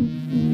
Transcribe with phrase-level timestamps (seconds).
[0.00, 0.49] Got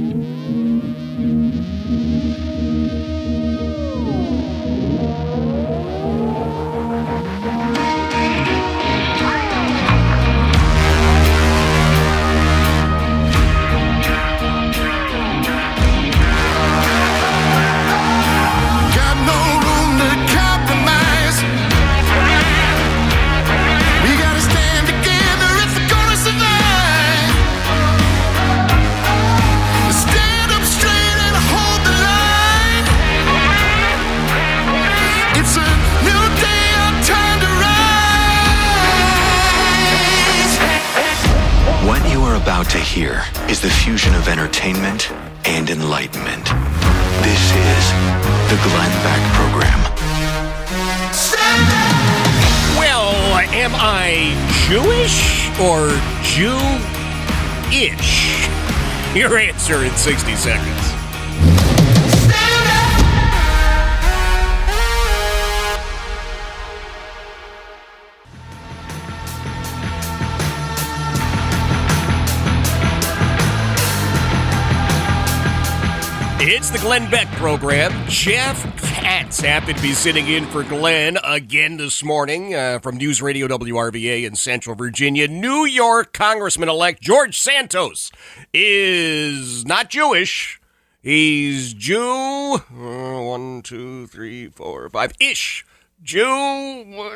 [78.09, 83.21] Jeff Katz happened to be sitting in for Glenn again this morning uh, from News
[83.21, 85.27] Radio WRVA in Central Virginia.
[85.27, 88.13] New York Congressman elect George Santos
[88.55, 90.61] is not Jewish.
[91.03, 92.01] He's Jew.
[92.01, 95.67] uh, one, two, three, four, five ish.
[96.01, 97.11] Jew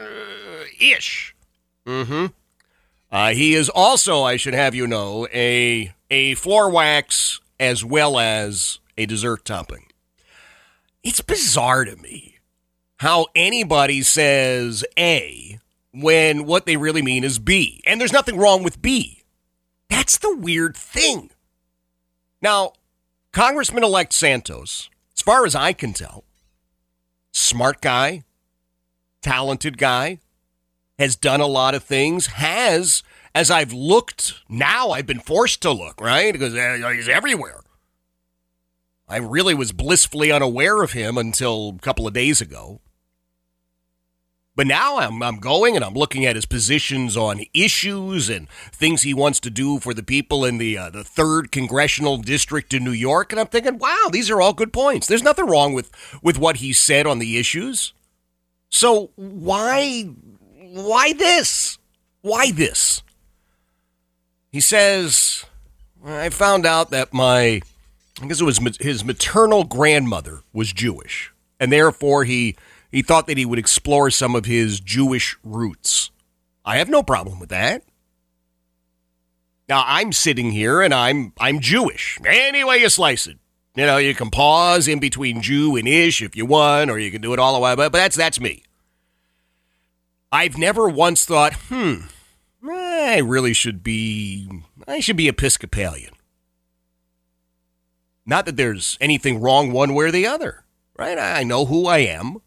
[0.80, 1.36] ish.
[1.86, 2.26] Mm hmm.
[3.12, 8.18] Uh, he is also, I should have you know, a a floor wax as well
[8.18, 9.89] as a dessert topping.
[11.02, 12.38] It's bizarre to me
[12.98, 15.58] how anybody says A
[15.92, 17.82] when what they really mean is B.
[17.86, 19.22] And there's nothing wrong with B.
[19.88, 21.30] That's the weird thing.
[22.42, 22.74] Now,
[23.32, 26.24] Congressman elect Santos, as far as I can tell,
[27.32, 28.24] smart guy,
[29.22, 30.18] talented guy,
[30.98, 33.02] has done a lot of things, has,
[33.34, 36.32] as I've looked, now I've been forced to look, right?
[36.32, 37.62] Because uh, he's everywhere.
[39.10, 42.80] I really was blissfully unaware of him until a couple of days ago.
[44.54, 49.02] But now I'm, I'm going and I'm looking at his positions on issues and things
[49.02, 52.84] he wants to do for the people in the uh, the third congressional district in
[52.84, 55.06] New York, and I'm thinking, wow, these are all good points.
[55.06, 55.90] There's nothing wrong with
[56.22, 57.94] with what he said on the issues.
[58.68, 61.78] So why why this?
[62.22, 63.02] Why this?
[64.52, 65.44] He says,
[66.04, 67.62] I found out that my
[68.20, 72.56] I guess it was his maternal grandmother was Jewish, and therefore he
[72.92, 76.10] he thought that he would explore some of his Jewish roots.
[76.64, 77.82] I have no problem with that.
[79.68, 82.18] Now I'm sitting here and I'm I'm Jewish.
[82.26, 83.38] Any way you slice it.
[83.76, 87.10] You know, you can pause in between Jew and ish if you want, or you
[87.10, 88.64] can do it all the way, but that's that's me.
[90.32, 92.02] I've never once thought, hmm,
[92.68, 94.48] I really should be
[94.86, 96.12] I should be Episcopalian.
[98.30, 100.62] Not that there's anything wrong one way or the other,
[100.96, 101.18] right?
[101.18, 102.38] I know who I am.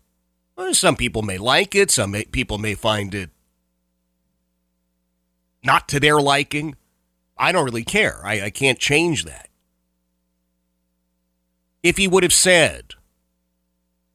[0.56, 3.32] Well, Some people may like it, some may, people may find it
[5.62, 6.78] not to their liking.
[7.38, 8.22] I don't really care.
[8.24, 9.50] I, I can't change that.
[11.84, 12.94] If he would have said,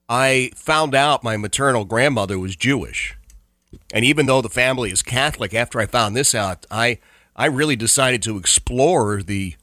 [0.08, 3.14] I found out my maternal grandmother was Jewish,
[3.92, 6.98] and even though the family is Catholic, after I found this out, I,
[7.36, 9.56] I really decided to explore the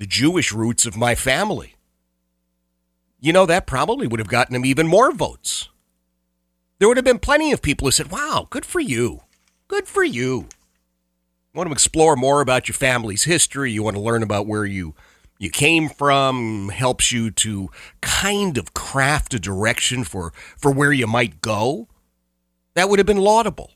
[0.00, 1.74] the Jewish roots of my family.
[3.20, 5.68] You know, that probably would have gotten him even more votes.
[6.78, 9.20] There would have been plenty of people who said, Wow, good for you.
[9.68, 10.46] Good for you.
[11.52, 13.72] You want to explore more about your family's history.
[13.72, 14.94] You want to learn about where you
[15.38, 17.68] you came from, helps you to
[18.00, 21.88] kind of craft a direction for, for where you might go.
[22.74, 23.72] That would have been laudable.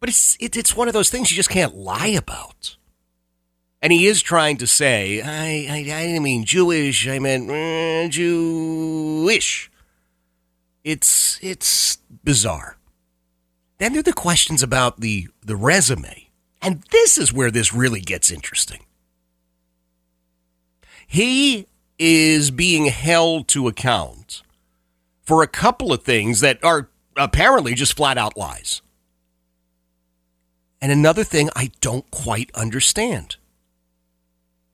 [0.00, 2.76] But it's, it, it's one of those things you just can't lie about.
[3.86, 8.08] And he is trying to say, I, I, I didn't mean Jewish, I meant uh,
[8.10, 9.70] Jewish.
[10.82, 12.78] It's, it's bizarre.
[13.78, 16.30] Then there are the questions about the, the resume.
[16.60, 18.80] And this is where this really gets interesting.
[21.06, 24.42] He is being held to account
[25.22, 28.82] for a couple of things that are apparently just flat out lies.
[30.82, 33.36] And another thing I don't quite understand.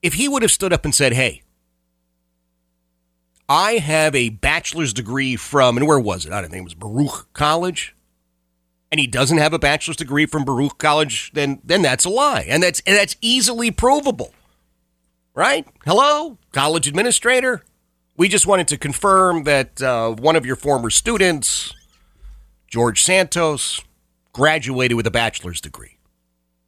[0.03, 1.41] If he would have stood up and said, hey,
[3.49, 6.31] I have a bachelor's degree from, and where was it?
[6.31, 7.95] I don't think it was Baruch College.
[8.91, 12.45] And he doesn't have a bachelor's degree from Baruch College, then then that's a lie.
[12.47, 14.33] And that's and that's easily provable.
[15.35, 15.67] right?
[15.85, 17.63] Hello, college administrator.
[18.15, 21.73] We just wanted to confirm that uh, one of your former students,
[22.67, 23.81] George Santos,
[24.33, 25.97] graduated with a bachelor's degree.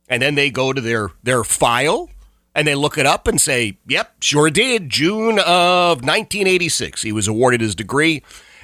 [0.08, 2.10] And then they go to their, their file
[2.56, 4.90] and they look it up and say, yep, sure did.
[4.90, 8.24] June of 1986, he was awarded his degree.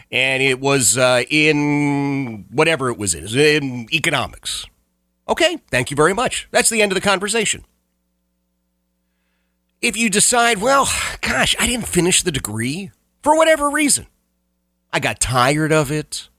[0.10, 4.66] And it was uh, in whatever it was in, it was in economics.
[5.28, 6.48] Okay, thank you very much.
[6.52, 7.66] That's the end of the conversation.
[9.82, 10.88] If you decide, well,
[11.22, 12.92] gosh, I didn't finish the degree
[13.22, 14.08] for whatever reason,
[14.92, 16.30] I got tired of it.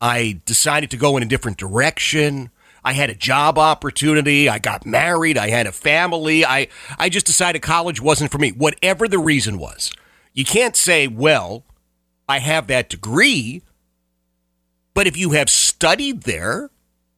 [0.00, 2.50] I decided to go in a different direction.
[2.86, 4.48] I had a job opportunity.
[4.48, 5.36] I got married.
[5.36, 6.46] I had a family.
[6.46, 9.90] I, I just decided college wasn't for me, whatever the reason was.
[10.34, 11.64] You can't say, well,
[12.28, 13.62] I have that degree.
[14.94, 16.70] But if you have studied there,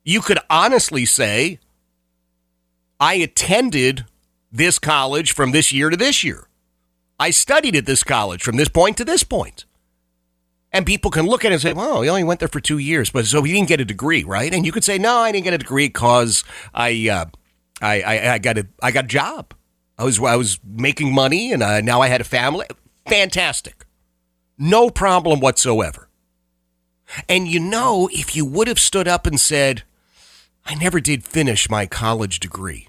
[0.05, 1.59] you could honestly say,
[2.99, 4.06] I attended
[4.50, 6.49] this college from this year to this year.
[7.21, 9.67] I studied at this college from this point to this point.
[10.73, 12.79] And people can look at it and say, well, he only went there for two
[12.79, 14.53] years, but so he didn't get a degree, right?
[14.53, 16.44] And you could say, no, I didn't get a degree because
[16.75, 17.25] I, uh,
[17.81, 19.55] I, I, I, got a, I got a job.
[19.97, 22.67] I was, I was making money and uh, now I had a family.
[23.09, 23.87] Fantastic.
[24.59, 26.09] No problem whatsoever.
[27.29, 29.85] And you know, if you would have stood up and said,
[30.67, 32.88] I never did finish my college degree,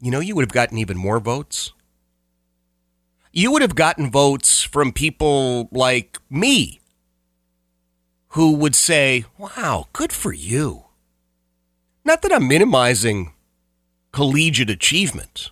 [0.00, 1.72] you know, you would have gotten even more votes.
[3.32, 6.80] You would have gotten votes from people like me
[8.28, 10.84] who would say, wow, good for you.
[12.04, 13.32] Not that I'm minimizing
[14.12, 15.50] collegiate achievement.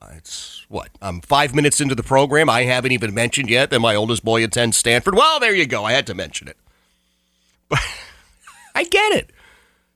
[0.00, 0.90] Uh, it's what?
[1.02, 2.48] I'm five minutes into the program.
[2.48, 5.14] I haven't even mentioned yet that my oldest boy attends Stanford.
[5.14, 5.84] Well, there you go.
[5.84, 6.56] I had to mention it.
[7.68, 7.80] But
[8.74, 9.30] I get it.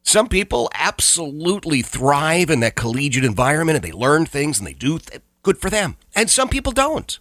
[0.02, 4.98] Some people absolutely thrive in that collegiate environment and they learn things and they do
[4.98, 5.96] th- good for them.
[6.14, 7.18] And some people don't.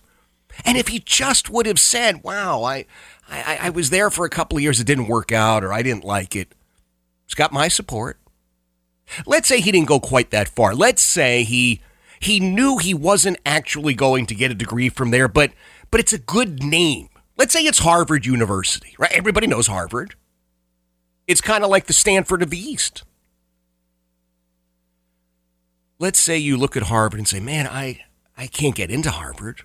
[0.65, 2.85] And if he just would have said, wow, I,
[3.29, 5.81] I, I was there for a couple of years, it didn't work out, or I
[5.81, 6.53] didn't like it,
[7.25, 8.19] it's got my support.
[9.25, 10.73] Let's say he didn't go quite that far.
[10.73, 11.81] Let's say he
[12.19, 15.51] he knew he wasn't actually going to get a degree from there, but
[15.89, 17.09] but it's a good name.
[17.37, 19.11] Let's say it's Harvard University, right?
[19.11, 20.15] Everybody knows Harvard.
[21.27, 23.03] It's kind of like the Stanford of the East.
[25.99, 28.05] Let's say you look at Harvard and say, "Man, I
[28.41, 29.61] I can't get into Harvard.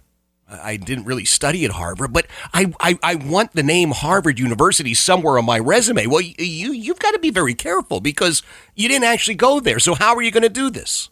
[0.47, 4.93] I didn't really study at Harvard, but I, I, I want the name Harvard University
[4.93, 6.07] somewhere on my resume.
[6.07, 8.43] Well, you, you've got to be very careful because
[8.75, 9.79] you didn't actually go there.
[9.79, 11.09] So, how are you going to do this?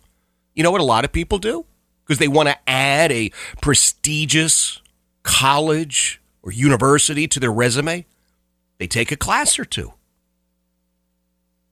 [0.55, 1.65] You know what a lot of people do?
[2.05, 3.31] Because they want to add a
[3.63, 4.83] prestigious
[5.23, 8.05] college or university to their resume.
[8.77, 9.95] They take a class or two.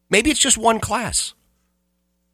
[0.09, 1.35] Maybe it's just one class.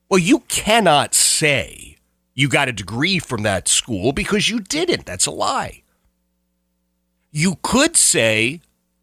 [0.09, 1.98] Well, you cannot say
[2.39, 5.05] you got a degree from that school because you didn't.
[5.07, 5.83] That's a lie.
[7.33, 8.61] You could say,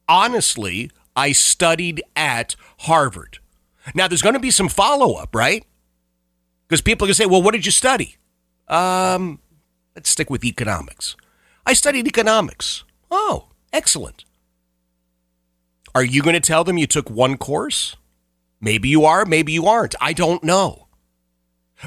[0.08, 3.40] honestly, I studied at Harvard.
[3.94, 5.66] Now, there's going to be some follow up, right?
[6.66, 8.16] Because people are going to say, well, what did you study?
[8.70, 9.40] Um,
[9.98, 11.18] let's stick with economics.
[11.66, 12.86] I studied economics.
[13.12, 14.24] Oh, excellent.
[15.94, 17.98] Are you going to tell them you took one course?
[18.62, 19.96] Maybe you are, maybe you aren't.
[20.00, 20.85] I don't know.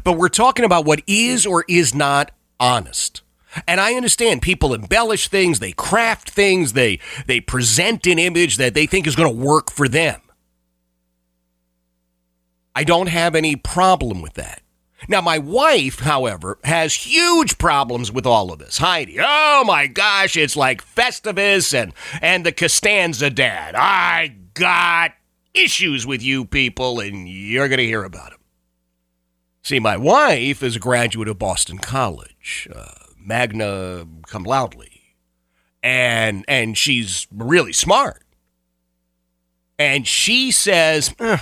[0.05, 2.31] But we're talking about what is or is not
[2.61, 3.23] honest.
[3.67, 8.75] And I understand people embellish things, they craft things, they they present an image that
[8.75, 10.21] they think is going to work for them.
[12.75, 14.63] I don't have any problem with that.
[15.07, 18.79] Now, my wife, however, has huge problems with all of this.
[18.79, 23.75] Heidi, oh my gosh, it's like Festivus and, and the Costanza dad.
[23.77, 25.13] I got
[25.55, 28.38] issues with you people, and you're going to hear about them.
[29.69, 32.87] See, my wife is a graduate of Boston College, uh,
[33.19, 34.89] magna cum laude,
[35.83, 38.25] and and she's really smart.
[39.79, 41.37] And she says, "Uh,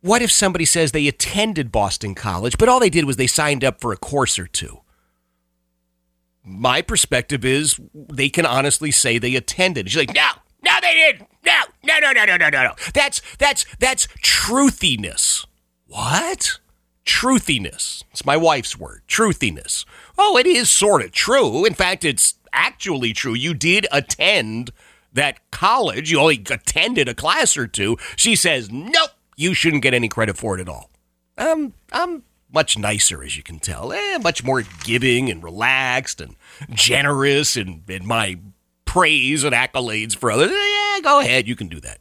[0.00, 3.62] "What if somebody says they attended Boston College, but all they did was they signed
[3.62, 4.80] up for a course or two?
[6.42, 9.88] My perspective is they can honestly say they attended.
[9.88, 10.30] She's like, "No,
[10.64, 11.28] no, they didn't.
[11.44, 12.74] No, no, no, no, no, no, no.
[12.92, 15.46] That's that's that's truthiness."
[15.96, 16.58] What?
[17.06, 18.04] Truthiness.
[18.12, 19.00] It's my wife's word.
[19.08, 19.86] Truthiness.
[20.18, 21.64] Oh, it is sort of true.
[21.64, 23.32] In fact, it's actually true.
[23.32, 24.72] You did attend
[25.14, 26.10] that college.
[26.10, 27.96] You only attended a class or two.
[28.14, 30.90] She says, nope, you shouldn't get any credit for it at all.
[31.38, 33.90] Um, I'm much nicer, as you can tell.
[33.90, 36.36] Eh, much more giving and relaxed and
[36.74, 38.38] generous in, in my
[38.84, 40.50] praise and accolades for others.
[40.50, 41.48] Yeah, go ahead.
[41.48, 42.00] You can do that.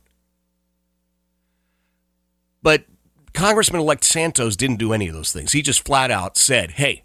[2.61, 2.83] But
[3.35, 5.51] Congressman elect Santos didn't do any of those things.
[5.51, 7.03] He just flat out said, hey,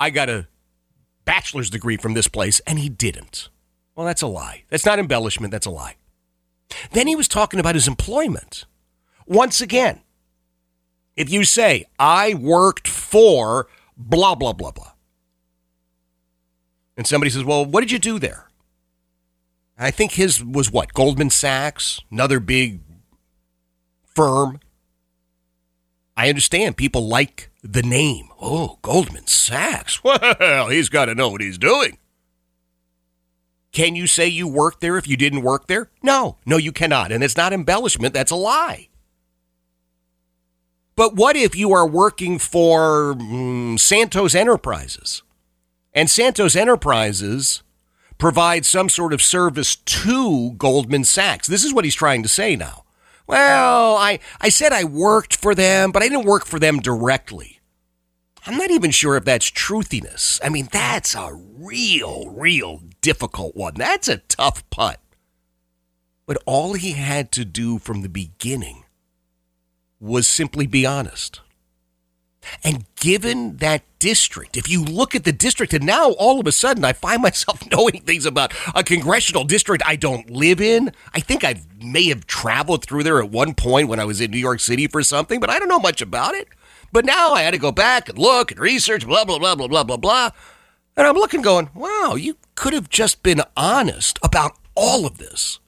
[0.00, 0.46] I got a
[1.24, 3.48] bachelor's degree from this place, and he didn't.
[3.94, 4.64] Well, that's a lie.
[4.70, 5.96] That's not embellishment, that's a lie.
[6.92, 8.64] Then he was talking about his employment.
[9.26, 10.00] Once again,
[11.16, 14.92] if you say, I worked for blah, blah, blah, blah,
[16.96, 18.48] and somebody says, well, what did you do there?
[19.78, 20.94] I think his was what?
[20.94, 22.80] Goldman Sachs, another big
[24.04, 24.60] firm.
[26.16, 28.28] I understand people like the name.
[28.40, 30.00] Oh, Goldman Sachs.
[30.04, 31.98] Well, he's got to know what he's doing.
[33.72, 35.90] Can you say you worked there if you didn't work there?
[36.02, 37.12] No, no, you cannot.
[37.12, 38.88] And it's not embellishment, that's a lie.
[40.94, 45.22] But what if you are working for mm, Santos Enterprises?
[45.92, 47.62] And Santos Enterprises
[48.16, 51.46] provides some sort of service to Goldman Sachs.
[51.46, 52.85] This is what he's trying to say now.
[53.26, 57.60] Well, I, I said I worked for them, but I didn't work for them directly.
[58.46, 60.40] I'm not even sure if that's truthiness.
[60.44, 63.74] I mean, that's a real, real difficult one.
[63.74, 65.00] That's a tough putt.
[66.26, 68.84] But all he had to do from the beginning
[69.98, 71.40] was simply be honest.
[72.62, 76.52] And given that district, if you look at the district, and now all of a
[76.52, 80.92] sudden I find myself knowing things about a congressional district I don't live in.
[81.14, 84.30] I think I may have traveled through there at one point when I was in
[84.30, 86.48] New York City for something, but I don't know much about it.
[86.92, 89.68] But now I had to go back and look and research, blah, blah, blah, blah,
[89.68, 90.30] blah, blah, blah.
[90.96, 95.58] And I'm looking, going, wow, you could have just been honest about all of this.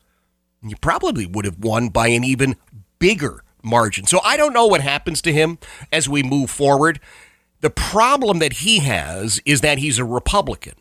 [0.63, 2.57] You probably would have won by an even
[2.99, 4.07] bigger margin.
[4.07, 5.59] So I don't know what happens to him
[5.93, 7.01] as we move forward.
[7.61, 10.75] The problem that he has is that he's a Republican.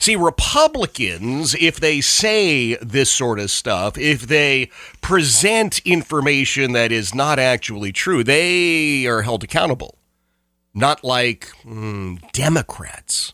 [0.00, 4.70] See, Republicans, if they say this sort of stuff, if they
[5.00, 9.98] present information that is not actually true, they are held accountable.
[10.72, 13.32] Not like mm, Democrats.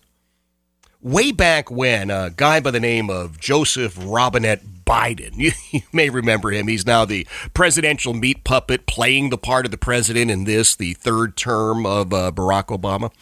[1.04, 5.32] Way back when, a guy by the name of Joseph Robinette Biden.
[5.36, 6.66] You, you, may remember him.
[6.66, 10.94] He's now the presidential meat puppet playing the part of the president in this, the
[10.94, 13.12] third term of uh, Barack Obama.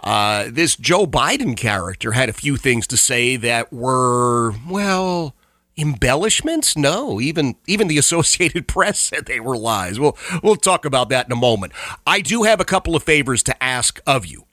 [0.00, 5.34] Uh, this Joe Biden character had a few things to say that were, well,
[5.78, 11.08] embellishments no even even the associated press said they were lies we'll we'll talk about
[11.08, 11.72] that in a moment
[12.06, 14.44] i do have a couple of favors to ask of you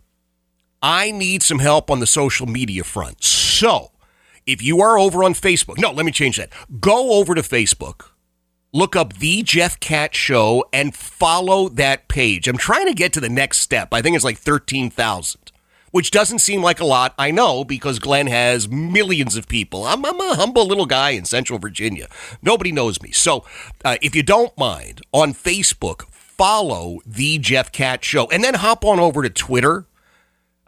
[0.81, 3.91] i need some help on the social media front so
[4.50, 6.50] if you are over on Facebook, no, let me change that.
[6.79, 8.09] Go over to Facebook,
[8.74, 12.48] look up The Jeff Katz Show, and follow that page.
[12.48, 13.93] I'm trying to get to the next step.
[13.93, 15.51] I think it's like 13,000,
[15.91, 17.13] which doesn't seem like a lot.
[17.15, 19.86] I know because Glenn has millions of people.
[19.86, 22.07] I'm, I'm a humble little guy in Central Virginia.
[22.41, 23.12] Nobody knows me.
[23.12, 23.45] So
[23.86, 28.83] uh, if you don't mind, on Facebook, follow The Jeff Katz Show, and then hop
[28.83, 29.86] on over to Twitter.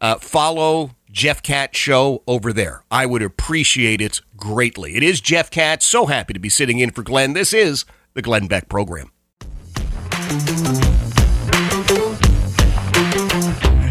[0.02, 2.84] Uh, follow Jeff Katz show over there.
[2.90, 4.96] I would appreciate it greatly.
[4.96, 5.86] It is Jeff Katz.
[5.86, 7.34] So happy to be sitting in for Glenn.
[7.34, 9.12] This is the Glenn Beck program.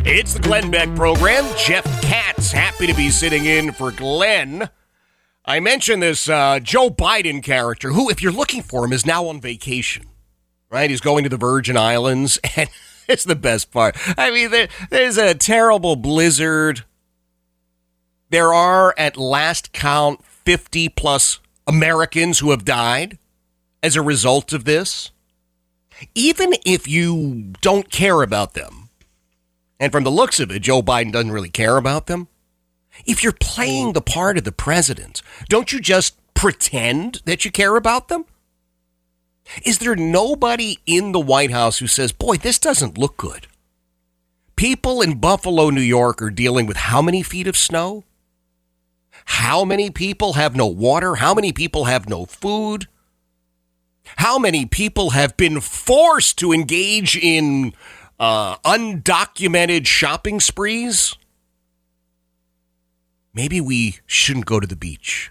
[0.05, 1.47] It's the Glenn Beck program.
[1.57, 4.69] Jeff Katz, happy to be sitting in for Glenn.
[5.45, 9.27] I mentioned this uh, Joe Biden character, who, if you're looking for him, is now
[9.27, 10.07] on vacation.
[10.71, 10.91] Right?
[10.91, 12.69] He's going to the Virgin Islands, and
[13.11, 13.97] it's the best part.
[14.19, 16.85] I mean, there, there's a terrible blizzard
[18.31, 23.19] there are, at last count, 50 plus Americans who have died
[23.83, 25.11] as a result of this.
[26.15, 28.89] Even if you don't care about them,
[29.79, 32.29] and from the looks of it, Joe Biden doesn't really care about them,
[33.05, 37.77] if you're playing the part of the president, don't you just pretend that you care
[37.77, 38.25] about them?
[39.65, 43.47] Is there nobody in the White House who says, boy, this doesn't look good?
[44.57, 48.05] People in Buffalo, New York are dealing with how many feet of snow?
[49.25, 51.17] How many people have no water?
[51.17, 52.89] How many people have no food?
[54.17, 57.75] How many people have been forced to engage in
[58.19, 61.15] uh, undocumented shopping sprees?
[63.33, 65.31] Maybe we shouldn't go to the beach.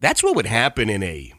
[0.00, 1.34] That's what would happen in a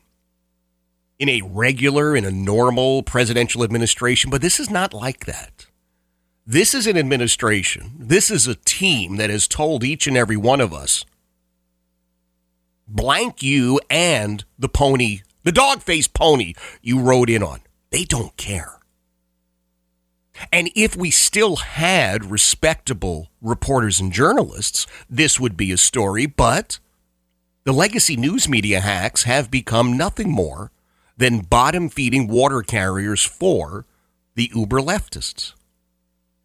[1.20, 5.68] in a regular in a normal presidential administration, but this is not like that.
[6.48, 10.62] This is an administration, this is a team that has told each and every one
[10.62, 11.06] of us
[12.90, 17.60] blank you and the pony, the dog faced pony you rode in on.
[17.92, 18.80] They don't care.
[20.52, 26.80] And if we still had respectable reporters and journalists, this would be a story, but
[27.66, 30.72] the legacy news media hacks have become nothing more
[31.20, 33.86] than bottom feeding water carriers for
[34.36, 35.54] the uber leftists.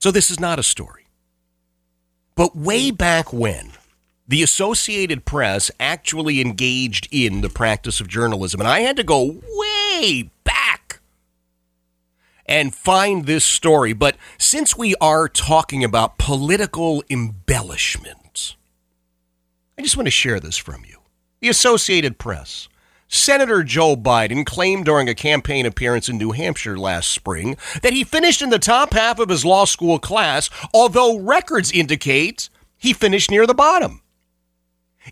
[0.00, 1.07] So this is not a story.
[2.35, 3.71] But way back when,
[4.26, 9.40] the Associated Press actually engaged in the practice of journalism, and I had to go
[9.47, 11.00] way back
[12.45, 13.93] and find this story.
[13.93, 18.57] But since we are talking about political embellishments,
[19.78, 20.99] I just want to share this from you.
[21.40, 22.69] The Associated Press.
[23.14, 28.02] Senator Joe Biden claimed during a campaign appearance in New Hampshire last spring that he
[28.02, 33.30] finished in the top half of his law school class, although records indicate he finished
[33.30, 34.02] near the bottom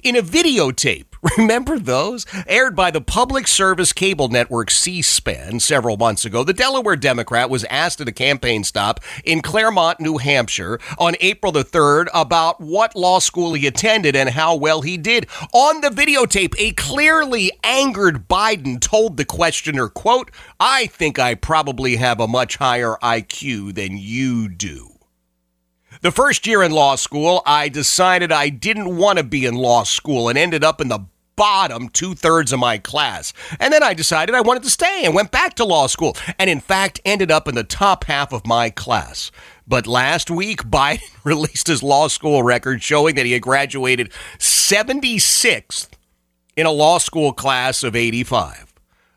[0.02, 1.06] in a videotape.
[1.38, 2.26] Remember those?
[2.49, 7.49] Aired by the public service cable network C SPAN several months ago, the Delaware Democrat
[7.49, 12.61] was asked at a campaign stop in Claremont, New Hampshire on April the 3rd about
[12.61, 15.28] what law school he attended and how well he did.
[15.52, 21.96] On the videotape, a clearly angered Biden told the questioner, quote, I think I probably
[21.96, 24.91] have a much higher IQ than you do.
[26.02, 29.85] The first year in law school, I decided I didn't want to be in law
[29.85, 31.06] school and ended up in the
[31.37, 33.32] bottom two thirds of my class.
[33.61, 36.50] And then I decided I wanted to stay and went back to law school and,
[36.50, 39.30] in fact, ended up in the top half of my class.
[39.64, 45.90] But last week, Biden released his law school record showing that he had graduated 76th
[46.56, 48.72] in a law school class of 85.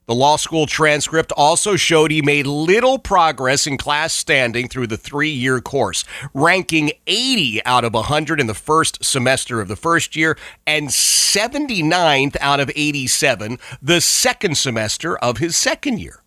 [0.08, 4.98] The law school transcript also showed he made little progress in class standing through the
[4.98, 10.16] three year course, ranking 80 out of 100 in the first semester of the first
[10.16, 16.22] year and 79th out of 87 the second semester of his second year.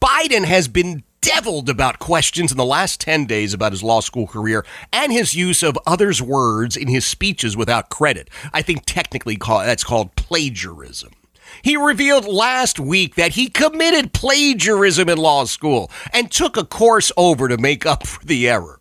[0.00, 4.26] Biden has been deviled about questions in the last 10 days about his law school
[4.26, 8.28] career and his use of others' words in his speeches without credit.
[8.52, 11.12] I think technically that's called plagiarism.
[11.60, 17.12] He revealed last week that he committed plagiarism in law school and took a course
[17.16, 18.80] over to make up for the error.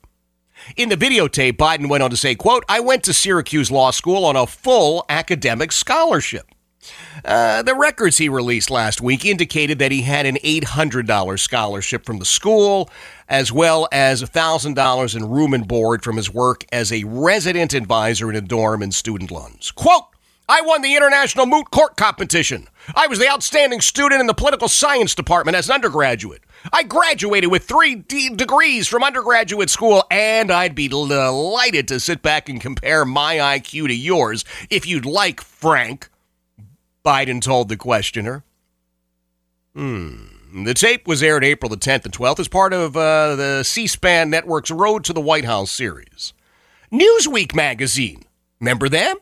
[0.78, 4.26] In the videotape, Biden went on to say, quote, I went to Syracuse Law School
[4.26, 6.46] on a full academic scholarship.
[7.24, 12.18] Uh, the records he released last week indicated that he had an $800 scholarship from
[12.20, 12.90] the school,
[13.30, 18.30] as well as $1,000 in room and board from his work as a resident advisor
[18.30, 19.72] in a dorm and student loans.
[19.72, 20.06] Quote,
[20.52, 22.68] I won the International Moot Court Competition.
[22.94, 26.42] I was the outstanding student in the political science department as an undergraduate.
[26.74, 32.22] I graduated with three D- degrees from undergraduate school, and I'd be delighted to sit
[32.22, 36.10] back and compare my IQ to yours if you'd like, Frank,
[37.06, 38.44] Biden told the questioner.
[39.74, 40.26] Hmm.
[40.66, 43.88] The tape was aired April the 10th and 12th as part of uh, the C
[43.88, 46.34] SPAN network's Road to the White House series.
[46.92, 48.26] Newsweek magazine.
[48.60, 49.16] Remember them?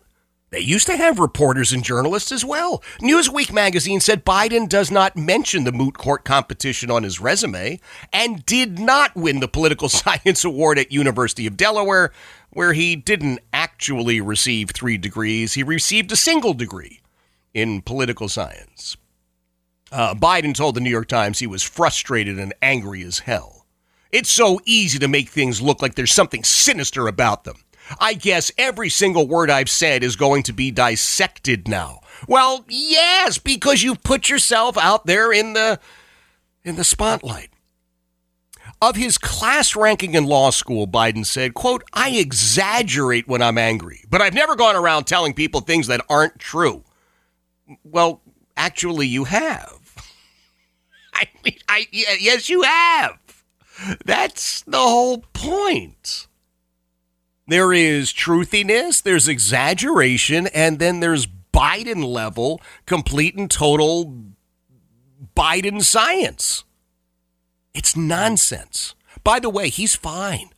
[0.52, 2.82] They used to have reporters and journalists as well.
[3.02, 7.80] Newsweek magazine said Biden does not mention the moot court competition on his resume
[8.12, 12.12] and did not win the political science award at University of Delaware,
[12.50, 15.54] where he didn't actually receive 3 degrees.
[15.54, 17.00] He received a single degree
[17.54, 18.98] in political science.
[19.92, 23.66] Uh, Biden told the New York Times he was frustrated and angry as hell.
[24.12, 27.58] It's so easy to make things look like there's something sinister about them.
[28.00, 32.02] I guess every single word I've said is going to be dissected now.
[32.28, 35.80] Well, yes, because you've put yourself out there in the
[36.64, 37.50] in the spotlight.
[38.82, 44.06] Of his class ranking in law school, Biden said, quote, I exaggerate when I'm angry,
[44.10, 46.86] but I've never gone around telling people things that aren't true.
[47.84, 48.22] Well,
[48.56, 49.80] actually, you have.
[51.14, 53.18] I mean, I, yes, you have.
[54.06, 56.28] That's the whole point.
[57.50, 64.24] There is truthiness, there's exaggeration, and then there's Biden level, complete and total
[65.36, 66.64] Biden science.
[67.74, 68.94] It's nonsense.
[69.24, 70.52] By the way, he's fine.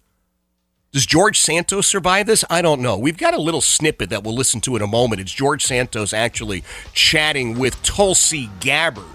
[0.91, 2.43] Does George Santos survive this?
[2.49, 2.97] I don't know.
[2.97, 5.21] We've got a little snippet that we'll listen to in a moment.
[5.21, 9.05] It's George Santos actually chatting with Tulsi Gabbard.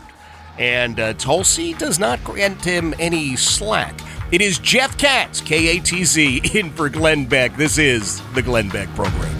[0.59, 4.01] And uh, Tulsi does not grant him any slack.
[4.33, 7.57] It is Jeff Katz, K A T Z, in for Glenn Beck.
[7.57, 9.33] This is the Glenn Beck Program.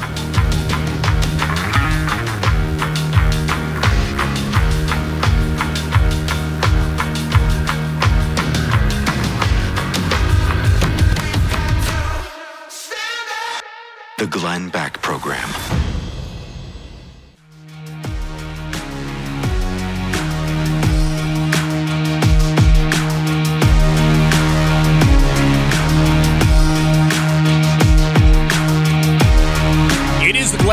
[14.19, 15.49] The Glenn Beck Program.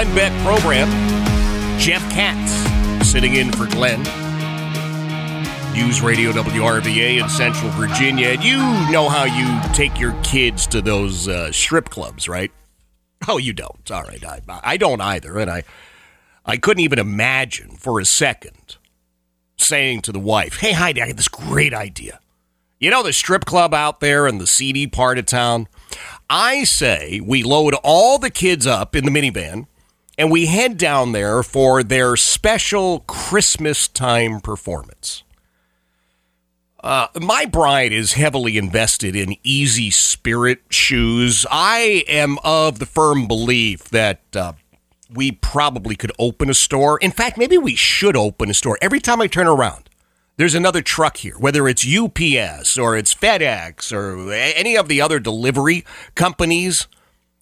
[0.03, 0.89] Glenn Beck program.
[1.79, 2.51] Jeff Katz
[3.09, 4.01] sitting in for Glenn.
[5.71, 8.29] News Radio WRVA in Central Virginia.
[8.29, 8.57] And you
[8.91, 12.51] know how you take your kids to those uh, strip clubs, right?
[13.29, 13.89] Oh, you don't.
[13.91, 14.21] All right.
[14.25, 15.39] I, I don't either.
[15.39, 15.63] And I,
[16.45, 18.75] I couldn't even imagine for a second
[19.55, 22.19] saying to the wife, Hey, Heidi, I got this great idea.
[22.77, 25.69] You know the strip club out there in the seedy part of town?
[26.29, 29.67] I say we load all the kids up in the minivan
[30.17, 35.23] and we head down there for their special Christmas time performance.
[36.83, 41.45] Uh, my bride is heavily invested in Easy Spirit shoes.
[41.49, 44.53] I am of the firm belief that uh,
[45.09, 46.97] we probably could open a store.
[46.99, 48.77] In fact, maybe we should open a store.
[48.81, 49.89] Every time I turn around,
[50.35, 55.19] there's another truck here, whether it's UPS or it's FedEx or any of the other
[55.19, 56.87] delivery companies.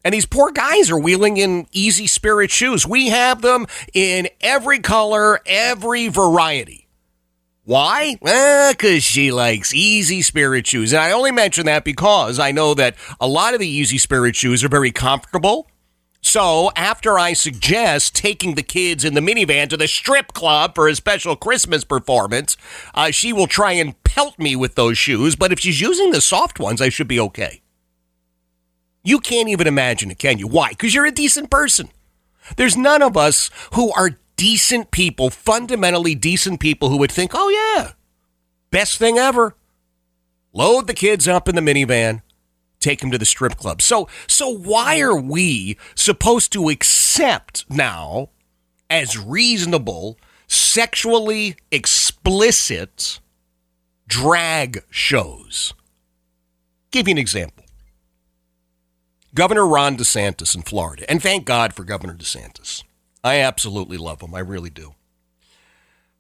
[0.04, 2.88] And these poor guys are wheeling in Easy Spirit shoes.
[2.88, 6.88] We have them in every color, every variety.
[7.64, 8.16] Why?
[8.16, 10.94] Because she likes Easy Spirit shoes.
[10.94, 14.36] And I only mention that because I know that a lot of the Easy Spirit
[14.36, 15.68] shoes are very comfortable.
[16.24, 20.88] So, after I suggest taking the kids in the minivan to the strip club for
[20.88, 22.58] a special Christmas performance,
[22.94, 25.36] uh, she will try and pelt me with those shoes.
[25.36, 27.62] But if she's using the soft ones, I should be okay.
[29.04, 30.48] You can't even imagine it, can you?
[30.48, 30.70] Why?
[30.70, 31.90] Because you're a decent person.
[32.58, 37.50] There's none of us who are decent people, fundamentally decent people who would think, oh,
[37.50, 37.92] yeah,
[38.70, 39.56] best thing ever.
[40.54, 42.22] Load the kids up in the minivan,
[42.80, 43.82] take them to the strip club.
[43.82, 48.30] So, so why are we supposed to accept now
[48.90, 53.20] as reasonable, sexually explicit
[54.08, 55.74] drag shows?
[56.92, 57.61] Give you an example.
[59.34, 62.84] Governor Ron DeSantis in Florida, and thank God for Governor DeSantis.
[63.24, 64.36] I absolutely love him.
[64.36, 64.96] I really do.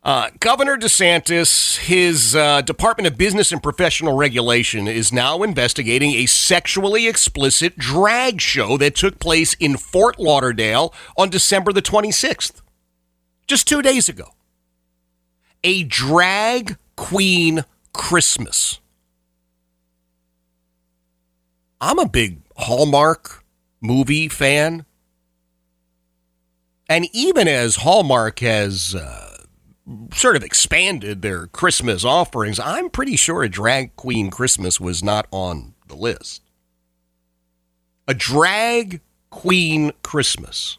[0.04, 6.26] Uh, Governor DeSantis, his uh, Department of Business and Professional Regulation is now investigating a
[6.26, 12.62] sexually explicit drag show that took place in Fort Lauderdale on December the 26th,
[13.46, 14.30] just two days ago.
[15.64, 18.80] A drag queen Christmas.
[21.80, 23.44] I'm a big Hallmark
[23.80, 24.86] movie fan.
[26.90, 29.38] And even as Hallmark has uh,
[30.14, 35.28] sort of expanded their Christmas offerings, I'm pretty sure a drag queen Christmas was not
[35.32, 36.44] on the list.
[38.08, 40.78] A drag queen Christmas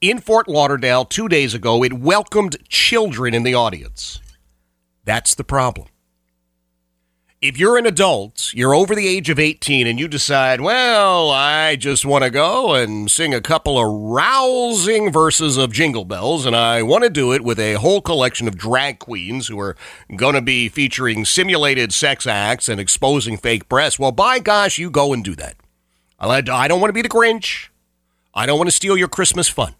[0.00, 4.20] in Fort Lauderdale two days ago, it welcomed children in the audience.
[5.04, 5.86] That's the problem
[7.42, 11.74] if you're an adult, you're over the age of 18, and you decide, well, I
[11.74, 16.54] just want to go and sing a couple of rousing verses of Jingle Bells, and
[16.54, 19.76] I want to do it with a whole collection of drag queens who are
[20.14, 24.88] going to be featuring simulated sex acts and exposing fake breasts, well, by gosh, you
[24.88, 25.56] go and do that.
[26.20, 27.70] I don't want to be the Grinch.
[28.32, 29.74] I don't want to steal your Christmas fun.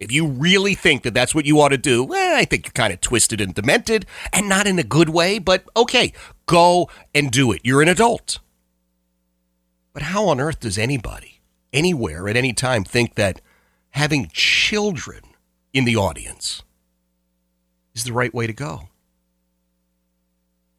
[0.00, 2.72] If you really think that that's what you ought to do, well, I think you're
[2.72, 6.14] kind of twisted and demented and not in a good way, but okay,
[6.46, 7.60] go and do it.
[7.62, 8.38] You're an adult.
[9.92, 13.42] But how on earth does anybody, anywhere, at any time, think that
[13.90, 15.20] having children
[15.74, 16.62] in the audience
[17.94, 18.88] is the right way to go?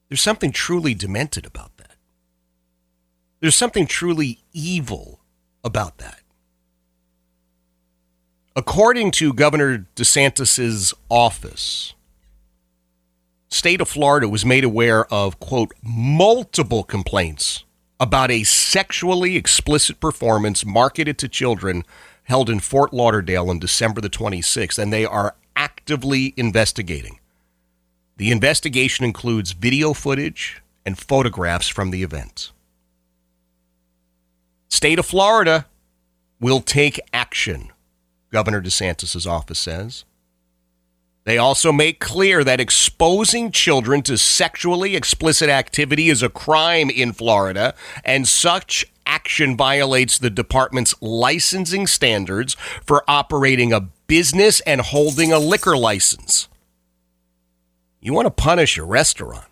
[0.09, 1.95] There's something truly demented about that.
[3.39, 5.19] There's something truly evil
[5.63, 6.20] about that.
[8.53, 11.93] According to Governor DeSantis's office,
[13.47, 17.63] state of Florida was made aware of quote multiple complaints
[17.97, 21.85] about a sexually explicit performance marketed to children
[22.23, 27.19] held in Fort Lauderdale on December the 26th and they are actively investigating.
[28.17, 32.51] The investigation includes video footage and photographs from the event.
[34.67, 35.67] State of Florida
[36.41, 37.70] will take action
[38.31, 40.05] Governor DeSantis' office says.
[41.23, 47.13] They also make clear that exposing children to sexually explicit activity is a crime in
[47.13, 55.31] Florida, and such action violates the department's licensing standards for operating a business and holding
[55.31, 56.47] a liquor license.
[57.99, 59.45] You want to punish a restaurant,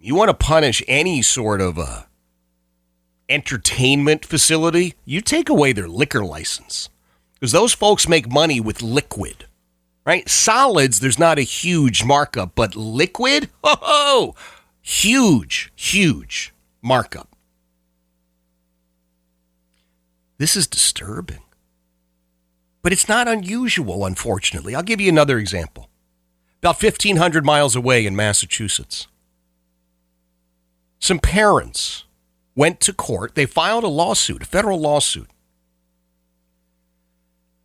[0.00, 2.08] you want to punish any sort of a
[3.28, 6.88] entertainment facility, you take away their liquor license
[7.38, 9.46] because those folks make money with liquid,
[10.04, 10.28] right?
[10.28, 14.34] Solids, there's not a huge markup, but liquid, oh,
[14.80, 17.36] huge, huge markup.
[20.38, 21.42] This is disturbing.
[22.82, 24.74] But it's not unusual, unfortunately.
[24.74, 25.88] I'll give you another example.
[26.60, 29.06] about 1,500 miles away in Massachusetts.
[30.98, 32.04] Some parents
[32.54, 33.34] went to court.
[33.34, 35.28] They filed a lawsuit, a federal lawsuit.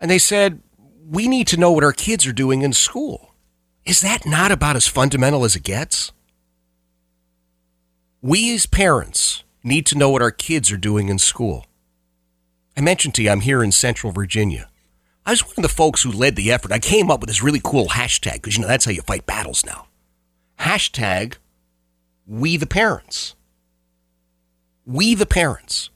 [0.04, 0.62] And they said,
[1.10, 3.34] We need to know what our kids are doing in school.
[3.86, 6.12] Is that not about as fundamental as it gets?
[8.22, 11.66] We as parents need to know what our kids are doing in school.
[12.76, 14.70] I mentioned to you, I'm here in Central Virginia.
[15.26, 16.74] I was one of the folks who led the effort.
[16.74, 19.26] I came up with this really cool hashtag because, you know, that's how you fight
[19.26, 19.88] battles now.
[20.60, 21.36] Hashtag
[22.28, 23.36] we the parents.
[24.86, 25.90] We the parents.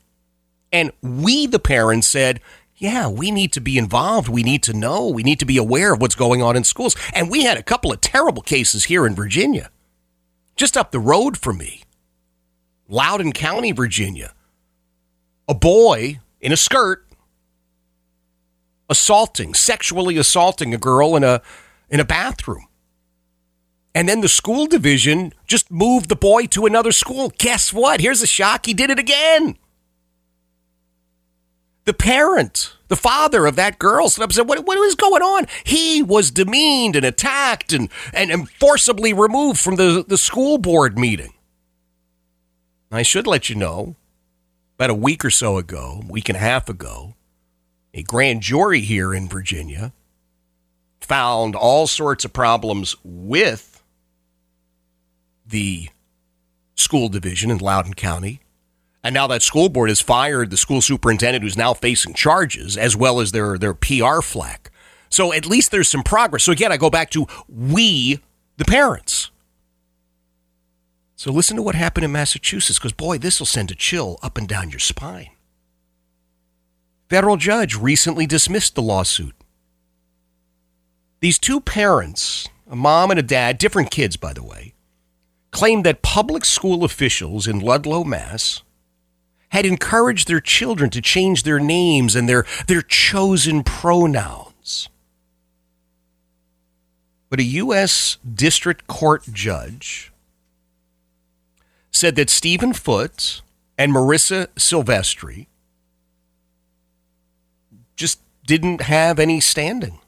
[0.71, 2.39] And we the parents said,
[2.77, 4.29] yeah, we need to be involved.
[4.29, 5.07] We need to know.
[5.07, 6.95] We need to be aware of what's going on in schools.
[7.13, 9.71] And we had a couple of terrible cases here in Virginia,
[10.55, 11.83] just up the road from me.
[12.87, 14.33] Loudoun County, Virginia.
[15.49, 17.05] A boy in a skirt
[18.89, 21.41] assaulting, sexually assaulting a girl in a
[21.89, 22.67] in a bathroom.
[23.95, 27.31] And then the school division just moved the boy to another school.
[27.39, 28.01] Guess what?
[28.01, 28.67] Here's a shock.
[28.67, 29.57] He did it again.
[31.87, 35.21] The parent, the father of that girl, stood up and said, What, what was going
[35.21, 35.47] on?
[35.63, 40.99] He was demeaned and attacked and, and, and forcibly removed from the, the school board
[40.99, 41.33] meeting.
[42.91, 43.95] I should let you know,
[44.75, 47.15] about a week or so ago, a week and a half ago,
[47.93, 49.93] a grand jury here in Virginia
[50.99, 53.81] found all sorts of problems with
[55.45, 55.87] the
[56.75, 58.41] school division in Loudoun County.
[59.07, 62.93] And now that school board has fired the school superintendent who's now facing charges as
[62.93, 64.69] well as their, their PR flack.
[65.07, 66.43] So at least there's some progress.
[66.43, 68.19] So again, I go back to we,
[68.57, 69.31] the parents.
[71.15, 74.37] So listen to what happened in Massachusetts because, boy, this will send a chill up
[74.37, 75.29] and down your spine.
[77.09, 79.35] Federal judge recently dismissed the lawsuit.
[81.21, 84.73] These two parents, a mom and a dad, different kids, by the way,
[85.51, 88.63] claimed that public school officials in Ludlow, Mass,
[89.49, 94.89] had encouraged their children to change their names and their, their chosen pronouns.
[97.29, 98.17] But a U.S.
[98.33, 100.11] District Court judge
[101.91, 103.41] said that Stephen Foote
[103.77, 105.47] and Marissa Silvestri
[107.95, 109.99] just didn't have any standing.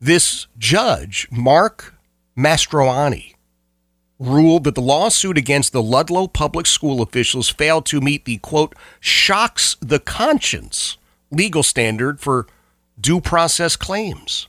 [0.00, 1.94] This judge, Mark
[2.36, 3.34] Mastroianni,
[4.22, 8.74] ruled that the lawsuit against the Ludlow public school officials failed to meet the quote,
[9.00, 10.96] shocks the conscience
[11.30, 12.46] legal standard for
[13.00, 14.48] due process claims.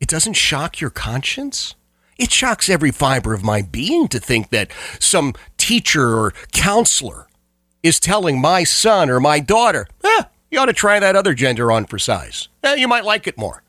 [0.00, 1.74] It doesn't shock your conscience?
[2.18, 7.26] It shocks every fiber of my being to think that some teacher or counselor
[7.82, 11.72] is telling my son or my daughter, eh, you ought to try that other gender
[11.72, 12.48] on for size.
[12.62, 13.63] Eh, you might like it more.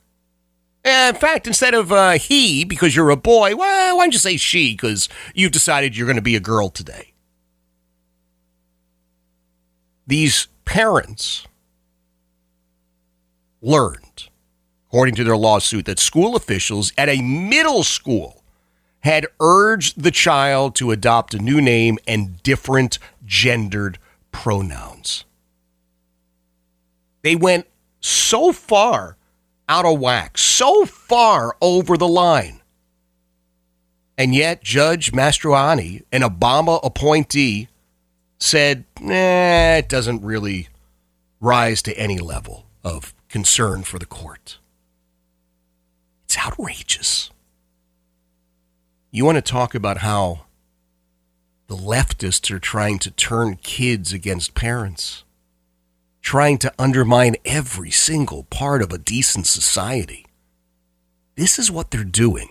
[0.85, 4.37] Eh, in fact, instead of uh, he, because you're a boy, why don't you say
[4.37, 7.11] she, because you've decided you're going to be a girl today?
[10.05, 11.47] These parents
[13.63, 14.29] learned,
[14.87, 18.43] according to their lawsuit, that school officials at a middle school
[18.99, 23.97] had urged the child to adopt a new name and different gendered
[24.31, 25.25] pronouns.
[27.23, 27.65] They went
[28.01, 29.17] so far
[29.67, 32.61] out of whack, so far over the line.
[34.17, 37.67] And yet, Judge Mastroianni, an Obama appointee,
[38.39, 40.69] said, nah, it doesn't really
[41.41, 44.57] rise to any level of concern for the court.
[46.23, 47.29] It's outrageous.
[49.11, 50.45] You want to talk about how
[51.67, 55.24] the leftists are trying to turn kids against parents,
[56.25, 60.25] trying to undermine every single part of a decent society.
[61.35, 62.49] This is what they're doing.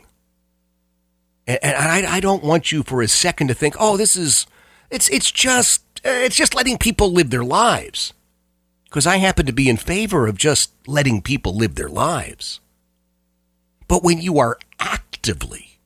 [1.44, 4.46] And, and I, I don't want you for a second to think, oh, this is,
[4.90, 8.12] it's, it's just, it's just letting people live their lives.
[8.84, 12.60] Because I happen to be in favor of just letting people live their lives.
[13.88, 15.78] But when you are actively actively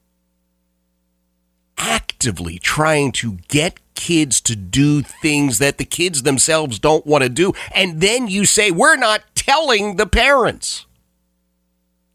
[2.61, 7.53] trying to get kids to do things that the kids themselves don't want to do.
[7.75, 10.87] And then you say, we're not telling the parents.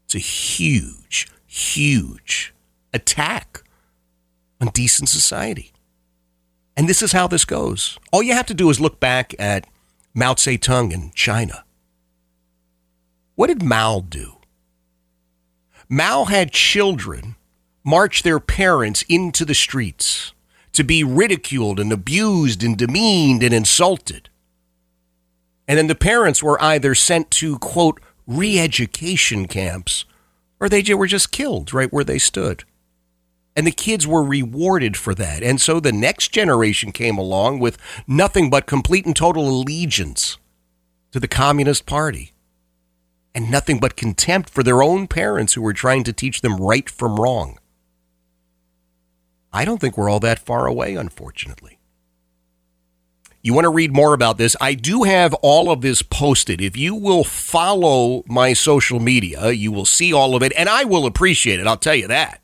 [0.04, 2.54] It's a huge, huge
[2.92, 3.62] attack
[4.60, 5.72] on decent society.
[6.76, 7.98] And this is how this goes.
[8.12, 9.66] All you have to do is look back at
[10.14, 11.64] Mao Zedong in China.
[13.34, 14.36] What did Mao do?
[15.88, 17.36] Mao had children
[17.84, 20.32] march their parents into the streets
[20.72, 24.28] to be ridiculed and abused and demeaned and insulted.
[25.68, 30.04] And then the parents were either sent to, quote, re education camps
[30.60, 32.64] or they were just killed right where they stood.
[33.56, 35.42] And the kids were rewarded for that.
[35.42, 40.38] And so the next generation came along with nothing but complete and total allegiance
[41.12, 42.32] to the Communist Party
[43.34, 46.88] and nothing but contempt for their own parents who were trying to teach them right
[46.88, 47.58] from wrong.
[49.54, 51.78] I don't think we're all that far away, unfortunately.
[53.40, 54.56] You want to read more about this?
[54.60, 56.60] I do have all of this posted.
[56.60, 60.84] If you will follow my social media, you will see all of it, and I
[60.84, 61.66] will appreciate it.
[61.66, 62.40] I'll tell you that.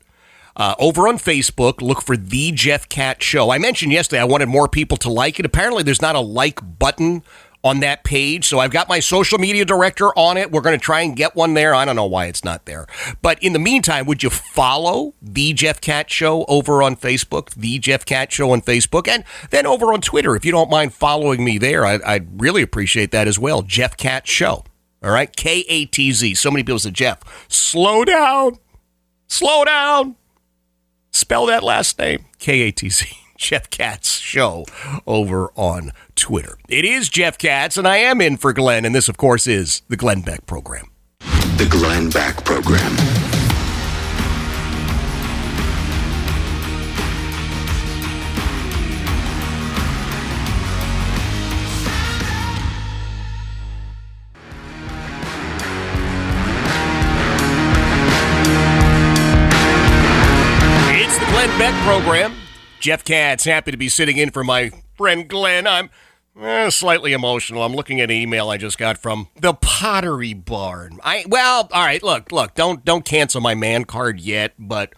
[0.55, 3.51] Uh, over on Facebook, look for The Jeff Katz Show.
[3.51, 5.45] I mentioned yesterday I wanted more people to like it.
[5.45, 7.23] Apparently, there's not a like button
[7.63, 8.47] on that page.
[8.47, 10.51] So I've got my social media director on it.
[10.51, 11.75] We're going to try and get one there.
[11.75, 12.87] I don't know why it's not there.
[13.21, 17.51] But in the meantime, would you follow The Jeff Katz Show over on Facebook?
[17.51, 19.07] The Jeff Katz Show on Facebook.
[19.07, 22.61] And then over on Twitter, if you don't mind following me there, I, I'd really
[22.63, 23.61] appreciate that as well.
[23.61, 24.63] Jeff Katz Show.
[25.03, 25.35] All right.
[25.35, 26.35] K A T Z.
[26.35, 28.57] So many people said, Jeff, slow down.
[29.27, 30.15] Slow down.
[31.11, 32.25] Spell that last name.
[32.39, 33.07] K A T Z.
[33.41, 34.65] Jeff Katz show
[35.07, 35.91] over on
[36.21, 36.55] Twitter.
[36.69, 39.81] It is Jeff Katz, and I am in for Glenn, and this, of course, is
[39.89, 40.91] the Glenn Beck program.
[41.57, 42.93] The Glenn Beck Program.
[60.93, 62.35] It's the Glenn Beck program.
[62.79, 65.65] Jeff Katz, happy to be sitting in for my friend Glenn.
[65.65, 65.89] I'm
[66.39, 67.63] eh, slightly emotional.
[67.63, 70.99] I'm looking at an email I just got from the Pottery Barn.
[71.03, 72.01] I well, all right.
[72.03, 72.55] Look, look.
[72.55, 74.93] Don't don't cancel my man card yet, but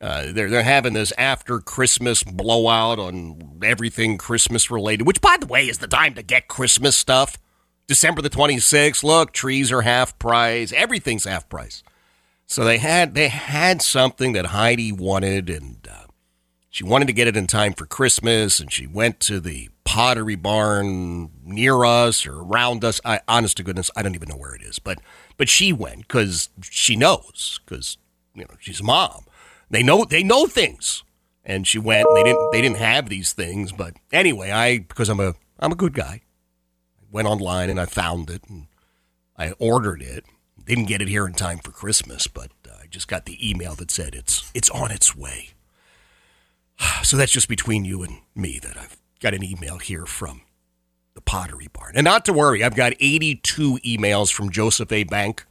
[0.00, 5.06] uh, they're they're having this after Christmas blowout on everything Christmas related.
[5.06, 7.38] Which, by the way, is the time to get Christmas stuff.
[7.86, 9.02] December the 26th.
[9.02, 10.72] Look, trees are half price.
[10.72, 11.82] Everything's half price.
[12.46, 16.06] So they had they had something that Heidi wanted, and uh,
[16.70, 20.36] she wanted to get it in time for Christmas, and she went to the Pottery
[20.36, 23.00] Barn near us or around us.
[23.06, 24.98] I, honest to goodness, I don't even know where it is, but
[25.38, 27.96] but she went because she knows because
[28.34, 29.24] you know she's a mom.
[29.70, 31.04] They know they know things,
[31.42, 32.06] and she went.
[32.06, 35.72] And they didn't they didn't have these things, but anyway, I because I'm a I'm
[35.72, 36.20] a good guy.
[37.00, 38.66] I went online and I found it and
[39.38, 40.26] I ordered it.
[40.62, 43.74] Didn't get it here in time for Christmas, but uh, I just got the email
[43.76, 45.54] that said it's it's on its way.
[47.04, 50.42] So that's just between you and me that I've got an email here from
[51.14, 51.92] the Pottery Barn.
[51.96, 55.04] And not to worry, I've got 82 emails from Joseph A.
[55.04, 55.44] Bank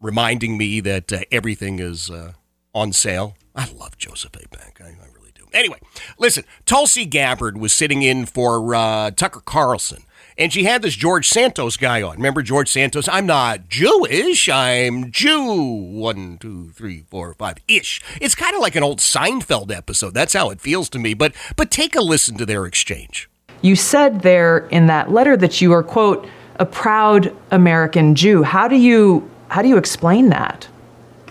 [0.00, 2.32] reminding me that uh, everything is uh,
[2.74, 3.36] on sale.
[3.54, 4.48] I love Joseph A.
[4.48, 4.80] Bank.
[4.80, 5.46] I, I really do.
[5.52, 5.78] Anyway,
[6.18, 10.04] listen, Tulsi Gabbard was sitting in for uh, Tucker Carlson.
[10.40, 12.16] And she had this George Santos guy on.
[12.16, 13.08] Remember George Santos?
[13.08, 14.48] I'm not Jewish.
[14.48, 15.52] I'm Jew.
[15.52, 18.00] One, two, three, four, five ish.
[18.22, 20.14] It's kind of like an old Seinfeld episode.
[20.14, 21.12] That's how it feels to me.
[21.12, 23.28] But but take a listen to their exchange.
[23.60, 26.26] You said there in that letter that you are, quote,
[26.58, 28.42] a proud American Jew.
[28.42, 30.66] How do you how do you explain that?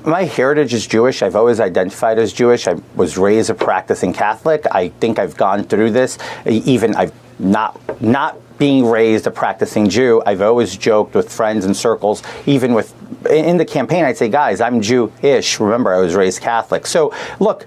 [0.06, 1.24] My heritage is Jewish.
[1.24, 2.68] I've always identified as Jewish.
[2.68, 4.66] I was raised a practicing Catholic.
[4.72, 6.20] I think I've gone through this.
[6.46, 10.22] Even I've not not being raised a practicing Jew.
[10.26, 12.94] I've always joked with friends and circles, even with
[13.28, 14.04] in the campaign.
[14.06, 15.60] I'd say, guys, I'm Jewish.
[15.60, 16.86] Remember, I was raised Catholic.
[16.86, 17.66] So look,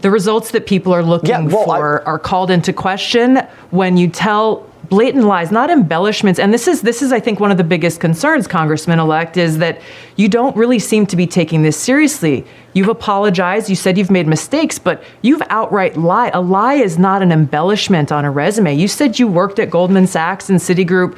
[0.00, 3.36] The results that people are looking Yeah, well, for are called into question
[3.70, 6.38] when you tell blatant lies, not embellishments.
[6.38, 9.58] And this is this is I think one of the biggest concerns, Congressman elect, is
[9.58, 9.80] that
[10.16, 12.44] you don't really seem to be taking this seriously.
[12.74, 16.32] You've apologized, you said you've made mistakes, but you've outright lied.
[16.34, 18.74] A lie is not an embellishment on a resume.
[18.74, 21.16] You said you worked at Goldman Sachs and Citigroup.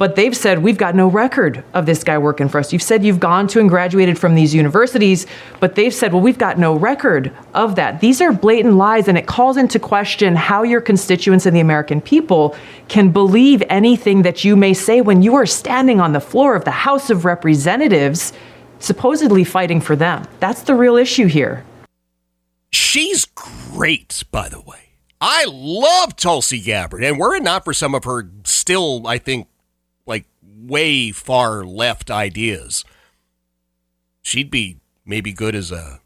[0.00, 2.72] But they've said, we've got no record of this guy working for us.
[2.72, 5.26] You've said you've gone to and graduated from these universities,
[5.60, 8.00] but they've said, well, we've got no record of that.
[8.00, 12.00] These are blatant lies, and it calls into question how your constituents and the American
[12.00, 12.56] people
[12.88, 16.64] can believe anything that you may say when you are standing on the floor of
[16.64, 18.32] the House of Representatives,
[18.78, 20.26] supposedly fighting for them.
[20.38, 21.62] That's the real issue here.
[22.70, 24.78] She's great, by the way.
[25.20, 29.46] I love Tulsi Gabbard, and were it not for some of her still, I think,
[30.66, 32.84] way far left ideas,
[34.22, 36.00] she'd be maybe good as a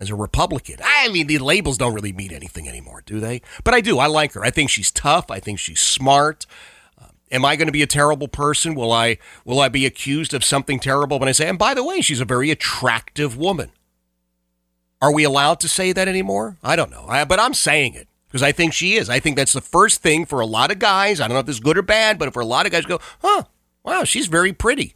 [0.00, 0.76] as a Republican.
[0.82, 3.42] I mean, the labels don't really mean anything anymore, do they?
[3.64, 3.98] But I do.
[3.98, 4.44] I like her.
[4.44, 5.28] I think she's tough.
[5.30, 6.46] I think she's smart.
[7.00, 8.74] Uh, am I going to be a terrible person?
[8.74, 11.48] Will I will I be accused of something terrible when I say?
[11.48, 13.70] And by the way, she's a very attractive woman.
[15.00, 16.56] Are we allowed to say that anymore?
[16.62, 17.06] I don't know.
[17.08, 19.08] I, but I'm saying it because I think she is.
[19.08, 21.20] I think that's the first thing for a lot of guys.
[21.20, 22.84] I don't know if this is good or bad, but for a lot of guys
[22.84, 23.44] go, huh,
[23.84, 24.94] wow, she's very pretty.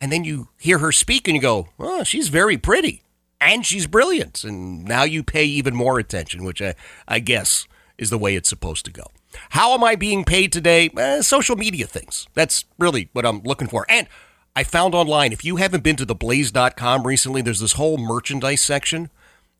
[0.00, 3.02] and then you hear her speak and you go, oh, she's very pretty
[3.40, 4.44] and she's brilliant.
[4.44, 6.74] And now you pay even more attention, which I,
[7.08, 7.66] I guess
[7.96, 9.04] is the way it's supposed to go.
[9.50, 10.90] How am I being paid today?
[10.96, 12.26] Eh, social media things.
[12.34, 13.86] That's really what I'm looking for.
[13.88, 14.06] And
[14.54, 19.10] I found online, if you haven't been to theblaze.com recently, there's this whole merchandise section.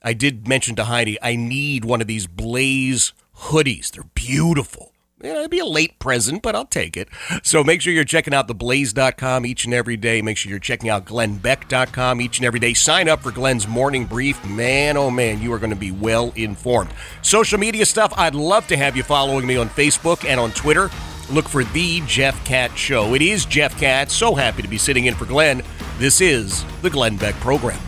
[0.02, 3.90] I did mention to Heidi, I need one of these Blaze hoodies.
[3.90, 4.92] They're beautiful.
[5.24, 7.08] Yeah, it'd be a late present, but I'll take it.
[7.42, 10.20] So make sure you're checking out theblaze.com each and every day.
[10.20, 12.74] Make sure you're checking out glennbeck.com each and every day.
[12.74, 14.44] Sign up for Glenn's morning brief.
[14.44, 16.90] Man, oh man, you are going to be well informed.
[17.22, 20.90] Social media stuff, I'd love to have you following me on Facebook and on Twitter.
[21.30, 23.14] Look for The Jeff Katz Show.
[23.14, 24.14] It is Jeff Katz.
[24.14, 25.62] So happy to be sitting in for Glenn.
[25.96, 27.80] This is the Glenn Beck Program.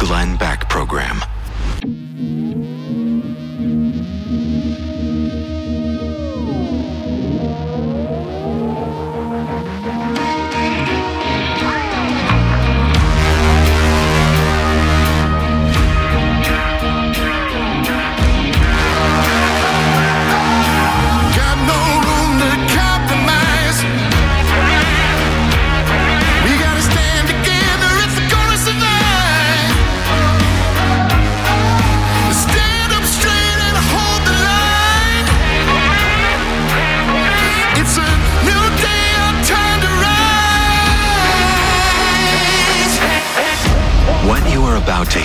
[0.00, 1.39] Glenn Beck Program.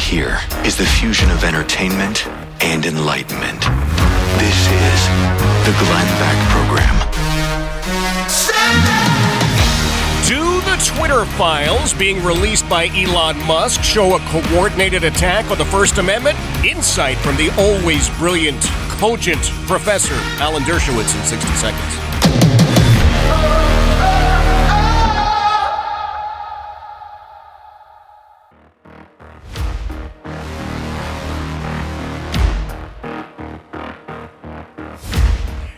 [0.05, 2.27] Hear is the fusion of entertainment
[2.61, 3.59] and enlightenment.
[4.37, 4.99] This is
[5.65, 6.93] the Glenn Beck Program.
[10.27, 15.65] Do the Twitter files being released by Elon Musk show a coordinated attack on the
[15.65, 16.37] First Amendment?
[16.63, 18.61] Insight from the always brilliant,
[18.99, 21.95] cogent Professor Alan Dershowitz in 60 seconds.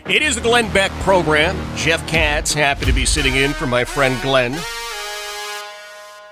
[0.08, 1.54] It is the Glenn Beck program.
[1.76, 4.58] Jeff Katz, happy to be sitting in for my friend Glenn.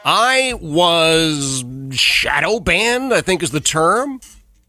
[0.03, 4.21] I was shadow banned, I think is the term.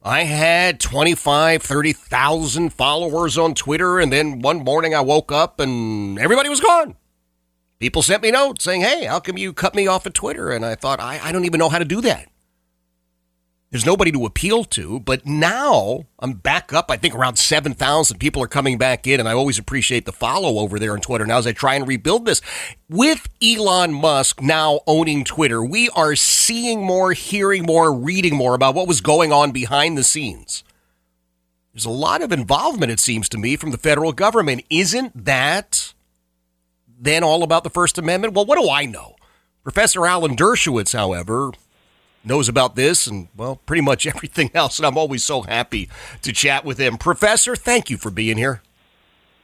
[0.04, 6.20] I had 25, 30,000 followers on Twitter, and then one morning I woke up and
[6.20, 6.98] everybody was gone.
[7.80, 10.52] People sent me notes saying, hey, how come you cut me off of Twitter?
[10.52, 12.28] And I thought, I, I don't even know how to do that.
[13.70, 16.90] There's nobody to appeal to, but now I'm back up.
[16.90, 20.60] I think around 7,000 people are coming back in, and I always appreciate the follow
[20.60, 22.42] over there on Twitter now as I try and rebuild this.
[22.90, 28.74] With Elon Musk now owning Twitter, we are seeing more, hearing more, reading more about
[28.74, 30.64] what was going on behind the scenes.
[31.74, 34.64] There's a lot of involvement, it seems to me, from the federal government.
[34.70, 35.94] Isn't that
[36.98, 38.34] then all about the First Amendment?
[38.34, 39.18] Well, what do I know?
[39.62, 41.52] Professor Alan Dershowitz, however,
[42.24, 44.80] knows about this and, well, pretty much everything else.
[44.80, 45.90] And I'm always so happy
[46.22, 46.98] to chat with him.
[46.98, 48.62] Professor, thank you for being here.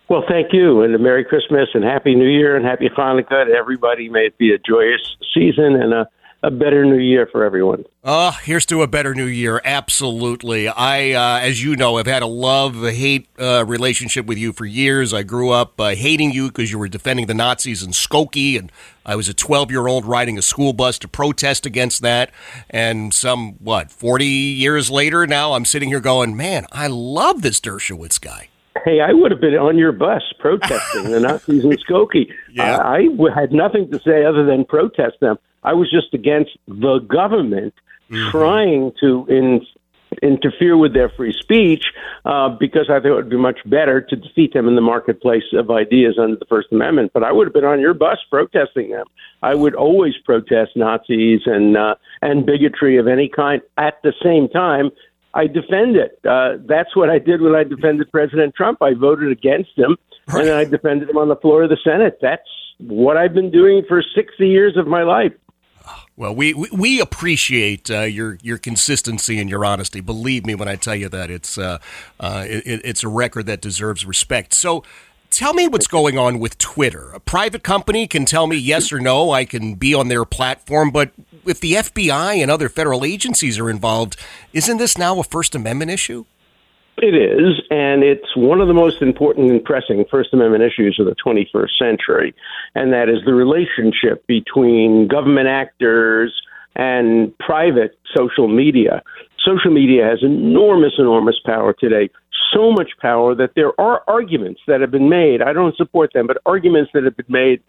[0.10, 3.52] Well, thank you, and a Merry Christmas and Happy New Year and Happy Hanukkah to
[3.52, 4.10] everybody.
[4.10, 5.00] May it be a joyous
[5.34, 6.08] season and a,
[6.44, 7.86] a better New Year for everyone.
[8.04, 9.62] Uh, here's to a better new year.
[9.64, 10.68] Absolutely.
[10.68, 14.66] I, uh, as you know, have had a love hate uh, relationship with you for
[14.66, 15.14] years.
[15.14, 18.74] I grew up uh, hating you because you were defending the Nazis in Skokie, and
[19.06, 22.30] I was a 12 year old riding a school bus to protest against that.
[22.70, 27.62] And some, what, 40 years later, now I'm sitting here going, man, I love this
[27.62, 28.50] Dershowitz guy.
[28.84, 32.30] Hey, I would have been on your bus protesting the Nazis in Skokie.
[32.52, 32.80] Yeah.
[32.80, 35.38] I, I had nothing to say other than protest them.
[35.64, 37.74] I was just against the government
[38.32, 39.66] trying to in,
[40.22, 41.86] interfere with their free speech
[42.26, 45.44] uh, because I thought it would be much better to defeat them in the marketplace
[45.54, 47.12] of ideas under the First Amendment.
[47.14, 49.06] But I would have been on your bus protesting them.
[49.42, 53.62] I would always protest Nazis and uh, and bigotry of any kind.
[53.78, 54.92] At the same time,
[55.34, 56.20] I defend it.
[56.28, 58.82] Uh, that's what I did when I defended President Trump.
[58.82, 59.98] I voted against him,
[60.28, 62.20] and I defended him on the floor of the Senate.
[62.22, 62.48] That's
[62.80, 65.34] what I've been doing for 60 years of my life.
[66.16, 70.00] Well, we we, we appreciate uh, your your consistency and your honesty.
[70.00, 71.80] Believe me when I tell you that it's uh,
[72.20, 74.54] uh, it, it's a record that deserves respect.
[74.54, 74.84] So.
[75.30, 77.10] Tell me what's going on with Twitter.
[77.12, 79.32] A private company can tell me yes or no.
[79.32, 81.10] I can be on their platform, but
[81.44, 84.16] if the FBI and other federal agencies are involved,
[84.54, 86.26] isn't this now a First Amendment issue?
[86.98, 91.08] It is, and it's one of the most important and pressing First Amendment issues of
[91.08, 92.36] the 21st century,
[92.76, 96.34] and that is the relationship between government actors
[96.76, 99.02] and private social media.
[99.44, 102.10] Social media has enormous, enormous power today.
[102.54, 105.42] So much power that there are arguments that have been made.
[105.42, 107.62] I don't support them, but arguments that have been made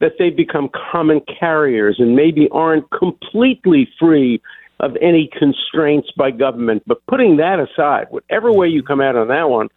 [0.00, 4.40] that they become common carriers and maybe aren't completely free
[4.80, 6.82] of any constraints by government.
[6.86, 9.68] But putting that aside, whatever way you come out on that one,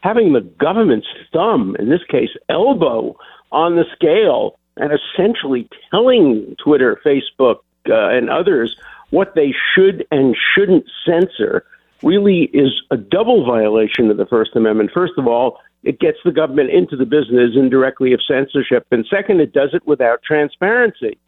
[0.00, 3.16] having the government's thumb, in this case, elbow,
[3.52, 7.58] on the scale and essentially telling Twitter, Facebook,
[7.88, 8.76] uh, and others
[9.10, 11.64] what they should and shouldn't censor
[12.02, 14.90] really is a double violation of the First Amendment.
[14.92, 18.86] First of all, it gets the government into the business indirectly of censorship.
[18.90, 21.18] And second, it does it without transparency.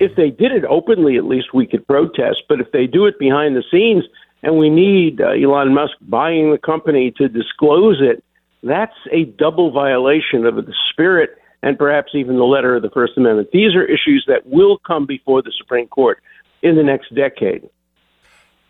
[0.00, 2.42] If they did it openly, at least we could protest.
[2.48, 4.04] But if they do it behind the scenes,
[4.42, 8.24] and we need uh, Elon Musk buying the company to disclose it,
[8.62, 11.30] that's a double violation of the spirit
[11.62, 13.50] and perhaps even the letter of the First Amendment.
[13.52, 16.20] These are issues that will come before the Supreme Court
[16.62, 17.68] in the next decade.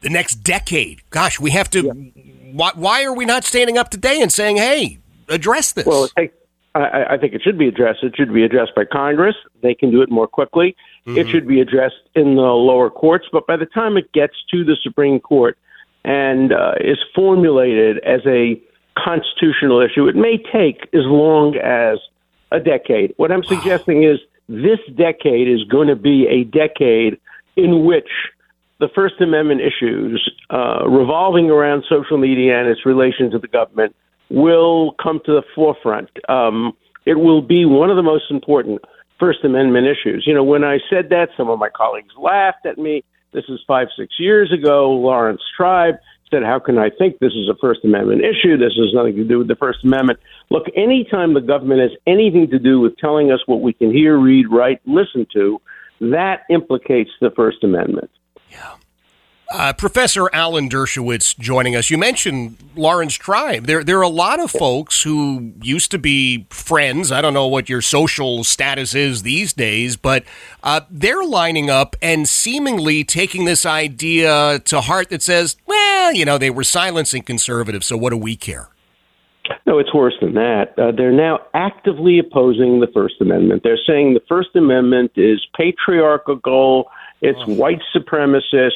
[0.01, 1.03] The next decade.
[1.11, 1.91] Gosh, we have to.
[2.53, 4.99] Why, why are we not standing up today and saying, hey,
[5.29, 5.87] address this?
[5.87, 6.31] Well, I,
[6.74, 8.03] I think it should be addressed.
[8.03, 9.35] It should be addressed by Congress.
[9.62, 10.76] They can do it more quickly.
[11.07, 13.26] It should be addressed in the lower courts.
[13.33, 15.57] But by the time it gets to the Supreme Court
[16.05, 18.61] and uh, is formulated as a
[18.97, 21.99] constitutional issue, it may take as long as
[22.53, 23.14] a decade.
[23.16, 24.18] What I'm suggesting is
[24.49, 27.18] this decade is going to be a decade
[27.57, 28.11] in which
[28.79, 33.97] the First Amendment issues uh, revolving around social media and its relation to the government
[34.31, 36.11] will come to the forefront.
[36.29, 36.76] Um,
[37.07, 38.83] it will be one of the most important
[39.18, 40.24] First Amendment issues.
[40.26, 43.05] You know, when I said that, some of my colleagues laughed at me.
[43.33, 44.91] This is five, six years ago.
[44.91, 45.97] Laurence Tribe
[46.31, 48.57] said, How can I think this is a First Amendment issue?
[48.57, 50.20] This has nothing to do with the First Amendment.
[50.51, 54.16] Look, anytime the government has anything to do with telling us what we can hear,
[54.16, 55.61] read, write, listen to,
[56.01, 58.11] that implicates the First Amendment.
[59.51, 61.88] Uh, Professor Alan Dershowitz joining us.
[61.88, 63.64] You mentioned Laurence Tribe.
[63.64, 67.11] There, there are a lot of folks who used to be friends.
[67.11, 70.24] I don't know what your social status is these days, but
[70.62, 76.26] uh, they're lining up and seemingly taking this idea to heart that says, well, you
[76.26, 78.68] know, they were silencing conservatives, so what do we care?
[79.66, 80.74] No, it's worse than that.
[80.78, 83.62] Uh, they're now actively opposing the First Amendment.
[83.62, 86.90] They're saying the First Amendment is patriarchal,
[87.22, 88.72] it's white supremacist,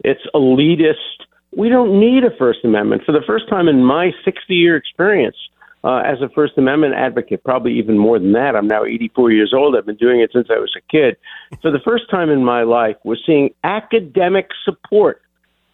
[0.00, 1.26] it's elitist.
[1.56, 3.02] We don't need a First Amendment.
[3.04, 5.36] For the first time in my 60 year experience
[5.84, 9.52] uh, as a First Amendment advocate, probably even more than that, I'm now 84 years
[9.54, 9.76] old.
[9.76, 11.16] I've been doing it since I was a kid.
[11.62, 15.22] For the first time in my life, we're seeing academic support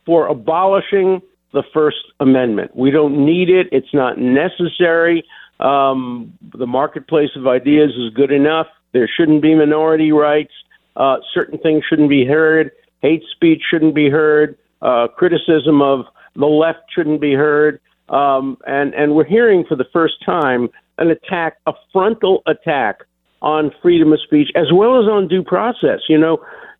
[0.06, 1.22] for abolishing
[1.52, 2.76] the First Amendment.
[2.76, 3.68] We don't need it.
[3.72, 5.24] It's not necessary.
[5.60, 8.66] Um, the marketplace of ideas is good enough.
[8.92, 10.52] There shouldn't be minority rights.
[10.96, 12.72] Uh, certain things shouldn't be heard.
[13.04, 14.56] Hate speech shouldn't be heard.
[14.80, 17.78] Uh, criticism of the left shouldn't be heard.
[18.08, 23.00] Um, and and we're hearing for the first time an attack, a frontal attack
[23.42, 26.00] on freedom of speech as well as on due process.
[26.08, 26.38] You know,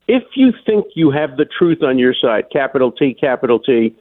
[0.08, 3.94] if you think you have the truth on your side, capital T, capital T,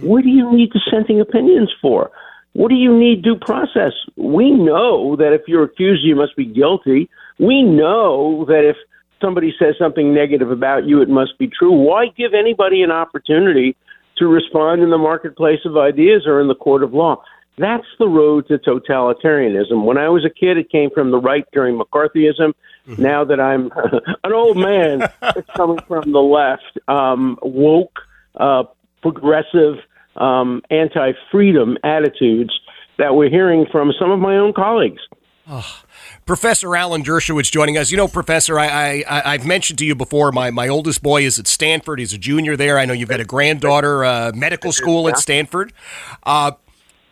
[0.00, 2.10] what do you need dissenting opinions for?
[2.54, 3.92] What do you need due process?
[4.16, 7.10] We know that if you're accused, you must be guilty.
[7.38, 8.76] We know that if
[9.20, 11.72] somebody says something negative about you, it must be true.
[11.72, 13.76] Why give anybody an opportunity
[14.18, 17.22] to respond in the marketplace of ideas or in the court of law?
[17.58, 19.84] That's the road to totalitarianism.
[19.84, 22.54] When I was a kid, it came from the right during McCarthyism.
[22.96, 23.70] Now that I'm
[24.24, 26.78] an old man, it's coming from the left.
[26.88, 27.98] Um, woke,
[28.36, 28.64] uh,
[29.02, 29.74] progressive,
[30.16, 32.58] um, anti freedom attitudes
[32.98, 35.02] that we're hearing from some of my own colleagues.
[36.26, 37.90] Professor Alan Dershowitz joining us.
[37.90, 41.38] You know, Professor, I, I, I've mentioned to you before, my, my oldest boy is
[41.38, 41.98] at Stanford.
[41.98, 42.78] He's a junior there.
[42.78, 45.72] I know you've got a granddaughter, uh, medical school at Stanford.
[46.24, 46.52] Uh,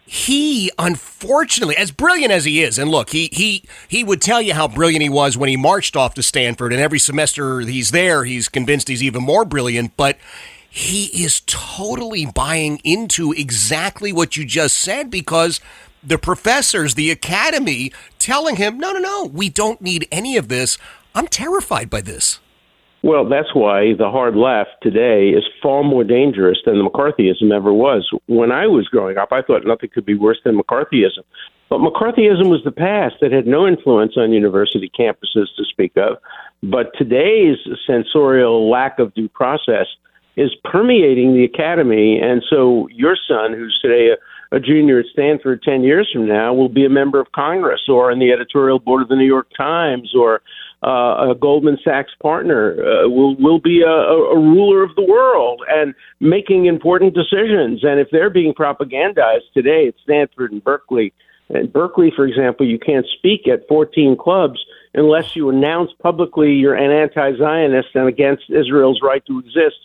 [0.09, 4.55] he unfortunately as brilliant as he is and look he he he would tell you
[4.55, 8.22] how brilliant he was when he marched off to Stanford and every semester he's there
[8.22, 10.16] he's convinced he's even more brilliant but
[10.70, 15.59] he is totally buying into exactly what you just said because
[16.07, 20.78] the professors the academy telling him no no no we don't need any of this
[21.14, 22.40] i'm terrified by this
[23.02, 27.72] Well, that's why the hard left today is far more dangerous than the McCarthyism ever
[27.72, 28.09] was.
[28.26, 31.22] When I was growing up, I thought nothing could be worse than McCarthyism.
[31.68, 33.16] But McCarthyism was the past.
[33.20, 36.16] It had no influence on university campuses to speak of.
[36.64, 39.86] But today's censorial lack of due process
[40.36, 42.18] is permeating the academy.
[42.20, 44.16] And so your son, who's today a,
[44.53, 48.11] a junior at Stanford 10 years from now will be a member of Congress or
[48.11, 50.40] on the editorial board of the New York Times or
[50.82, 55.62] uh, a Goldman Sachs partner, uh, will will be a, a ruler of the world
[55.68, 57.82] and making important decisions.
[57.82, 61.12] And if they're being propagandized today at Stanford and Berkeley,
[61.49, 66.74] and Berkeley, for example, you can't speak at 14 clubs unless you announce publicly you're
[66.74, 69.76] an anti-Zionist and against Israel's right to exist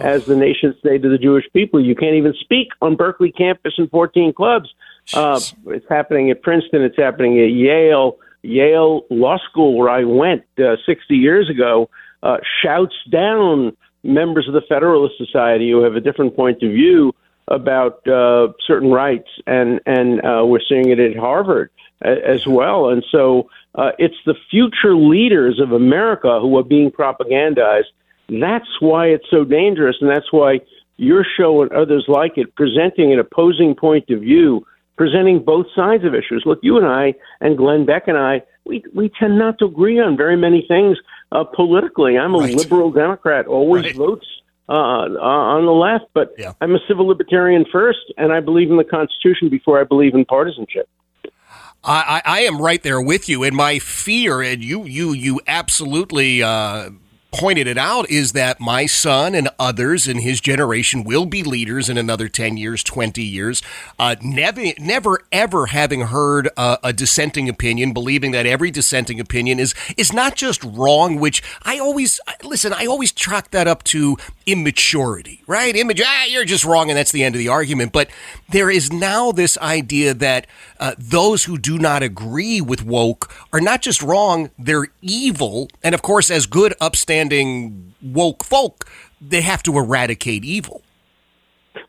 [0.00, 1.84] as the nation state of the Jewish people.
[1.84, 4.72] You can't even speak on Berkeley campus in 14 clubs.
[5.14, 6.82] Uh, it's happening at Princeton.
[6.82, 8.18] It's happening at Yale.
[8.42, 11.90] Yale Law School, where I went uh, 60 years ago,
[12.22, 17.14] uh, shouts down members of the Federalist Society who have a different point of view
[17.48, 21.70] about uh, certain rights, and and uh, we're seeing it at Harvard
[22.02, 22.90] a- as well.
[22.90, 27.86] And so uh, it's the future leaders of America who are being propagandized.
[28.28, 30.60] That's why it's so dangerous, and that's why
[30.96, 34.66] your show and others like it, presenting an opposing point of view,
[34.96, 36.42] presenting both sides of issues.
[36.44, 39.98] Look, you and I, and Glenn Beck and I, we we tend not to agree
[39.98, 40.98] on very many things
[41.32, 42.18] uh, politically.
[42.18, 42.54] I'm a Right.
[42.54, 43.96] liberal Democrat, always Right.
[43.96, 44.26] votes
[44.68, 46.52] uh, uh, on the left, but Yeah.
[46.60, 50.26] I'm a civil libertarian first, and I believe in the Constitution before I believe in
[50.26, 50.86] partisanship.
[51.84, 55.40] I, I, I am right there with you, and my fear, and you you you
[55.46, 56.90] absolutely uh,
[57.30, 61.90] pointed it out, is that my son and others in his generation will be leaders
[61.90, 63.62] in another ten years, twenty years.
[63.98, 69.74] Uh, never, never, ever having heard a dissenting opinion, believing that every dissenting opinion is
[69.96, 71.20] is not just wrong.
[71.20, 72.72] Which I always listen.
[72.72, 74.16] I always chalk that up to
[74.46, 75.76] immaturity, right?
[75.76, 77.92] Image, ah, you're just wrong, and that's the end of the argument.
[77.92, 78.08] But
[78.48, 80.46] there is now this idea that
[80.80, 85.68] uh, those who do not agree with woke are not just wrong, they're evil.
[85.82, 87.17] And of course, as good, upstanding
[88.02, 88.88] woke folk,
[89.20, 90.82] they have to eradicate evil.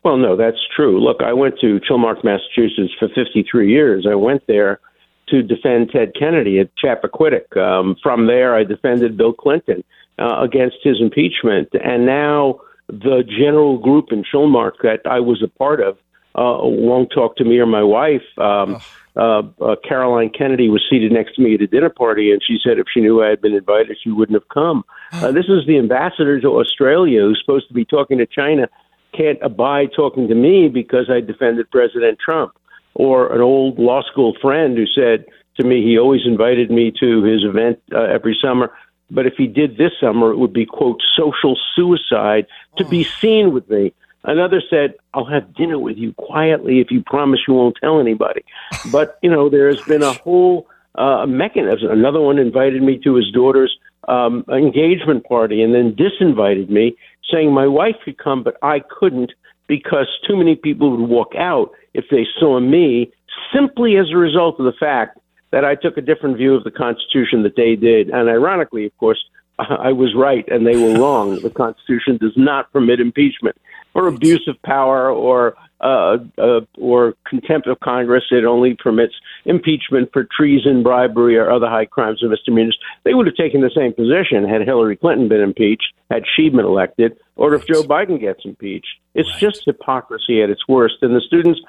[0.02, 1.02] Well, no, that's true.
[1.02, 4.06] Look, I went to Chilmark, Massachusetts for 53 years.
[4.08, 4.80] I went there
[5.28, 7.56] to defend Ted Kennedy at Chappaquiddick.
[7.56, 9.84] Um, from there, I defended Bill Clinton
[10.18, 11.68] uh, against his impeachment.
[11.84, 15.96] And now the general group in Chilmark that I was a part of
[16.34, 18.22] uh, won't talk to me or my wife.
[18.38, 18.80] Um,
[19.16, 22.58] uh, uh, Caroline Kennedy was seated next to me at a dinner party, and she
[22.62, 24.84] said if she knew I had been invited, she wouldn't have come.
[25.12, 28.68] Uh, this is the ambassador to Australia who's supposed to be talking to China
[29.16, 32.52] can't abide talking to me because I defended President Trump.
[32.94, 35.24] Or an old law school friend who said
[35.56, 38.72] to me he always invited me to his event uh, every summer,
[39.10, 42.46] but if he did this summer, it would be, quote, social suicide
[42.76, 43.92] to be seen with me.
[44.24, 48.44] Another said, I'll have dinner with you quietly if you promise you won't tell anybody.
[48.92, 51.90] But, you know, there's been a whole uh, mechanism.
[51.90, 56.96] Another one invited me to his daughter's um, engagement party and then disinvited me,
[57.30, 59.32] saying my wife could come, but I couldn't
[59.68, 63.12] because too many people would walk out if they saw me
[63.54, 65.18] simply as a result of the fact
[65.52, 68.10] that I took a different view of the Constitution that they did.
[68.10, 69.24] And ironically, of course,
[69.58, 71.40] I was right and they were wrong.
[71.40, 73.56] The Constitution does not permit impeachment
[73.94, 78.24] or abuse of power or uh, uh, or contempt of Congress.
[78.30, 79.14] It only permits
[79.46, 82.78] impeachment for treason, bribery, or other high crimes and misdemeanors.
[83.04, 86.66] They would have taken the same position had Hillary Clinton been impeached, had she been
[86.66, 88.88] elected, or if Joe Biden gets impeached.
[89.14, 91.60] It's just hypocrisy at its worst, and the students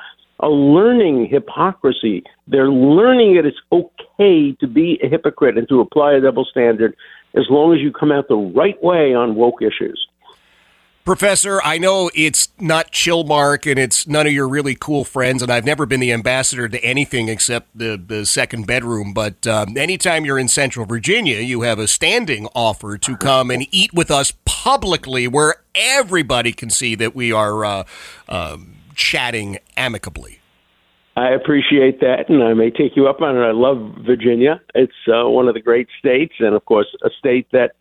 [0.41, 2.24] are learning hypocrisy.
[2.47, 6.95] They're learning that it's okay to be a hypocrite and to apply a double standard
[7.36, 10.05] as long as you come out the right way on woke issues.
[11.04, 15.52] Professor, I know it's not Chilmark and it's none of your really cool friends, and
[15.52, 19.12] I've never been the ambassador to anything except the, the second bedroom.
[19.14, 23.66] But um, anytime you're in Central Virginia, you have a standing offer to come and
[23.72, 27.84] eat with us publicly where everybody can see that we are uh,
[28.30, 30.39] um chatting amicably.
[31.16, 33.41] I appreciate that, and I may take you up on it.
[33.41, 34.62] I love Virginia.
[34.74, 37.76] It's uh, one of the great states, and of course, a state that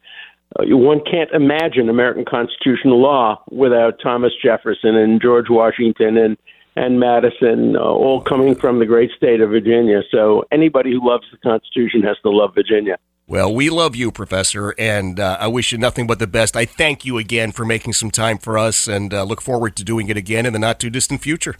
[0.58, 6.36] one can't imagine American constitutional law without Thomas Jefferson and George Washington and
[6.76, 10.02] and Madison, uh, all coming from the great state of Virginia.
[10.10, 12.96] So anybody who loves the Constitution has to love Virginia.
[13.26, 16.56] Well, we love you, Professor, and uh, I wish you nothing but the best.
[16.56, 19.84] I thank you again for making some time for us and uh, look forward to
[19.84, 21.54] doing it again in the not too distant future.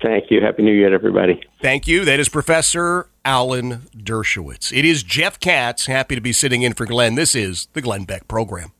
[0.00, 0.40] Thank you.
[0.40, 1.42] Happy New Year, everybody.
[1.60, 2.04] Thank you.
[2.04, 4.76] That is Professor Alan Dershowitz.
[4.76, 5.86] It is Jeff Katz.
[5.86, 7.16] Happy to be sitting in for Glenn.
[7.16, 8.72] This is the Glenn Beck Program.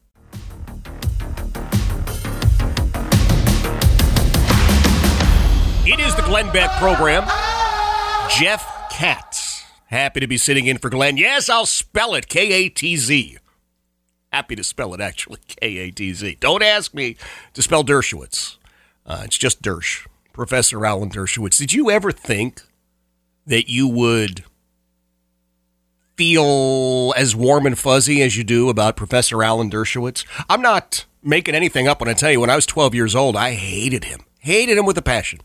[5.90, 7.24] It is the Glenn Beck Program.
[8.38, 9.64] Jeff Katz.
[9.86, 11.16] Happy to be sitting in for Glenn.
[11.16, 13.38] Yes, I'll spell it K A T Z.
[14.30, 15.38] Happy to spell it, actually.
[15.48, 16.36] K A T Z.
[16.40, 17.16] Don't ask me
[17.54, 18.58] to spell Dershowitz.
[19.06, 20.06] Uh, it's just Dersh.
[20.38, 21.58] Professor Alan Dershowitz.
[21.58, 22.62] Did you ever think
[23.44, 24.44] that you would
[26.16, 30.24] feel as warm and fuzzy as you do about Professor Alan Dershowitz?
[30.48, 33.34] I'm not making anything up when I tell you when I was 12 years old,
[33.34, 34.20] I hated him.
[34.38, 35.40] Hated him with a passion.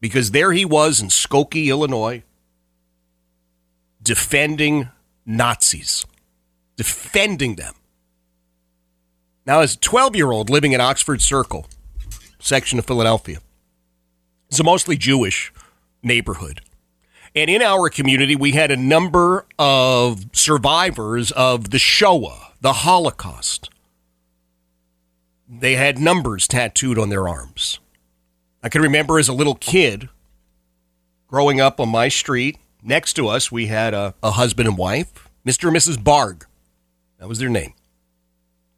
[0.00, 2.22] Because there he was in Skokie, Illinois,
[4.00, 4.90] defending
[5.26, 6.06] Nazis,
[6.76, 7.74] defending them.
[9.44, 11.66] Now, as a 12 year old living in Oxford Circle,
[12.38, 13.40] section of Philadelphia,
[14.52, 15.50] it's a mostly Jewish
[16.02, 16.60] neighborhood.
[17.34, 23.70] And in our community, we had a number of survivors of the Shoah, the Holocaust.
[25.48, 27.78] They had numbers tattooed on their arms.
[28.62, 30.10] I can remember as a little kid
[31.28, 35.30] growing up on my street, next to us, we had a, a husband and wife,
[35.46, 35.68] Mr.
[35.68, 35.96] and Mrs.
[35.96, 36.44] Barg.
[37.18, 37.72] That was their name.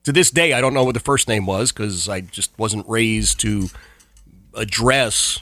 [0.04, 2.88] To this day, I don't know what the first name was because I just wasn't
[2.88, 3.70] raised to
[4.54, 5.40] address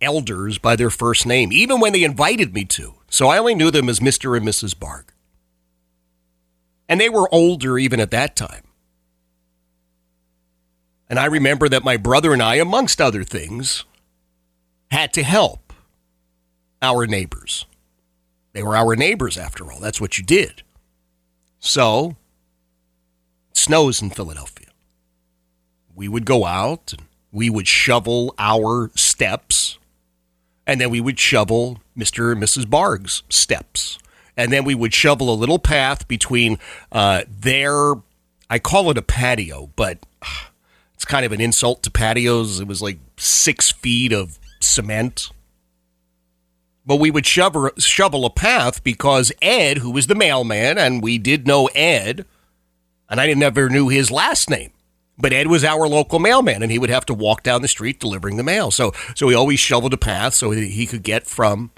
[0.00, 2.94] elders by their first name, even when they invited me to.
[3.08, 4.36] So I only knew them as Mr.
[4.36, 4.74] and Mrs.
[4.74, 5.04] Barg.
[6.88, 8.64] And they were older even at that time.
[11.08, 13.84] And I remember that my brother and I, amongst other things,
[14.90, 15.72] had to help
[16.80, 17.66] our neighbors.
[18.52, 19.80] They were our neighbors, after all.
[19.80, 20.62] That's what you did.
[21.58, 22.16] So,
[23.52, 24.68] snows in Philadelphia.
[25.94, 29.78] We would go out and we would shovel our steps,
[30.70, 32.30] and then we would shovel Mr.
[32.30, 32.70] and Mrs.
[32.70, 33.98] Barg's steps.
[34.36, 36.60] And then we would shovel a little path between
[36.92, 37.94] uh, their,
[38.48, 39.98] I call it a patio, but
[40.94, 42.60] it's kind of an insult to patios.
[42.60, 45.30] It was like six feet of cement.
[46.86, 51.18] But we would shovel, shovel a path because Ed, who was the mailman, and we
[51.18, 52.26] did know Ed,
[53.08, 54.70] and I never knew his last name.
[55.20, 58.00] But Ed was our local mailman, and he would have to walk down the street
[58.00, 58.70] delivering the mail.
[58.70, 61.70] So, so he always shoveled a path so that he could get from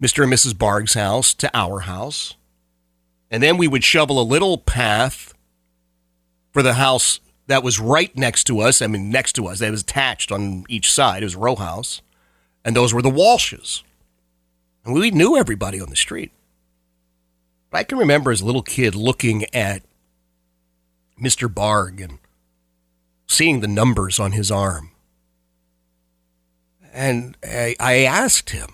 [0.00, 0.22] Mr.
[0.22, 0.56] and Mrs.
[0.56, 2.36] Barg's house to our house.
[3.30, 5.34] And then we would shovel a little path
[6.52, 8.80] for the house that was right next to us.
[8.80, 9.58] I mean, next to us.
[9.58, 11.22] That was attached on each side.
[11.22, 12.02] It was a row house.
[12.64, 13.82] And those were the Walshes.
[14.84, 16.30] And we knew everybody on the street.
[17.70, 19.82] But I can remember as a little kid looking at
[21.20, 21.52] Mr.
[21.52, 22.18] Barg and
[23.28, 24.90] seeing the numbers on his arm.
[26.92, 28.68] And I, I asked him,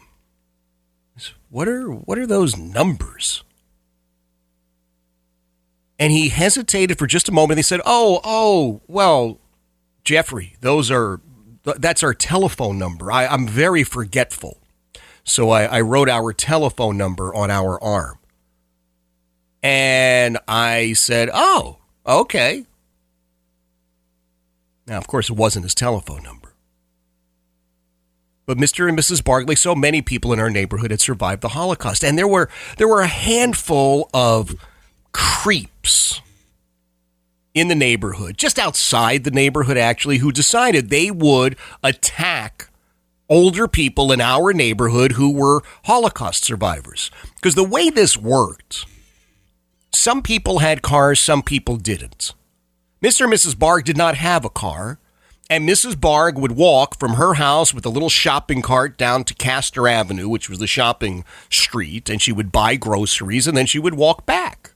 [1.51, 3.45] what are, what are those numbers?
[5.99, 7.59] And he hesitated for just a moment.
[7.59, 9.39] He said, Oh, oh, well,
[10.03, 11.21] Jeffrey, those are,
[11.63, 13.13] that's our telephone number.
[13.13, 14.59] I, I'm very forgetful.
[15.23, 18.19] So I, I wrote our telephone number on our arm.
[19.63, 22.65] And I said, Oh, okay.
[24.87, 26.55] Now, of course, it wasn't his telephone number.
[28.47, 28.89] But Mr.
[28.89, 29.25] and Mrs.
[29.25, 32.05] Bargley, so many people in our neighborhood had survived the Holocaust.
[32.05, 34.55] And there were there were a handful of
[35.13, 36.21] creeps
[37.55, 42.69] in the neighborhood, just outside the neighborhood actually, who decided they would attack
[43.29, 47.11] older people in our neighborhood who were Holocaust survivors.
[47.37, 48.85] Because the way this worked,
[49.93, 52.35] some people had cars, some people didn't.
[53.05, 53.25] Mr.
[53.25, 53.55] and Mrs.
[53.55, 54.99] Barg did not have a car,
[55.51, 55.95] and Mrs.
[55.95, 60.27] Barg would walk from her house with a little shopping cart down to Castor Avenue,
[60.27, 64.25] which was the shopping street, and she would buy groceries and then she would walk
[64.25, 64.71] back.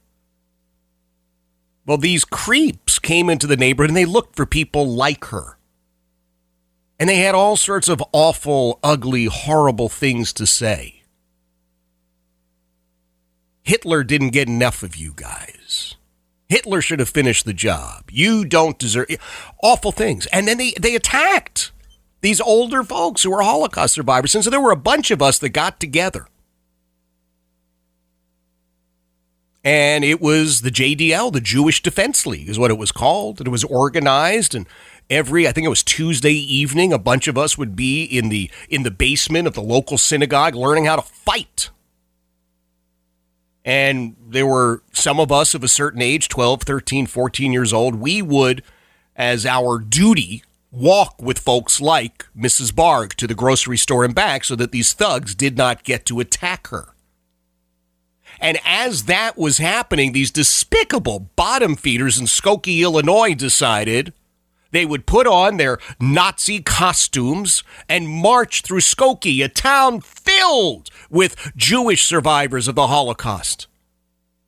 [1.87, 5.57] Well, these creeps came into the neighborhood and they looked for people like her.
[7.01, 11.03] And they had all sorts of awful, ugly, horrible things to say.
[13.63, 15.58] Hitler didn't get enough of you guys.
[16.49, 18.11] Hitler should have finished the job.
[18.11, 19.09] You don't deserve
[19.63, 20.27] awful things.
[20.27, 21.73] And then they, they attacked
[22.21, 24.35] these older folks who were Holocaust survivors.
[24.35, 26.27] And so there were a bunch of us that got together.
[29.63, 33.39] And it was the JDL, the Jewish Defense League, is what it was called.
[33.39, 34.67] And it was organized and
[35.11, 38.51] every I think it was Tuesday evening, a bunch of us would be in the
[38.69, 41.71] in the basement of the local synagogue learning how to fight.
[43.69, 47.97] And there were some of us of a certain age, 12, 13, 14 years old,
[47.97, 48.63] we would
[49.15, 52.73] as our duty walk with folks like Mrs.
[52.73, 56.19] Barg to the grocery store and back so that these thugs did not get to
[56.19, 56.95] attack her.
[58.41, 64.15] And as that was happening, these despicable bottom feeders in Skokie, Illinois decided
[64.71, 71.53] they would put on their Nazi costumes and march through Skokie, a town filled with
[71.57, 73.67] Jewish survivors of the Holocaust.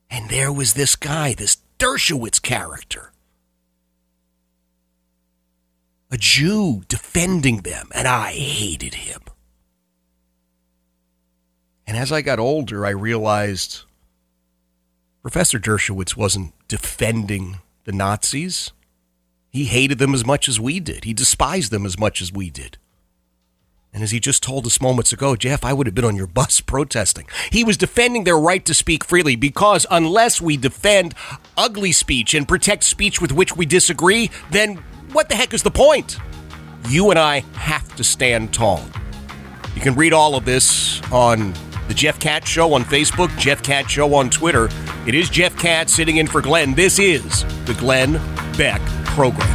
[0.09, 3.11] And there was this guy, this Dershowitz character.
[6.11, 9.21] a Jew defending them, and I hated him.
[11.87, 13.83] And as I got older, I realized
[15.21, 18.73] Professor Dershowitz wasn't defending the Nazis.
[19.51, 21.03] He hated them as much as we did.
[21.03, 22.77] He despised them as much as we did.
[23.93, 26.27] And as he just told us moments ago, Jeff, I would have been on your
[26.27, 27.27] bus protesting.
[27.51, 31.13] He was defending their right to speak freely because unless we defend
[31.57, 34.77] ugly speech and protect speech with which we disagree, then
[35.11, 36.17] what the heck is the point?
[36.87, 38.81] You and I have to stand tall.
[39.75, 41.53] You can read all of this on
[41.91, 44.69] the Jeff Katz Show on Facebook, Jeff Katz Show on Twitter.
[45.05, 46.73] It is Jeff Katz sitting in for Glenn.
[46.73, 48.13] This is the Glenn
[48.57, 49.45] Beck Program.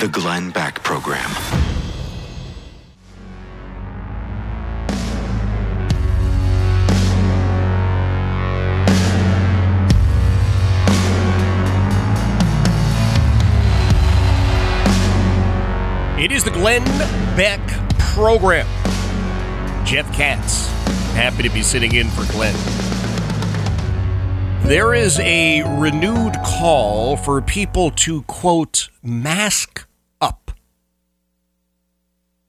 [0.00, 1.73] The Glenn Beck Program.
[16.24, 16.82] It is the Glenn
[17.36, 17.60] Beck
[17.98, 18.66] Program.
[19.84, 20.68] Jeff Katz,
[21.12, 22.54] happy to be sitting in for Glenn.
[24.66, 29.86] There is a renewed call for people to, quote, mask.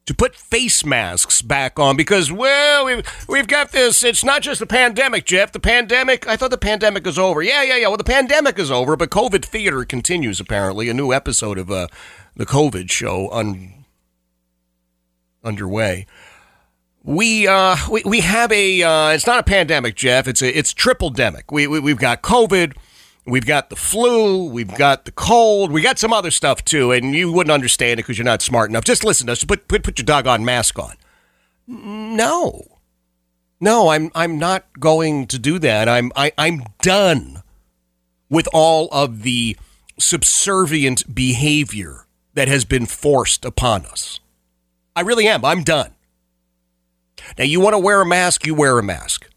[0.05, 4.03] To put face masks back on because, well, we've, we've got this.
[4.03, 5.51] It's not just the pandemic, Jeff.
[5.51, 7.41] The pandemic, I thought the pandemic is over.
[7.41, 7.87] Yeah, yeah, yeah.
[7.87, 10.89] Well, the pandemic is over, but COVID theater continues, apparently.
[10.89, 11.87] A new episode of uh,
[12.35, 13.85] the COVID show un-
[15.43, 16.05] underway.
[17.03, 20.27] We uh we, we have a uh, it's not a pandemic, Jeff.
[20.27, 21.43] It's a it's triple demic.
[21.51, 22.75] We, we we've got COVID,
[23.25, 27.13] we've got the flu, we've got the cold, we got some other stuff too, and
[27.15, 28.83] you wouldn't understand it because you're not smart enough.
[28.83, 29.43] Just listen to us.
[29.43, 30.95] Put put put your doggone mask on.
[31.67, 32.79] No,
[33.59, 35.89] no, I'm I'm not going to do that.
[35.89, 37.41] I'm I, I'm done
[38.29, 39.57] with all of the
[39.97, 44.19] subservient behavior that has been forced upon us.
[44.95, 45.43] I really am.
[45.43, 45.91] I'm done.
[47.37, 49.29] Now, you want to wear a mask, you wear a mask.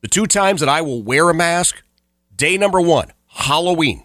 [0.00, 1.82] The two times that I will wear a mask
[2.36, 4.02] day number one, Halloween.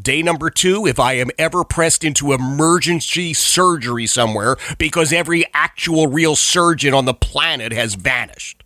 [0.00, 6.06] Day number two, if I am ever pressed into emergency surgery somewhere because every actual
[6.06, 8.62] real surgeon on the planet has vanished.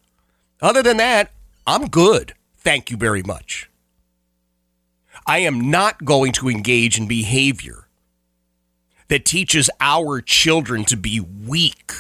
[0.61, 1.33] Other than that,
[1.67, 2.35] I'm good.
[2.59, 3.69] Thank you very much.
[5.27, 7.89] I am not going to engage in behavior
[9.09, 11.93] that teaches our children to be weak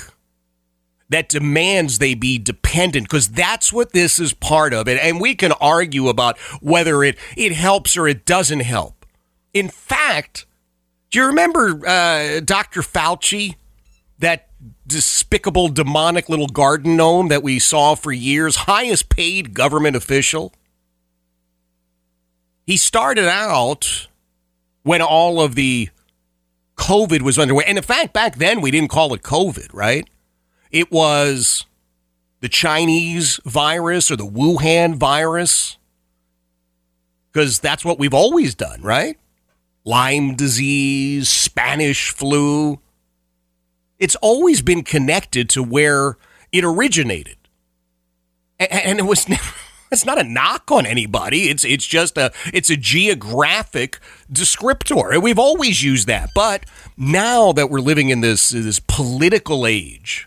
[1.10, 4.88] that demands they be dependent because that's what this is part of.
[4.88, 9.06] It and we can argue about whether it it helps or it doesn't help.
[9.52, 10.46] In fact
[11.10, 13.54] do you remember uh, dr fauci
[14.18, 14.48] that
[14.84, 20.52] despicable demonic little garden gnome that we saw for years highest paid government official?
[22.66, 24.08] He started out
[24.82, 25.90] when all of the
[26.76, 27.64] covid was underway.
[27.66, 30.08] And in fact back then we didn't call it covid right
[30.74, 31.66] it was
[32.40, 35.78] the Chinese virus or the Wuhan virus.
[37.32, 39.16] Because that's what we've always done, right?
[39.84, 42.80] Lyme disease, Spanish flu.
[44.00, 46.18] It's always been connected to where
[46.50, 47.36] it originated.
[48.58, 49.42] And it was never.
[49.92, 51.50] It's not a knock on anybody.
[51.50, 54.00] It's it's just a it's a geographic
[54.32, 56.30] descriptor, and we've always used that.
[56.34, 56.64] But
[56.96, 60.26] now that we're living in this this political age,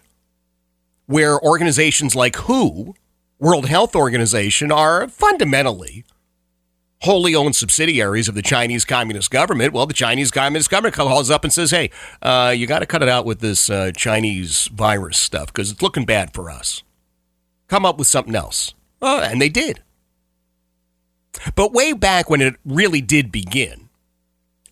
[1.07, 2.93] where organizations like WHO,
[3.39, 6.05] World Health Organization, are fundamentally
[7.01, 9.73] wholly owned subsidiaries of the Chinese Communist government.
[9.73, 11.91] Well, the Chinese Communist government calls up and says, hey,
[12.21, 15.81] uh, you got to cut it out with this uh, Chinese virus stuff because it's
[15.81, 16.83] looking bad for us.
[17.67, 18.73] Come up with something else.
[19.01, 19.81] Uh, and they did.
[21.55, 23.89] But way back when it really did begin,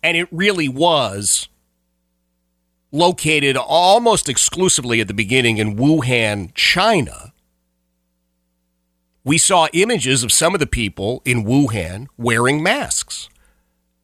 [0.02, 1.48] and it really was
[2.96, 7.32] located almost exclusively at the beginning in Wuhan, China,
[9.24, 13.28] we saw images of some of the people in Wuhan wearing masks.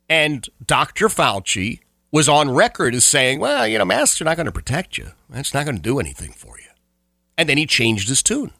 [0.08, 1.08] And Dr.
[1.08, 1.80] Fauci
[2.10, 5.12] was on record as saying, well, you know, masks are not going to protect you.
[5.30, 6.66] That's not going to do anything for you.
[7.38, 8.52] And then he changed his tune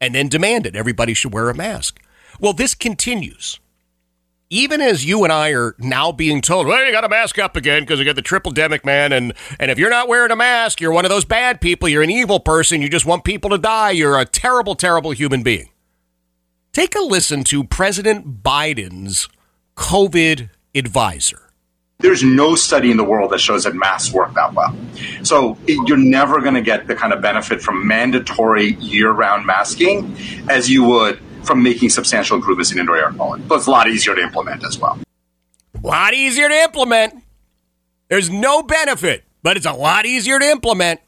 [0.00, 2.00] and then demanded everybody should wear a mask.
[2.40, 3.60] Well, this continues
[4.50, 7.56] even as you and I are now being told, well, you got to mask up
[7.56, 9.12] again because you got the triple demic, man.
[9.12, 11.88] And, and if you're not wearing a mask, you're one of those bad people.
[11.88, 12.80] You're an evil person.
[12.80, 13.90] You just want people to die.
[13.90, 15.68] You're a terrible, terrible human being.
[16.72, 19.28] Take a listen to President Biden's
[19.76, 21.42] COVID advisor.
[22.00, 24.74] There's no study in the world that shows that masks work that well.
[25.24, 29.46] So it, you're never going to get the kind of benefit from mandatory year round
[29.46, 30.16] masking
[30.48, 33.42] as you would from making substantial improvements in indoor air quality.
[33.48, 35.00] But it's a lot easier to implement as well.
[35.74, 37.24] A lot easier to implement.
[38.08, 41.00] There's no benefit, but it's a lot easier to implement.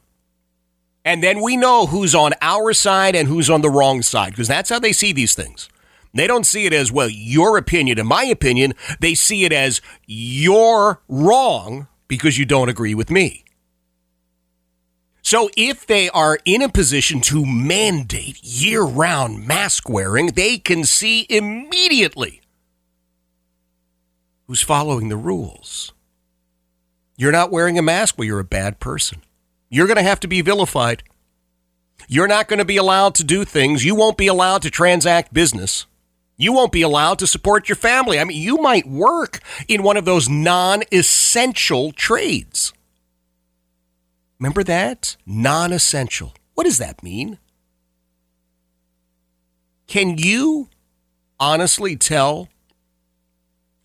[1.05, 4.49] And then we know who's on our side and who's on the wrong side because
[4.49, 5.68] that's how they see these things.
[6.12, 8.74] They don't see it as, well, your opinion and my opinion.
[8.99, 13.45] They see it as you're wrong because you don't agree with me.
[15.31, 20.83] So if they are in a position to mandate year round mask wearing, they can
[20.83, 22.41] see immediately
[24.49, 25.93] who's following the rules.
[27.16, 29.22] You're not wearing a mask, well, you're a bad person.
[29.68, 31.05] You're going to have to be vilified.
[32.09, 33.85] You're not going to be allowed to do things.
[33.85, 35.87] You won't be allowed to transact business.
[36.39, 38.18] You won't be allowed to support your family.
[38.18, 42.72] I mean, you might work in one of those non essential trades.
[44.41, 45.16] Remember that?
[45.26, 46.32] Non essential.
[46.55, 47.38] What does that mean?
[49.86, 50.68] Can you
[51.38, 52.49] honestly tell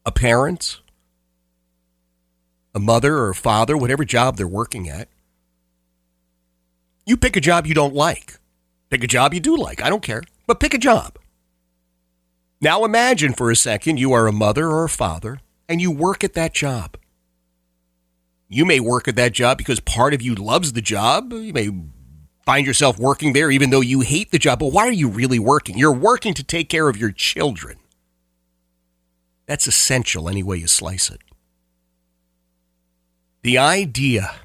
[0.05, 0.81] a parent,
[2.73, 5.09] a mother or a father, whatever job they're working at,
[7.05, 8.39] you pick a job you don't like.
[8.89, 9.81] Pick a job you do like.
[9.81, 10.23] I don't care.
[10.47, 11.17] But pick a job.
[12.61, 16.23] Now imagine for a second you are a mother or a father and you work
[16.23, 16.97] at that job.
[18.47, 21.33] You may work at that job because part of you loves the job.
[21.33, 21.69] You may
[22.45, 24.59] find yourself working there even though you hate the job.
[24.59, 25.77] But why are you really working?
[25.77, 27.77] You're working to take care of your children.
[29.47, 31.21] That's essential any way you slice it.
[33.41, 34.35] The idea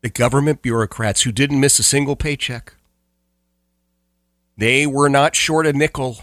[0.00, 2.74] the government bureaucrats who didn't miss a single paycheck,
[4.56, 6.18] they were not short a nickel.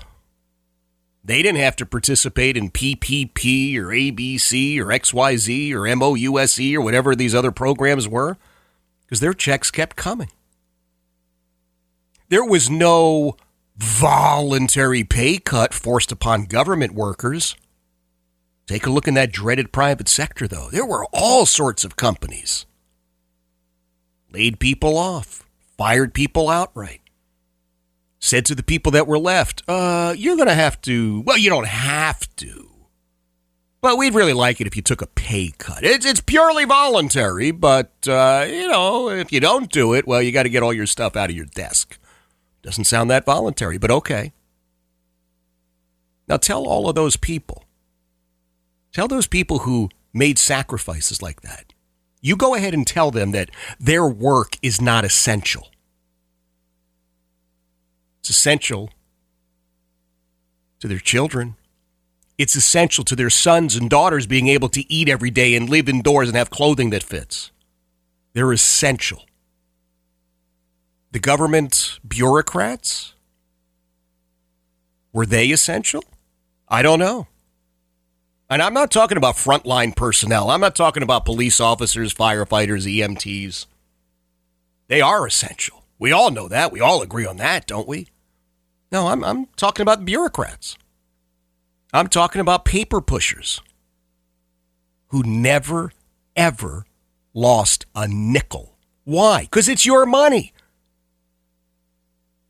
[1.26, 7.16] They didn't have to participate in PPP or ABC or XYZ or MOUSE or whatever
[7.16, 8.38] these other programs were
[9.02, 10.30] because their checks kept coming.
[12.30, 13.38] There was no
[13.76, 17.56] voluntary pay cut forced upon government workers.
[18.68, 20.70] Take a look in that dreaded private sector, though.
[20.70, 22.68] There were all sorts of companies.
[24.32, 25.44] Laid people off,
[25.76, 27.02] fired people outright.
[28.26, 31.48] Said to the people that were left, uh, you're going to have to, well, you
[31.48, 32.72] don't have to.
[33.82, 35.84] But we'd really like it if you took a pay cut.
[35.84, 40.32] It's, it's purely voluntary, but, uh, you know, if you don't do it, well, you
[40.32, 42.00] got to get all your stuff out of your desk.
[42.64, 44.34] Doesn't sound that voluntary, but okay.
[46.28, 47.66] Now tell all of those people,
[48.92, 51.74] tell those people who made sacrifices like that,
[52.24, 55.70] you go ahead and tell them that their work is not essential.
[58.26, 58.90] It's essential
[60.80, 61.58] to their children.
[62.40, 65.88] It's essential to their sons and daughters being able to eat every day and live
[65.88, 67.52] indoors and have clothing that fits.
[68.34, 69.26] They're essential
[71.12, 73.14] the government bureaucrats?
[75.14, 76.04] Were they essential?
[76.68, 77.28] I don't know.
[78.50, 80.50] And I'm not talking about frontline personnel.
[80.50, 83.68] I'm not talking about police officers, firefighters, EMTs.
[84.88, 85.86] They are essential.
[86.00, 86.72] We all know that.
[86.72, 88.08] We all agree on that, don't we?
[88.92, 90.78] No, I'm, I'm talking about bureaucrats.
[91.94, 93.62] I'm talking about paper pushers
[95.08, 95.92] who never,
[96.36, 96.86] ever
[97.34, 98.78] lost a nickel.
[99.04, 99.44] Why?
[99.44, 100.54] Because it's your money.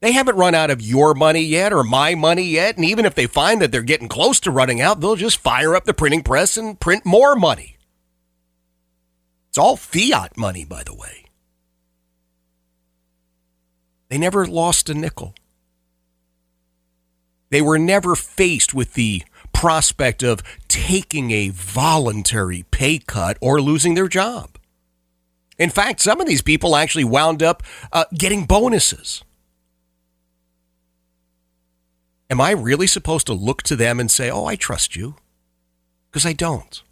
[0.01, 2.75] They haven't run out of your money yet or my money yet.
[2.75, 5.75] And even if they find that they're getting close to running out, they'll just fire
[5.75, 7.77] up the printing press and print more money.
[9.49, 11.25] It's all fiat money, by the way.
[14.09, 15.33] They never lost a nickel.
[17.49, 19.23] They were never faced with the
[19.53, 24.57] prospect of taking a voluntary pay cut or losing their job.
[25.57, 29.23] In fact, some of these people actually wound up uh, getting bonuses.
[32.29, 35.15] Am I really supposed to look to them and say, oh, I trust you?
[36.09, 36.83] Because I don't.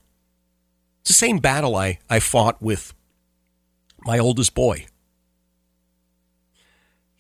[1.02, 2.94] It's the same battle I, I fought with
[4.06, 4.86] my oldest boy.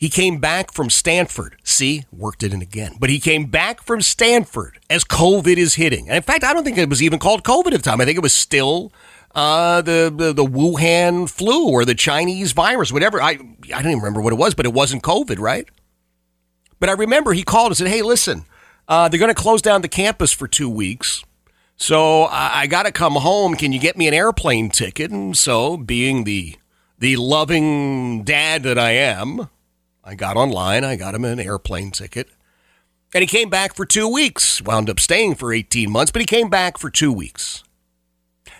[0.04, 1.56] He came back from Stanford.
[1.64, 2.98] See, worked it in again.
[3.00, 6.10] But he came back from Stanford as COVID is hitting.
[6.10, 8.02] And in fact, I don't think it was even called COVID at the time.
[8.02, 8.92] I think it was still
[9.34, 13.22] uh, the, the the Wuhan flu or the Chinese virus, whatever.
[13.22, 15.70] I I don't even remember what it was, but it wasn't COVID, right?
[16.82, 18.44] But I remember he called and said, "Hey, listen,
[18.90, 21.24] uh, they're going to close down the campus for two weeks."
[21.78, 23.56] So I, I got to come home.
[23.56, 25.12] Can you get me an airplane ticket?
[25.12, 26.58] And so, being the
[27.00, 29.48] the loving dad that I am,
[30.04, 30.84] I got online.
[30.84, 32.30] I got him an airplane ticket,
[33.14, 34.62] and he came back for two weeks.
[34.62, 37.64] Wound up staying for eighteen months, but he came back for two weeks.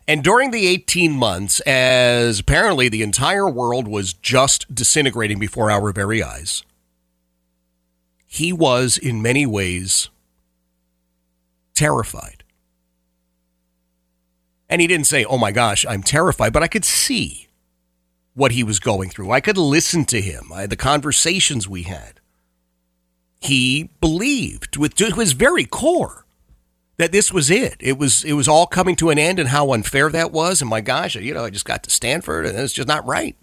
[0.08, 5.94] And during the 18 months, as apparently the entire world was just disintegrating before our
[5.94, 6.64] very eyes,
[8.26, 10.10] he was in many ways
[11.74, 12.44] terrified.
[14.68, 17.48] And he didn't say, Oh my gosh, I'm terrified, but I could see
[18.34, 19.32] what he was going through.
[19.32, 22.20] I could listen to him, I, the conversations we had.
[23.40, 26.26] He believed with to his very core
[26.98, 27.76] that this was it.
[27.80, 30.62] It was it was all coming to an end and how unfair that was.
[30.62, 33.36] And my gosh, you know, I just got to Stanford and it's just not right.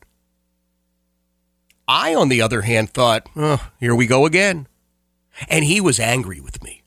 [1.86, 4.68] I, on the other hand, thought, oh, here we go again.
[5.48, 6.82] And he was angry with me.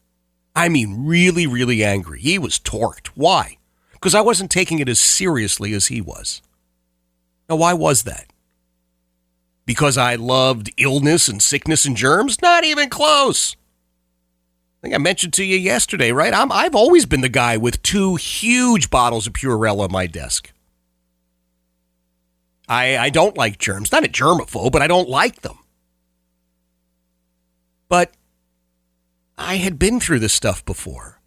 [0.55, 2.21] I mean, really, really angry.
[2.21, 3.07] He was torqued.
[3.07, 3.57] Why?
[3.91, 6.41] Because I wasn't taking it as seriously as he was.
[7.49, 8.27] Now, why was that?
[9.65, 12.41] Because I loved illness and sickness and germs?
[12.41, 13.55] Not even close.
[13.55, 16.33] I think I mentioned to you yesterday, right?
[16.33, 20.51] I'm, I've always been the guy with two huge bottles of Purell on my desk.
[22.67, 23.91] I, I don't like germs.
[23.91, 25.59] Not a germaphobe, but I don't like them.
[27.87, 28.11] But
[29.37, 31.21] I had been through this stuff before.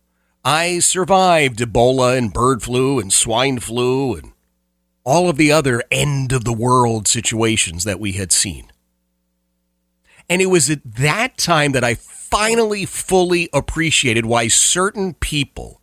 [0.45, 4.33] I survived Ebola and bird flu and swine flu and
[5.07, 8.71] all of the other end of the world situations that we had seen.
[10.29, 15.81] And it was at that time that I finally fully appreciated why certain people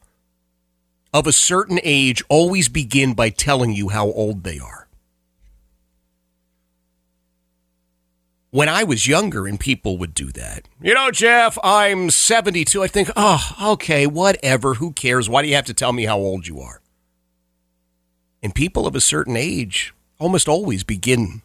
[1.14, 4.90] of a certain age always begin by telling you how old they are.
[8.52, 12.84] When I was younger and people would do that, you know, Jeff, I'm 72.
[12.84, 14.76] I think, oh, okay, whatever.
[14.76, 15.30] Who cares?
[15.30, 16.83] Why do you have to tell me how old you are?
[18.44, 21.42] And people of a certain age almost always begin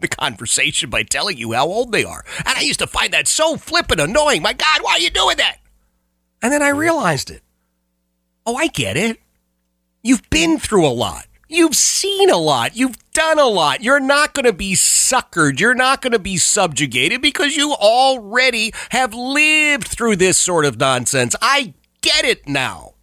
[0.00, 2.24] the conversation by telling you how old they are.
[2.38, 4.40] And I used to find that so flippin' annoying.
[4.40, 5.58] My God, why are you doing that?
[6.42, 7.42] And then I realized it.
[8.46, 9.20] Oh, I get it.
[10.02, 11.26] You've been through a lot.
[11.48, 12.76] You've seen a lot.
[12.76, 13.82] You've done a lot.
[13.82, 15.60] You're not going to be suckered.
[15.60, 20.78] You're not going to be subjugated because you already have lived through this sort of
[20.78, 21.36] nonsense.
[21.42, 22.94] I get it now.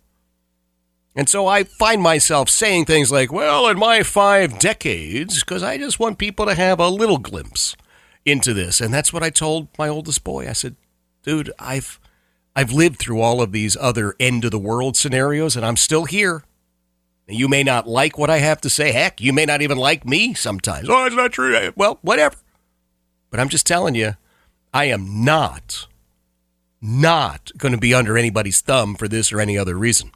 [1.17, 5.79] And so I find myself saying things like, well, in my five decades, because I
[5.79, 7.75] just want people to have a little glimpse
[8.23, 8.79] into this.
[8.79, 10.47] And that's what I told my oldest boy.
[10.47, 10.75] I said,
[11.23, 11.99] dude, I've
[12.55, 16.05] I've lived through all of these other end of the world scenarios and I'm still
[16.05, 16.43] here.
[17.27, 18.91] And you may not like what I have to say.
[18.91, 20.87] Heck, you may not even like me sometimes.
[20.87, 21.73] Oh, it's not true.
[21.75, 22.35] Well, whatever.
[23.31, 24.13] But I'm just telling you,
[24.71, 25.87] I am not,
[26.79, 30.11] not going to be under anybody's thumb for this or any other reason.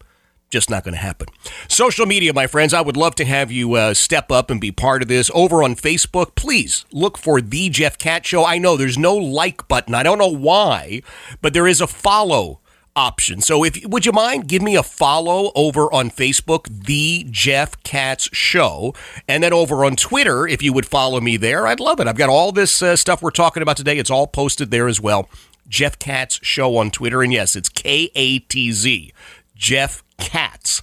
[0.51, 1.29] Just not going to happen.
[1.69, 4.71] Social media, my friends, I would love to have you uh, step up and be
[4.71, 5.31] part of this.
[5.33, 8.45] Over on Facebook, please look for The Jeff Katz Show.
[8.45, 9.95] I know there's no like button.
[9.95, 11.01] I don't know why,
[11.41, 12.59] but there is a follow
[12.93, 13.39] option.
[13.39, 18.29] So if would you mind give me a follow over on Facebook, The Jeff Katz
[18.33, 18.93] Show,
[19.29, 22.07] and then over on Twitter, if you would follow me there, I'd love it.
[22.07, 23.97] I've got all this uh, stuff we're talking about today.
[23.97, 25.29] It's all posted there as well.
[25.69, 29.13] Jeff Katz Show on Twitter, and yes, it's K A T Z.
[29.55, 30.81] Jeff Katz,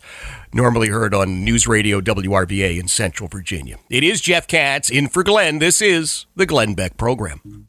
[0.53, 3.79] normally heard on News Radio WRVA in Central Virginia.
[3.89, 5.61] It is Jeff Katz in for Glenn.
[5.61, 7.67] This is the Glenn Beck program.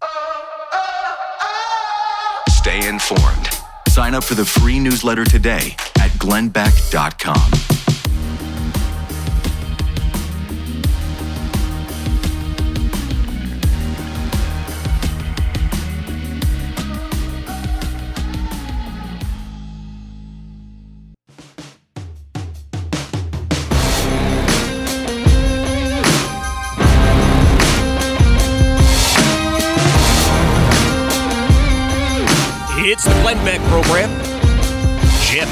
[2.50, 3.50] Stay informed.
[3.88, 7.89] Sign up for the free newsletter today at glennbeck.com.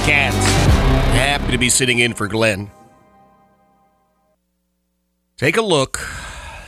[0.10, 2.72] Happy to be sitting in for Glenn.
[5.38, 6.00] Take a look.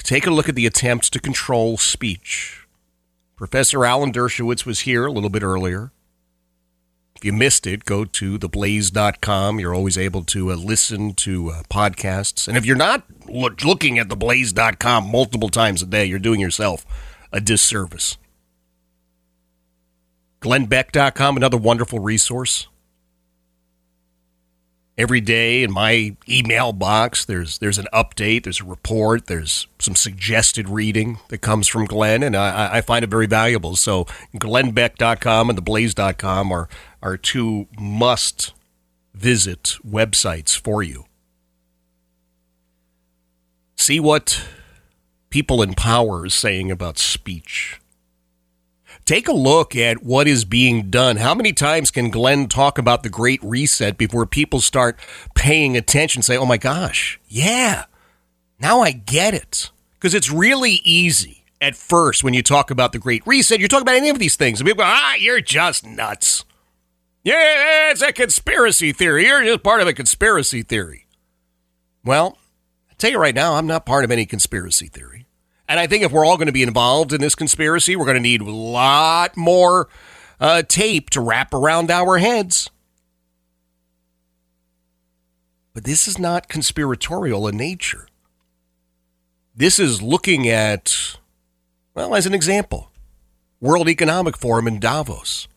[0.03, 2.65] Take a look at the attempts to control speech.
[3.35, 5.91] Professor Alan Dershowitz was here a little bit earlier.
[7.15, 9.59] If you missed it, go to theblaze.com.
[9.59, 12.47] You're always able to uh, listen to uh, podcasts.
[12.47, 16.85] And if you're not loo- looking at theblaze.com multiple times a day, you're doing yourself
[17.33, 18.17] a disservice.
[20.41, 22.68] GlennBeck.com, another wonderful resource.
[24.99, 29.95] Every day in my email box, there's there's an update, there's a report, there's some
[29.95, 33.77] suggested reading that comes from Glenn, and I, I find it very valuable.
[33.77, 34.03] So
[34.35, 36.67] GlennBeck.com and TheBlaze.com are
[37.01, 38.51] are two must
[39.13, 41.05] visit websites for you.
[43.77, 44.43] See what
[45.29, 47.78] people in power are saying about speech
[49.09, 51.17] take a look at what is being done.
[51.17, 54.99] How many times can Glenn talk about the Great Reset before people start
[55.33, 57.85] paying attention, and say, oh my gosh, yeah,
[58.59, 59.71] now I get it?
[59.93, 61.43] Because it's really easy.
[61.61, 63.59] at first when you talk about the Great Reset.
[63.59, 64.59] You're talking about any of these things.
[64.59, 66.45] And people go, ah, you're just nuts.
[67.23, 69.25] Yeah, it's a conspiracy theory.
[69.25, 71.05] You're just part of a conspiracy theory.
[72.03, 72.37] Well,
[72.89, 75.18] I tell you right now, I'm not part of any conspiracy theory.
[75.69, 78.17] And I think if we're all going to be involved in this conspiracy, we're going
[78.17, 79.87] to need a lot more
[80.39, 82.71] uh, tape to wrap around our heads.
[85.75, 88.07] But this is not conspiratorial in nature.
[89.55, 91.17] This is looking at,
[91.93, 92.89] well, as an example,
[93.61, 95.47] World Economic Forum in Davos.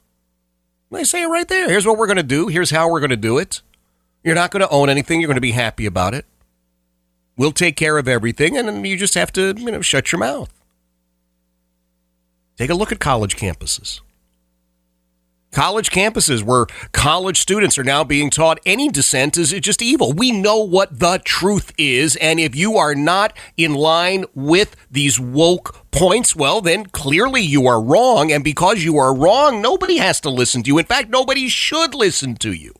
[0.90, 1.70] They say it right there.
[1.70, 2.48] Here's what we're going to do.
[2.48, 3.62] Here's how we're going to do it.
[4.22, 5.22] You're not going to own anything.
[5.22, 6.26] You're going to be happy about it.
[7.36, 10.52] We'll take care of everything, and you just have to, you know, shut your mouth.
[12.56, 14.00] Take a look at college campuses.
[15.50, 20.12] College campuses where college students are now being taught any dissent is just evil.
[20.12, 25.20] We know what the truth is, and if you are not in line with these
[25.20, 30.20] woke points, well, then clearly you are wrong, and because you are wrong, nobody has
[30.22, 30.78] to listen to you.
[30.78, 32.72] In fact, nobody should listen to you.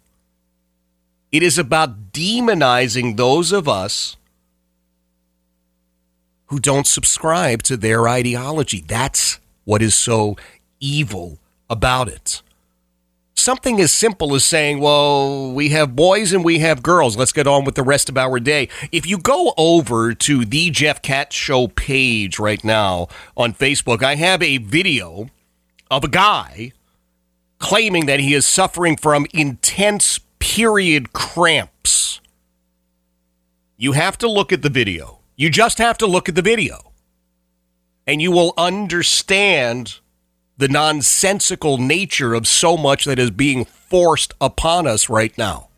[1.31, 4.17] It is about demonizing those of us
[6.53, 8.85] who don't subscribe to their ideology.
[8.87, 10.37] That's what is so
[10.81, 11.39] evil
[11.71, 12.43] about it.
[13.33, 17.17] Something as simple as saying, well, we have boys and we have girls.
[17.17, 18.69] Let's get on with the rest of our day.
[18.93, 24.17] If you go over to the Jeff Katz Show page right now on Facebook, I
[24.17, 25.31] have a video
[25.91, 26.73] of a guy
[27.61, 32.21] claiming that he is suffering from intense period cramps.
[33.79, 35.22] You have to look at the video.
[35.37, 36.93] You just have to look at the video.
[38.07, 40.01] And you will understand
[40.59, 45.69] the nonsensical nature of so much that is being forced upon us right now.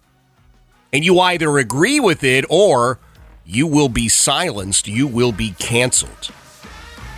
[0.93, 2.99] And you either agree with it or
[3.45, 6.31] you will be silenced, you will be canceled.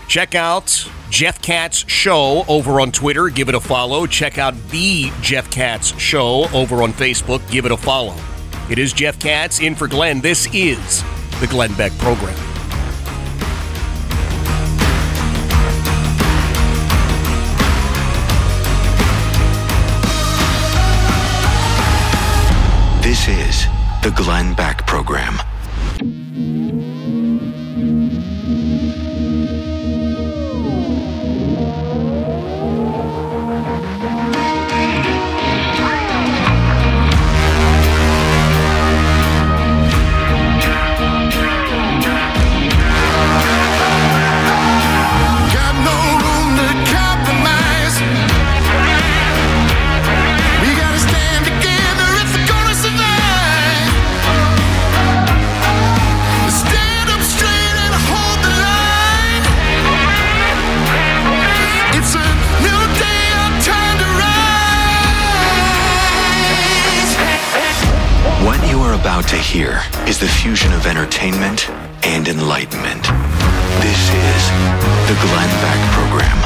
[0.09, 3.29] Check out Jeff Katz Show over on Twitter.
[3.29, 4.07] Give it a follow.
[4.07, 7.49] Check out the Jeff Katz Show over on Facebook.
[7.51, 8.15] Give it a follow.
[8.71, 10.21] It is Jeff Katz in for Glenn.
[10.21, 11.03] This is
[11.41, 12.35] the Glenn Beck Program.
[23.03, 23.67] This is
[24.03, 25.39] the Glenn Beck Program.
[69.47, 71.70] Hear is the fusion of entertainment
[72.05, 73.02] and enlightenment.
[73.81, 74.43] This is
[75.06, 76.39] the Glenn Beck Program.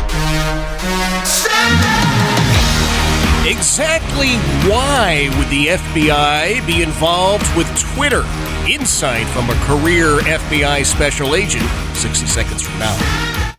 [3.47, 4.37] Exactly
[4.69, 8.23] why would the FBI be involved with Twitter?
[8.69, 11.65] Insight from a career FBI special agent
[11.95, 13.50] 60 seconds from now.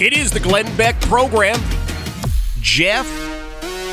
[0.00, 1.60] It is the Glenn Beck program.
[2.62, 3.06] Jeff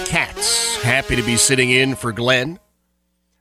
[0.08, 2.60] Katz, happy to be sitting in for Glenn.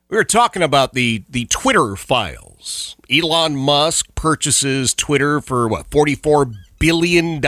[0.08, 2.96] We were talking about the, the Twitter files.
[3.08, 7.40] Elon Musk purchases Twitter for what, $44 billion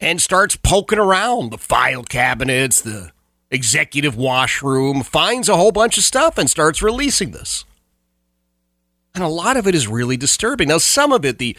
[0.00, 3.10] and starts poking around the file cabinets, the
[3.50, 7.64] executive washroom, finds a whole bunch of stuff and starts releasing this.
[9.12, 10.68] And a lot of it is really disturbing.
[10.68, 11.56] Now, some of it, the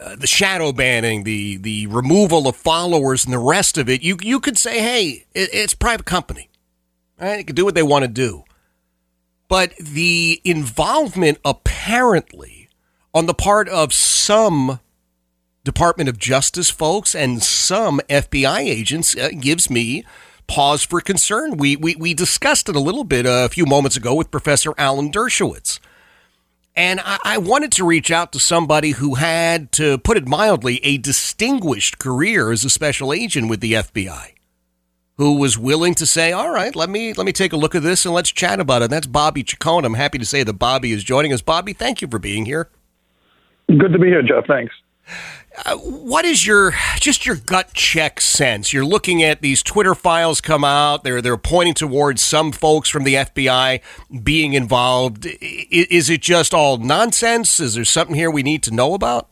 [0.00, 4.16] uh, the shadow banning, the the removal of followers, and the rest of it, you
[4.20, 6.48] you could say, hey, it, it's private company,
[7.20, 7.36] right?
[7.36, 8.44] They can do what they want to do.
[9.48, 12.68] But the involvement, apparently,
[13.12, 14.80] on the part of some
[15.64, 20.04] Department of Justice folks and some FBI agents, uh, gives me
[20.46, 21.56] pause for concern.
[21.56, 25.10] We, we we discussed it a little bit a few moments ago with Professor Alan
[25.10, 25.78] Dershowitz.
[26.76, 30.78] And I, I wanted to reach out to somebody who had, to put it mildly,
[30.84, 34.34] a distinguished career as a special agent with the FBI,
[35.16, 37.82] who was willing to say, "All right, let me let me take a look at
[37.82, 39.84] this and let's chat about it." And that's Bobby Chacon.
[39.84, 41.42] I'm happy to say that Bobby is joining us.
[41.42, 42.70] Bobby, thank you for being here.
[43.66, 44.46] Good to be here, Jeff.
[44.46, 44.74] Thanks.
[45.66, 48.72] Uh, what is your just your gut check sense?
[48.72, 51.04] You're looking at these Twitter files come out.
[51.04, 53.80] They're they're pointing towards some folks from the FBI
[54.22, 55.26] being involved.
[55.40, 57.60] Is it just all nonsense?
[57.60, 59.28] Is there something here we need to know about?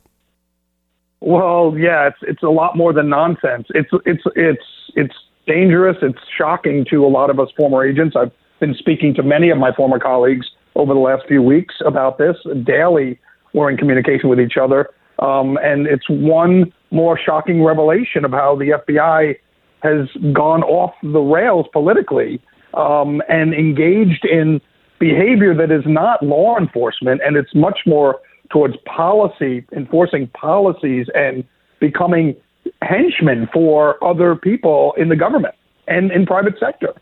[1.20, 3.66] Well, yeah, it's it's a lot more than nonsense.
[3.70, 4.64] It's it's it's
[4.94, 5.14] it's
[5.46, 5.96] dangerous.
[6.02, 8.16] It's shocking to a lot of us former agents.
[8.16, 10.46] I've been speaking to many of my former colleagues
[10.76, 12.36] over the last few weeks about this.
[12.64, 13.18] Daily,
[13.52, 18.56] we're in communication with each other, um, and it's one more shocking revelation of how
[18.56, 19.36] the FBI
[19.82, 22.40] has gone off the rails politically
[22.74, 24.60] um, and engaged in
[24.98, 28.20] behavior that is not law enforcement, and it's much more
[28.50, 31.44] towards policy, enforcing policies, and
[31.80, 32.34] becoming
[32.82, 35.54] henchmen for other people in the government
[35.86, 36.94] and in private sector.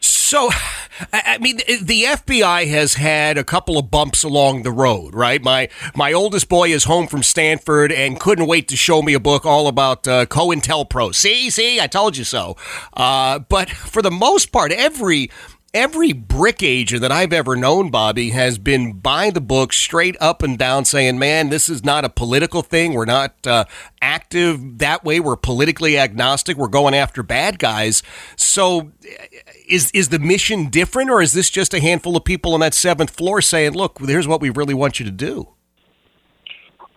[0.00, 0.50] So,
[1.12, 5.42] I I mean, the FBI has had a couple of bumps along the road, right?
[5.42, 9.20] My my oldest boy is home from Stanford and couldn't wait to show me a
[9.20, 11.14] book all about uh, COINTELPRO.
[11.14, 12.56] See, see, I told you so.
[12.92, 15.30] Uh, but for the most part, every
[15.74, 20.42] every brick agent that I've ever known, Bobby, has been by the book straight up
[20.42, 22.94] and down, saying, "Man, this is not a political thing.
[22.94, 23.64] We're not uh,
[24.00, 25.20] active that way.
[25.20, 26.56] We're politically agnostic.
[26.56, 28.02] We're going after bad guys."
[28.36, 28.92] So,
[29.68, 32.74] is is the mission different, or is this just a handful of people on that
[32.74, 35.48] seventh floor saying, "Look, here's what we really want you to do"?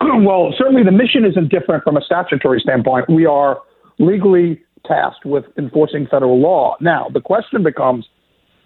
[0.00, 3.08] well, certainly the mission isn't different from a statutory standpoint.
[3.08, 3.60] We are
[3.98, 6.76] legally tasked with enforcing federal law.
[6.80, 8.06] Now, the question becomes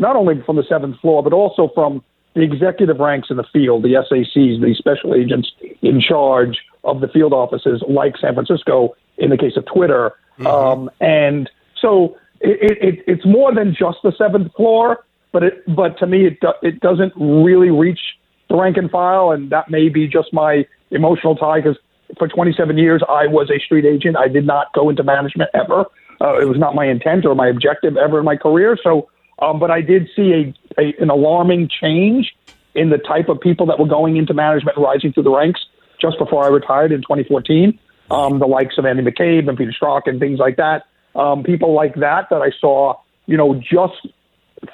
[0.01, 2.03] not only from the seventh floor, but also from
[2.35, 5.51] the executive ranks in the field, the SACs, the special agents
[5.83, 10.13] in charge of the field offices, like San Francisco in the case of Twitter.
[10.47, 11.51] Um, and
[11.81, 16.27] so it, it, it's more than just the seventh floor, but it, but to me,
[16.27, 18.01] it, do, it doesn't really reach
[18.49, 21.77] the rank and file, and that may be just my emotional tie because
[22.19, 24.17] for 27 years I was a street agent.
[24.17, 25.85] I did not go into management ever.
[26.21, 28.77] Uh, it was not my intent or my objective ever in my career.
[28.83, 29.09] So,
[29.41, 32.35] um, but I did see a, a an alarming change
[32.75, 35.61] in the type of people that were going into management and rising through the ranks
[36.01, 37.79] just before I retired in 2014.
[38.11, 40.85] Um, the likes of Andy McCabe and Peter Strzok and things like that.
[41.15, 42.95] Um, people like that that I saw,
[43.27, 44.07] you know, just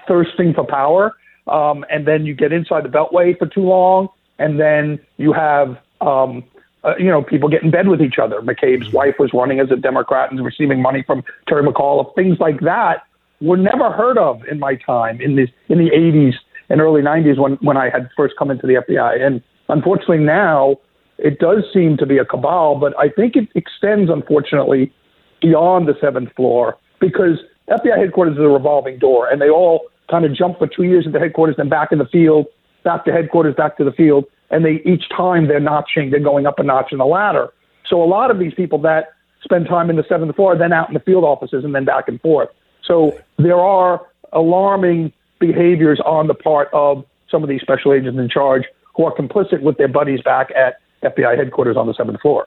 [0.07, 1.15] thirsting for power.
[1.47, 5.79] Um, and then you get inside the beltway for too long, and then you have,
[6.01, 6.45] um,
[6.83, 8.41] uh, you know, people get in bed with each other.
[8.41, 12.15] McCabe's wife was running as a Democrat and receiving money from Terry McAuliffe.
[12.15, 13.05] Things like that
[13.41, 16.35] were never heard of in my time in the in the 80s
[16.69, 19.21] and early 90s when when I had first come into the FBI.
[19.25, 20.77] And unfortunately now
[21.19, 24.93] it does seem to be a cabal, but I think it extends unfortunately
[25.41, 27.39] beyond the seventh floor because
[27.69, 31.07] FBI headquarters is a revolving door, and they all kind of jump for two years
[31.07, 32.47] at the headquarters, then back in the field,
[32.85, 36.47] back to headquarters, back to the field, and they each time they're notching, they're going
[36.47, 37.49] up a notch in the ladder.
[37.89, 39.09] So a lot of these people that
[39.43, 42.09] spend time in the seventh floor, then out in the field offices, and then back
[42.09, 42.49] and forth.
[42.87, 48.29] So there are alarming behaviors on the part of some of these special agents in
[48.29, 48.65] charge
[48.95, 52.47] who are complicit with their buddies back at FBI headquarters on the seventh floor.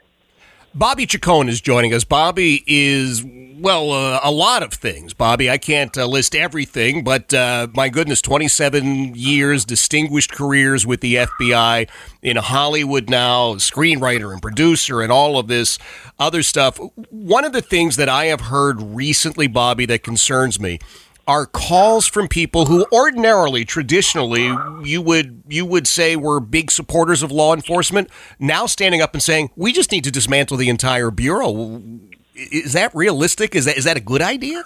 [0.76, 2.04] Bobby Chacon is joining us.
[2.04, 3.26] Bobby is,
[3.60, 5.14] well, uh, a lot of things.
[5.14, 11.02] Bobby, I can't uh, list everything, but uh, my goodness, 27 years, distinguished careers with
[11.02, 11.90] the FBI
[12.22, 15.80] in Hollywood now, screenwriter and producer, and all of this
[16.20, 16.80] other stuff.
[17.10, 20.80] One of the things that I have heard recently, Bobby, that concerns me
[21.30, 24.52] are calls from people who ordinarily traditionally
[24.84, 29.22] you would you would say were big supporters of law enforcement now standing up and
[29.22, 31.80] saying we just need to dismantle the entire bureau
[32.34, 34.64] is that realistic is that is that a good idea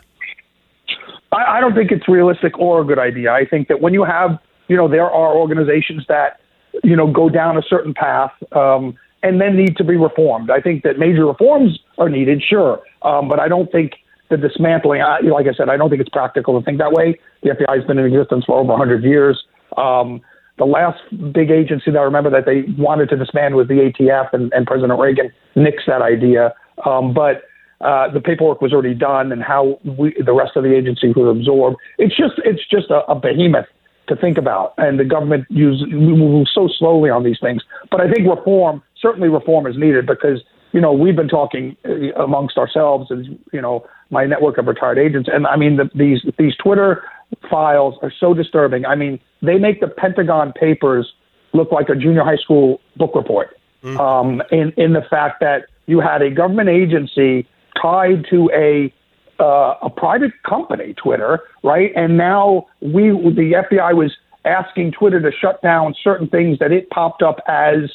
[1.34, 3.32] I, I don't think it's realistic or a good idea.
[3.32, 6.40] I think that when you have, you know, there are organizations that,
[6.84, 10.50] you know, go down a certain path um, and then need to be reformed.
[10.50, 13.94] I think that major reforms are needed, sure, um, but I don't think
[14.36, 15.02] the dismantling.
[15.02, 17.20] I, like I said, I don't think it's practical to think that way.
[17.44, 19.44] The FBI has been in existence for over 100 years.
[19.78, 20.22] Um,
[20.58, 21.00] the last
[21.34, 24.68] big agency that I remember that they wanted to disband was the ATF, and, and
[24.68, 26.54] President Reagan nixed that idea.
[26.86, 27.44] Um, but
[27.82, 31.30] uh, the paperwork was already done, and how we, the rest of the agency would
[31.30, 31.76] absorb.
[31.98, 33.66] It's just it's just a, a behemoth
[34.08, 37.62] to think about, and the government use moves so slowly on these things.
[37.90, 40.42] But I think reform, certainly reform, is needed because
[40.74, 44.98] you know we've been talking uh, amongst ourselves, and you know my network of retired
[44.98, 47.04] agents, and I mean the, these these Twitter
[47.50, 48.86] files are so disturbing.
[48.86, 51.14] I mean they make the Pentagon Papers
[51.54, 53.58] look like a junior high school book report.
[54.00, 57.48] Um, in in the fact that you had a government agency
[57.82, 58.94] tied to a
[59.40, 61.92] uh, a private company, Twitter, right?
[61.96, 66.90] And now we, the FBI was asking Twitter to shut down certain things that it
[66.90, 67.92] popped up as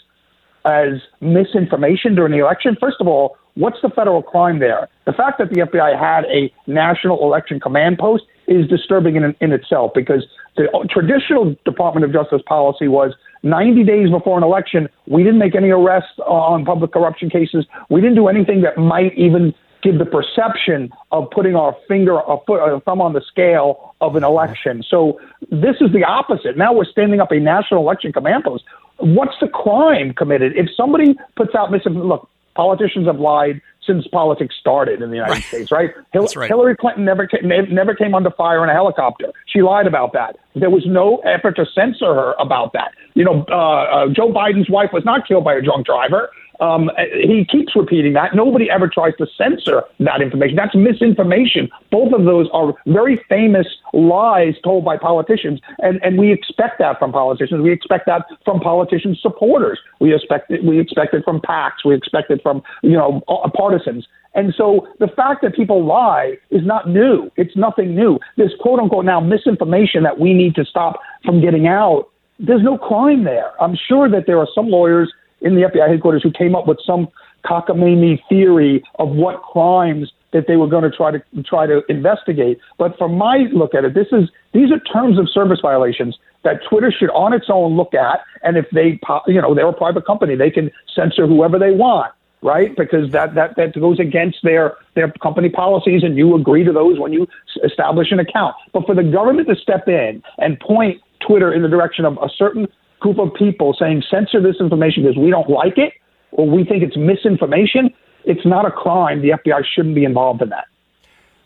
[0.64, 2.76] as misinformation during the election.
[2.80, 4.88] First of all, what's the federal crime there?
[5.06, 9.52] The fact that the FBI had a national election command post is disturbing in, in
[9.52, 10.26] itself because
[10.56, 15.54] the traditional Department of Justice policy was 90 days before an election, we didn't make
[15.54, 17.66] any arrests on public corruption cases.
[17.88, 22.36] We didn't do anything that might even give the perception of putting our finger, a
[22.46, 24.82] foot, a thumb on the scale of an election.
[24.88, 26.56] So this is the opposite.
[26.56, 28.64] Now we're standing up a national election command post.
[28.98, 30.52] What's the crime committed?
[30.56, 35.32] If somebody puts out misinformation, look, politicians have lied since politics started in the United
[35.34, 35.42] Right.
[35.44, 35.90] States, right?
[36.12, 36.48] Hil- That's right.
[36.48, 39.28] Hillary Clinton never came, never came under fire in a helicopter.
[39.46, 40.36] She lied about that.
[40.54, 42.90] There was no effort to censor her about that.
[43.14, 46.28] You know, uh, uh, Joe Biden's wife was not killed by a drunk driver.
[46.60, 48.34] Um, he keeps repeating that.
[48.34, 50.56] Nobody ever tries to censor that information.
[50.56, 51.68] That's misinformation.
[51.90, 56.98] Both of those are very famous lies told by politicians, and, and we expect that
[56.98, 57.62] from politicians.
[57.62, 59.78] We expect that from politician supporters.
[60.00, 61.84] We expect it, we expect it from PACs.
[61.84, 63.22] We expect it from you know
[63.54, 64.06] partisans.
[64.34, 67.30] And so the fact that people lie is not new.
[67.36, 68.18] It's nothing new.
[68.36, 72.08] This quote unquote now misinformation that we need to stop from getting out.
[72.38, 73.60] There's no crime there.
[73.60, 76.78] I'm sure that there are some lawyers in the FBI headquarters who came up with
[76.84, 77.08] some
[77.44, 82.58] cockamamie theory of what crimes that they were going to try to try to investigate.
[82.76, 86.60] But from my look at it, this is these are terms of service violations that
[86.68, 88.20] Twitter should on its own look at.
[88.42, 92.12] And if they, you know, they're a private company, they can censor whoever they want,
[92.42, 92.76] right?
[92.76, 96.98] Because that that that goes against their their company policies, and you agree to those
[96.98, 97.26] when you
[97.64, 98.54] establish an account.
[98.72, 102.28] But for the government to step in and point Twitter in the direction of a
[102.36, 102.68] certain
[103.00, 105.92] group of people saying censor this information because we don't like it
[106.32, 107.90] or we think it's misinformation,
[108.24, 109.22] it's not a crime.
[109.22, 110.66] The FBI shouldn't be involved in that.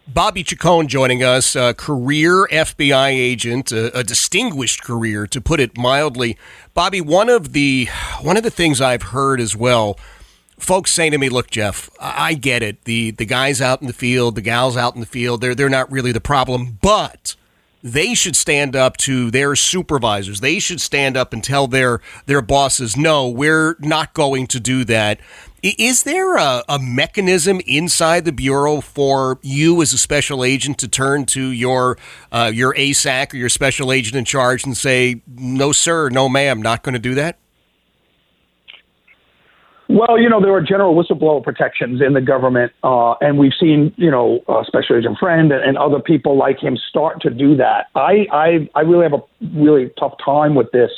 [0.09, 5.79] Bobby Chacon joining us, a career FBI agent, a, a distinguished career to put it
[5.79, 6.37] mildly.
[6.75, 7.89] Bobby, one of the
[8.21, 9.99] one of the things I've heard as well,
[10.59, 12.85] folks saying to me, "Look, Jeff, I, get it.
[12.85, 15.69] The the guys out in the field, the gals out in the field, they're they're
[15.69, 17.37] not really the problem, but."
[17.83, 20.41] They should stand up to their supervisors.
[20.41, 24.85] They should stand up and tell their their bosses, "No, we're not going to do
[24.85, 25.19] that."
[25.63, 30.89] Is there a, a mechanism inside the bureau for you as a special agent to
[30.89, 31.99] turn to your
[32.31, 36.63] uh, your ASAC or your special agent in charge and say, "No, sir, no, ma'am,
[36.63, 37.39] not going to do that"?
[39.95, 43.93] Well, you know, there are general whistleblower protections in the government, uh, and we've seen,
[43.99, 47.55] you know, uh, Special Agent Friend and, and other people like him start to do
[47.57, 47.89] that.
[47.95, 49.23] I, I, I really have a
[49.55, 50.91] really tough time with this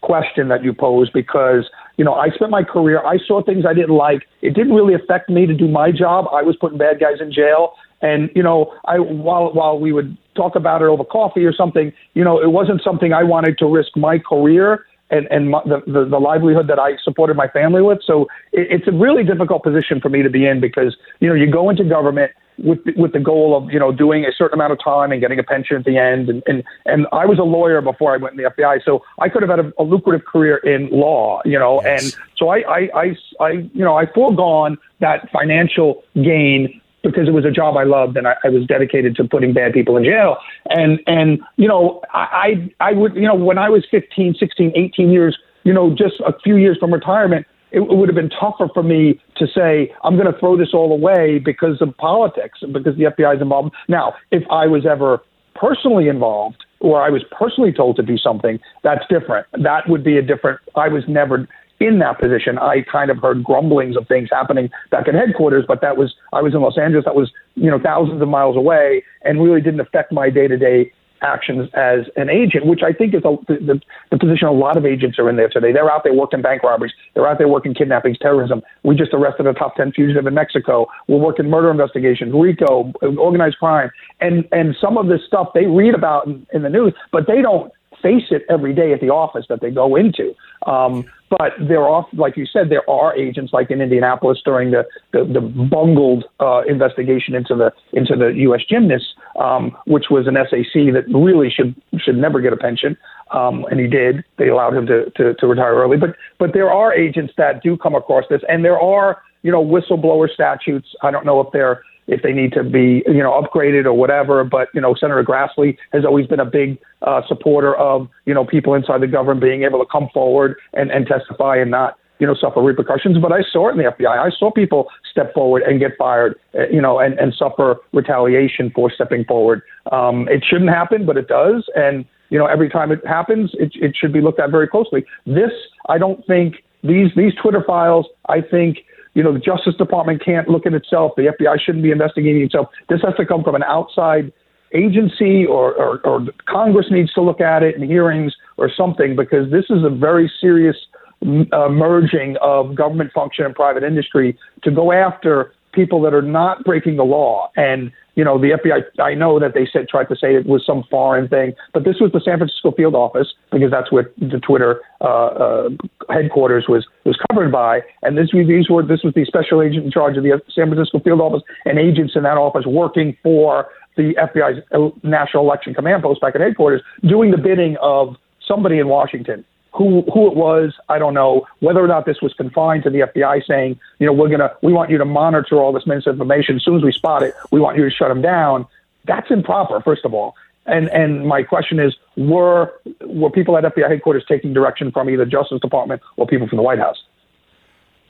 [0.00, 3.72] question that you pose because, you know, I spent my career, I saw things I
[3.72, 4.26] didn't like.
[4.42, 6.24] It didn't really affect me to do my job.
[6.32, 7.74] I was putting bad guys in jail.
[8.02, 11.92] And, you know, I, while, while we would talk about it over coffee or something,
[12.14, 15.82] you know, it wasn't something I wanted to risk my career and, and my, the,
[15.86, 18.00] the, the livelihood that I supported my family with.
[18.04, 18.22] So
[18.52, 21.50] it, it's a really difficult position for me to be in because, you know, you
[21.50, 24.78] go into government with, with the goal of, you know, doing a certain amount of
[24.82, 26.28] time and getting a pension at the end.
[26.28, 28.84] And, and, and I was a lawyer before I went in the FBI.
[28.84, 32.48] So I could have had a, a lucrative career in law, you know, and so
[32.48, 37.50] I, I, I, I, you know, I foregone that financial gain because it was a
[37.50, 40.36] job I loved and I, I was dedicated to putting bad people in jail.
[40.68, 45.10] And, and, you know, I, I would, you know, when I was 15, 16, 18
[45.10, 48.68] years, you know, just a few years from retirement, it, it would have been tougher
[48.72, 52.96] for me to say, I'm going to throw this all away because of politics, because
[52.96, 53.74] the FBI is involved.
[53.88, 55.22] Now, if I was ever
[55.54, 59.46] personally involved or I was personally told to do something, that's different.
[59.52, 61.46] That would be a different, I was never
[61.80, 62.58] in that position.
[62.58, 66.42] I kind of heard grumblings of things happening back at headquarters, but that was, I
[66.42, 69.80] was in Los Angeles, that was, you know, thousands of miles away and really didn't
[69.80, 70.92] affect my day to day
[71.22, 73.80] actions as an agent, which I think is a, the, the,
[74.10, 75.72] the position a lot of agents are in there today.
[75.72, 76.92] They're out there working bank robberies.
[77.14, 78.62] They're out there working kidnappings, terrorism.
[78.84, 80.86] We just arrested a top 10 fugitive in Mexico.
[81.08, 83.90] We're working murder investigations, RICO, organized crime.
[84.20, 87.42] And, and some of this stuff they read about in, in the news, but they
[87.42, 90.34] don't face it every day at the office that they go into.
[90.66, 94.84] Um, but there are, like you said, there are agents like in Indianapolis during the
[95.12, 98.62] the, the bungled uh, investigation into the into the U.S.
[98.68, 102.96] gymnast, um, which was an SAC that really should should never get a pension,
[103.30, 104.24] um, and he did.
[104.38, 105.96] They allowed him to, to to retire early.
[105.96, 109.64] But but there are agents that do come across this, and there are you know
[109.64, 110.88] whistleblower statutes.
[111.02, 114.44] I don't know if they're if they need to be, you know, upgraded or whatever.
[114.44, 118.44] But you know, Senator Grassley has always been a big uh, supporter of you know
[118.44, 122.26] people inside the government being able to come forward and, and testify and not you
[122.26, 123.16] know suffer repercussions.
[123.18, 124.18] But I saw it in the FBI.
[124.18, 128.70] I saw people step forward and get fired, uh, you know, and, and suffer retaliation
[128.74, 129.62] for stepping forward.
[129.92, 133.72] Um, it shouldn't happen, but it does, and you know, every time it happens, it,
[133.74, 135.04] it should be looked at very closely.
[135.26, 135.50] This,
[135.88, 138.78] I don't think these these Twitter files, I think
[139.14, 141.12] you know the Justice Department can't look at itself.
[141.16, 142.68] The FBI shouldn't be investigating itself.
[142.88, 144.32] This has to come from an outside
[144.72, 149.50] agency or, or, or Congress needs to look at it in hearings or something because
[149.50, 150.76] this is a very serious
[151.22, 156.64] uh, merging of government function and private industry to go after people that are not
[156.64, 157.50] breaking the law.
[157.56, 158.82] And you know, the FBI.
[159.02, 162.00] I know that they said tried to say it was some foreign thing, but this
[162.02, 165.68] was the San Francisco field office because that's what the Twitter uh, uh,
[166.10, 167.80] headquarters was was covered by.
[168.02, 171.00] And this these were this was the special agent in charge of the San Francisco
[171.00, 174.60] field office and agents in that office working for the FBI's
[175.02, 178.16] National Election Command Post back at headquarters, doing the bidding of
[178.46, 179.46] somebody in Washington.
[179.72, 181.46] Who who it was, I don't know.
[181.60, 184.72] Whether or not this was confined to the FBI saying, you know, we're gonna we
[184.72, 186.56] want you to monitor all this misinformation.
[186.56, 188.66] As soon as we spot it, we want you to shut them down.
[189.04, 190.34] That's improper, first of all.
[190.66, 192.72] And and my question is, were
[193.02, 196.62] were people at FBI headquarters taking direction from either Justice Department or people from the
[196.62, 197.02] White House?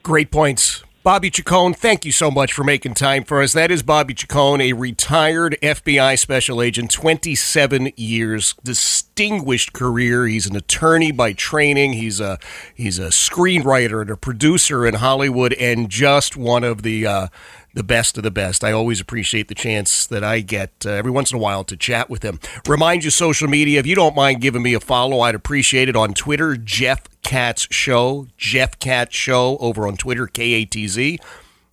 [0.02, 0.82] Great points.
[1.02, 3.54] Bobby Chacon, thank you so much for making time for us.
[3.54, 10.26] That is Bobby Chacon, a retired FBI special agent, 27 years, distinguished career.
[10.26, 11.94] He's an attorney by training.
[11.94, 12.38] He's a
[12.74, 17.28] he's a screenwriter and a producer in Hollywood, and just one of the uh,
[17.74, 18.64] the best of the best.
[18.64, 21.76] I always appreciate the chance that I get uh, every once in a while to
[21.76, 22.40] chat with him.
[22.66, 25.96] Remind you, social media, if you don't mind giving me a follow, I'd appreciate it
[25.96, 31.18] on Twitter, Jeff Katz Show, Jeff Katz Show over on Twitter, K A T Z.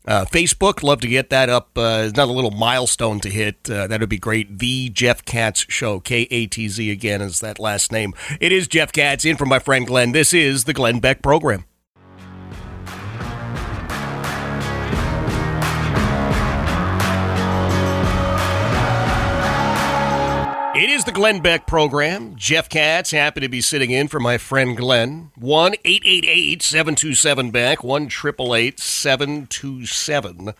[0.07, 1.77] Uh, Facebook, love to get that up.
[1.77, 3.69] Uh, not a little milestone to hit.
[3.69, 4.57] Uh, that would be great.
[4.57, 8.13] The Jeff Katz Show, K A T Z again is that last name.
[8.39, 10.13] It is Jeff Katz in from my friend Glenn.
[10.13, 11.65] This is the Glenn Beck Program.
[20.97, 22.35] Is the Glenn Beck program.
[22.35, 25.29] Jeff Katz, happy to be sitting in for my friend Glenn.
[25.35, 30.53] 1 888 727 Beck, 1 888 727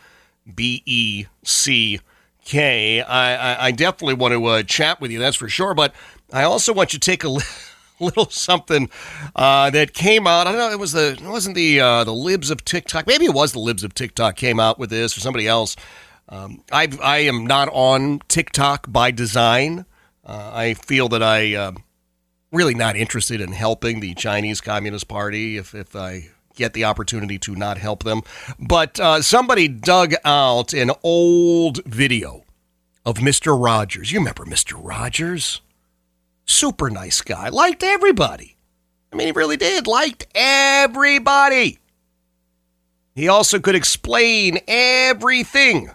[0.54, 1.98] B E C
[2.44, 3.02] K.
[3.02, 5.74] I I definitely want to uh, chat with you, that's for sure.
[5.74, 5.92] But
[6.32, 7.42] I also want you to take a li-
[7.98, 8.88] little something
[9.34, 10.46] uh, that came out.
[10.46, 10.70] I don't know.
[10.70, 13.08] It was the it wasn't the uh, the libs of TikTok.
[13.08, 15.74] Maybe it was the libs of TikTok came out with this or somebody else.
[16.28, 19.84] Um, I I am not on TikTok by design.
[20.28, 21.72] Uh, I feel that I uh,
[22.52, 27.38] really not interested in helping the Chinese Communist Party if, if I get the opportunity
[27.38, 28.20] to not help them.
[28.58, 32.44] But uh, somebody dug out an old video
[33.06, 33.58] of Mr.
[33.58, 34.12] Rogers.
[34.12, 34.78] You remember Mr.
[34.78, 35.62] Rogers?
[36.44, 37.48] Super nice guy.
[37.48, 38.58] Liked everybody.
[39.10, 39.86] I mean, he really did.
[39.86, 41.78] Liked everybody.
[43.14, 45.90] He also could explain everything.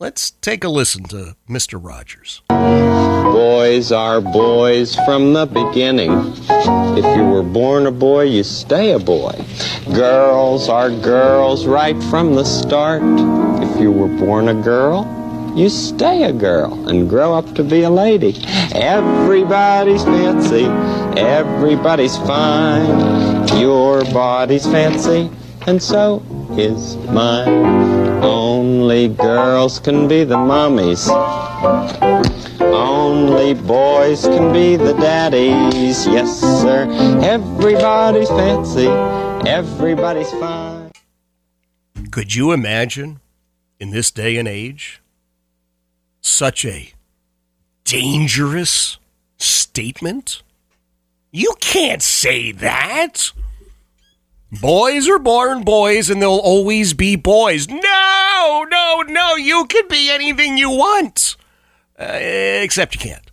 [0.00, 1.78] Let's take a listen to Mr.
[1.80, 2.42] Rogers.
[2.48, 6.10] Boys are boys from the beginning.
[6.98, 9.32] If you were born a boy, you stay a boy.
[9.94, 13.02] Girls are girls right from the start.
[13.62, 15.06] If you were born a girl,
[15.54, 18.34] you stay a girl and grow up to be a lady.
[18.74, 20.64] Everybody's fancy,
[21.20, 23.46] everybody's fine.
[23.60, 25.30] Your body's fancy,
[25.68, 26.20] and so
[26.58, 28.03] is mine.
[28.64, 31.06] Only girls can be the mommies.
[32.62, 36.06] Only boys can be the daddies.
[36.06, 36.88] Yes, sir.
[37.22, 38.86] Everybody's fancy.
[39.46, 40.90] Everybody's fine.
[42.10, 43.20] Could you imagine
[43.78, 45.02] in this day and age
[46.22, 46.94] such a
[47.84, 48.96] dangerous
[49.36, 50.42] statement?
[51.30, 53.30] You can't say that.
[54.50, 57.66] Boys are born boys and they'll always be boys.
[58.44, 59.36] No, no, no.
[59.36, 61.36] You can be anything you want.
[61.98, 63.30] Uh, except you can't.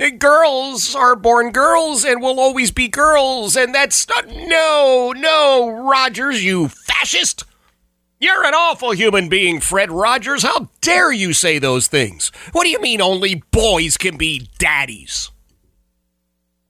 [0.00, 4.28] Uh, Girls are born girls and will always be girls, and that's not.
[4.28, 7.44] No, no, Rogers, you fascist!
[8.20, 10.44] You're an awful human being, Fred Rogers.
[10.44, 12.30] How dare you say those things?
[12.52, 15.32] What do you mean only boys can be daddies?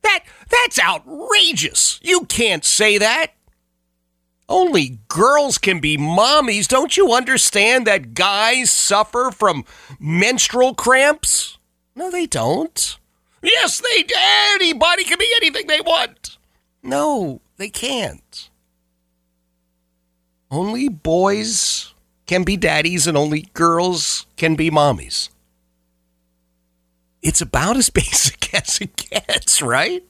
[0.03, 2.01] That that's outrageous.
[2.03, 3.33] You can't say that.
[4.53, 6.69] Only girls can be mommies.
[6.69, 9.65] Don't you understand that guys suffer from
[9.99, 11.57] menstrual cramps?
[11.97, 12.99] No, they don't.
[13.43, 14.05] Yes, they
[14.53, 16.37] anybody can be anything they want.
[16.83, 18.51] No, they can't.
[20.51, 21.95] Only boys
[22.27, 25.31] can be daddies and only girls can be mommies.
[27.23, 30.05] It's about as basic as it gets, right?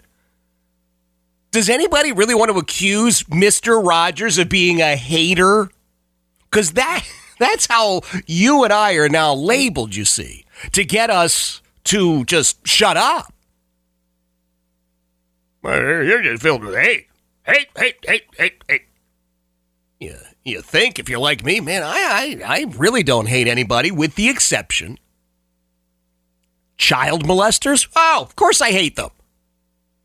[1.52, 3.86] Does anybody really want to accuse Mr.
[3.86, 5.68] Rogers of being a hater?
[6.50, 7.04] Because that
[7.38, 12.66] that's how you and I are now labeled, you see, to get us to just
[12.66, 13.32] shut up.
[15.62, 17.06] You're just filled with hate.
[17.44, 18.82] Hate, hate, hate, hate, hate.
[20.00, 23.90] You, you think if you're like me, man, I, I, I really don't hate anybody
[23.90, 24.98] with the exception.
[26.78, 27.88] Child molesters?
[27.94, 29.10] Oh, of course I hate them.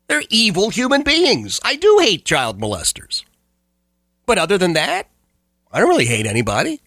[0.08, 1.60] They're evil human beings.
[1.62, 3.24] I do hate child molesters.
[4.26, 5.08] But other than that,
[5.70, 6.80] I don't really hate anybody.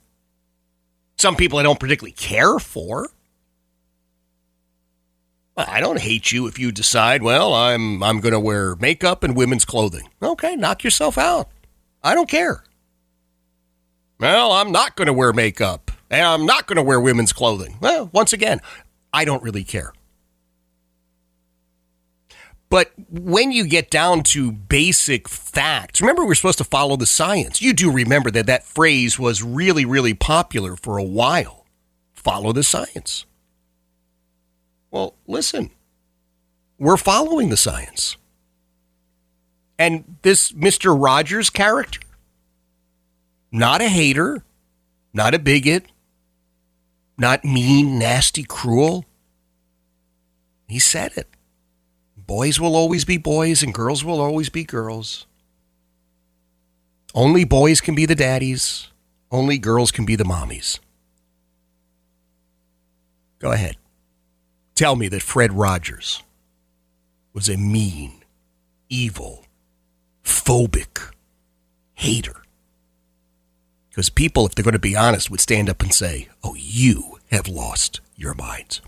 [1.17, 3.09] Some people I don't particularly care for.
[5.55, 9.35] I don't hate you if you decide, well, I'm I'm going to wear makeup and
[9.35, 10.09] women's clothing.
[10.21, 11.49] Okay, knock yourself out.
[12.03, 12.63] I don't care.
[14.19, 17.77] Well, I'm not going to wear makeup and I'm not going to wear women's clothing.
[17.81, 18.61] Well, once again,
[19.13, 19.93] I don't really care.
[22.71, 27.61] But when you get down to basic facts, remember we're supposed to follow the science.
[27.61, 31.65] You do remember that that phrase was really, really popular for a while.
[32.13, 33.25] Follow the science.
[34.89, 35.71] Well, listen,
[36.79, 38.15] we're following the science.
[39.77, 40.97] And this Mr.
[40.97, 41.99] Rogers character,
[43.51, 44.45] not a hater,
[45.13, 45.87] not a bigot,
[47.17, 49.03] not mean, nasty, cruel.
[50.69, 51.27] He said it.
[52.31, 55.25] Boys will always be boys and girls will always be girls.
[57.13, 58.87] Only boys can be the daddies.
[59.29, 60.79] Only girls can be the mommies.
[63.39, 63.75] Go ahead.
[64.75, 66.23] Tell me that Fred Rogers
[67.33, 68.23] was a mean,
[68.87, 69.43] evil,
[70.23, 71.11] phobic
[71.95, 72.43] hater.
[73.89, 77.19] Because people, if they're going to be honest, would stand up and say, Oh, you
[77.29, 78.79] have lost your minds.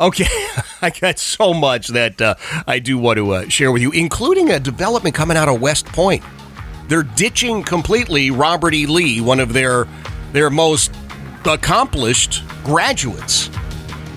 [0.00, 0.26] Okay,
[0.82, 2.34] I got so much that uh,
[2.66, 5.86] I do want to uh, share with you, including a development coming out of West
[5.86, 6.22] Point.
[6.86, 8.86] They're ditching completely Robert E.
[8.86, 9.86] Lee, one of their
[10.32, 10.92] their most
[11.44, 13.50] accomplished graduates.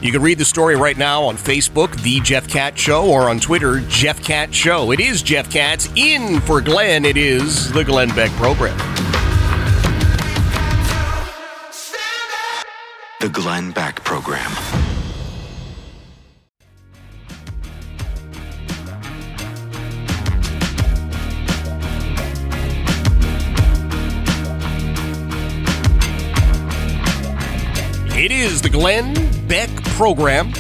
[0.02, 3.40] You can read the story right now on Facebook, The Jeff Katz Show, or on
[3.40, 4.92] Twitter, Jeff Katz Show.
[4.92, 7.06] It is Jeff Katz in for Glenn.
[7.06, 8.78] It is the Glenn Beck program.
[13.20, 14.52] The Glenn Beck Program.
[28.22, 29.16] It is the Glenn
[29.48, 30.54] Beck program.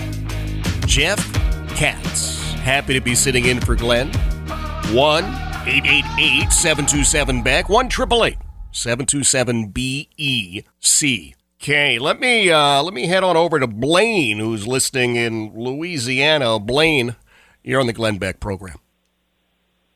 [0.88, 1.32] Jeff
[1.76, 2.54] Katz.
[2.54, 4.08] Happy to be sitting in for Glenn.
[4.08, 7.70] 1 888 727 Beck.
[7.70, 11.36] 1 727 BEC.
[11.62, 16.58] Okay, let me uh, let me head on over to Blaine, who's listening in Louisiana.
[16.58, 17.16] Blaine,
[17.62, 18.80] you're on the Glenn Beck program.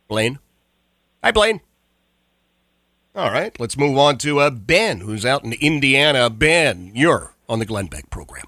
[0.07, 0.37] Blaine,
[1.23, 1.61] hi Blaine.
[3.15, 6.29] All right, let's move on to uh, Ben, who's out in Indiana.
[6.29, 8.45] Ben, you're on the Glenn Beck program.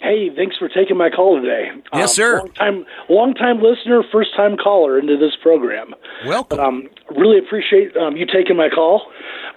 [0.00, 1.68] Hey, thanks for taking my call today.
[1.92, 2.38] Yes, Um, sir.
[2.38, 5.94] Long time, long time listener, first time caller into this program.
[6.26, 6.56] Welcome.
[6.56, 9.02] But, um, really appreciate um, you taking my call.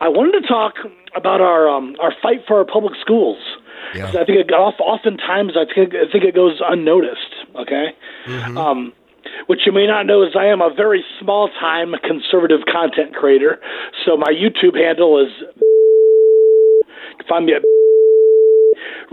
[0.01, 0.73] I wanted to talk
[1.15, 3.37] about our um, our fight for our public schools.
[3.95, 4.07] Yeah.
[4.09, 7.33] I think it, oft- oftentimes I think I think it goes unnoticed.
[7.55, 7.95] Okay.
[8.25, 8.57] Mm-hmm.
[8.57, 8.93] Um,
[9.47, 13.59] what you may not know is I am a very small time conservative content creator.
[14.05, 15.31] So my YouTube handle is
[17.29, 17.61] find me at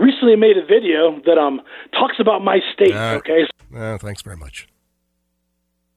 [0.01, 1.61] recently made a video that um
[1.93, 2.93] talks about my state.
[2.93, 3.45] Uh, okay,
[3.75, 4.67] Uh, thanks very much.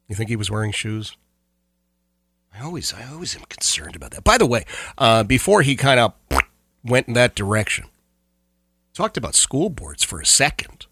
[0.08, 1.16] You think he was wearing shoes?
[2.56, 4.22] I always, I always am concerned about that.
[4.22, 4.64] By the way,
[4.96, 6.12] uh, before he kind of
[6.84, 7.86] went in that direction,
[8.92, 10.86] talked about school boards for a second.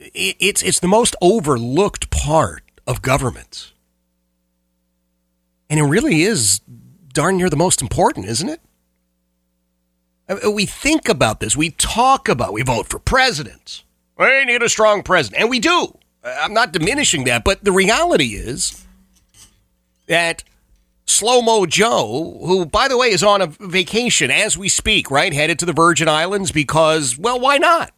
[0.00, 3.72] I- It's it's the most overlooked part of government,
[5.68, 6.60] and it really is
[7.12, 8.60] darn near the most important, isn't it?
[10.30, 11.56] Uh, We think about this.
[11.56, 12.52] We talk about.
[12.52, 13.84] We vote for presidents.
[14.18, 15.98] We need a strong president, and we do.
[16.22, 18.84] Uh, I'm not diminishing that, but the reality is
[20.06, 20.44] that
[21.06, 25.32] Slow Mo Joe, who, by the way, is on a vacation as we speak, right?
[25.32, 27.92] Headed to the Virgin Islands because, well, why not?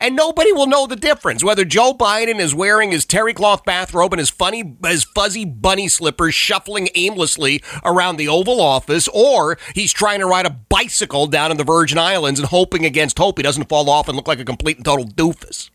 [0.00, 4.12] And nobody will know the difference whether Joe Biden is wearing his terry cloth bathrobe
[4.12, 9.92] and his funny, his fuzzy bunny slippers, shuffling aimlessly around the Oval Office, or he's
[9.92, 13.42] trying to ride a bicycle down in the Virgin Islands and hoping against hope he
[13.42, 15.70] doesn't fall off and look like a complete and total doofus.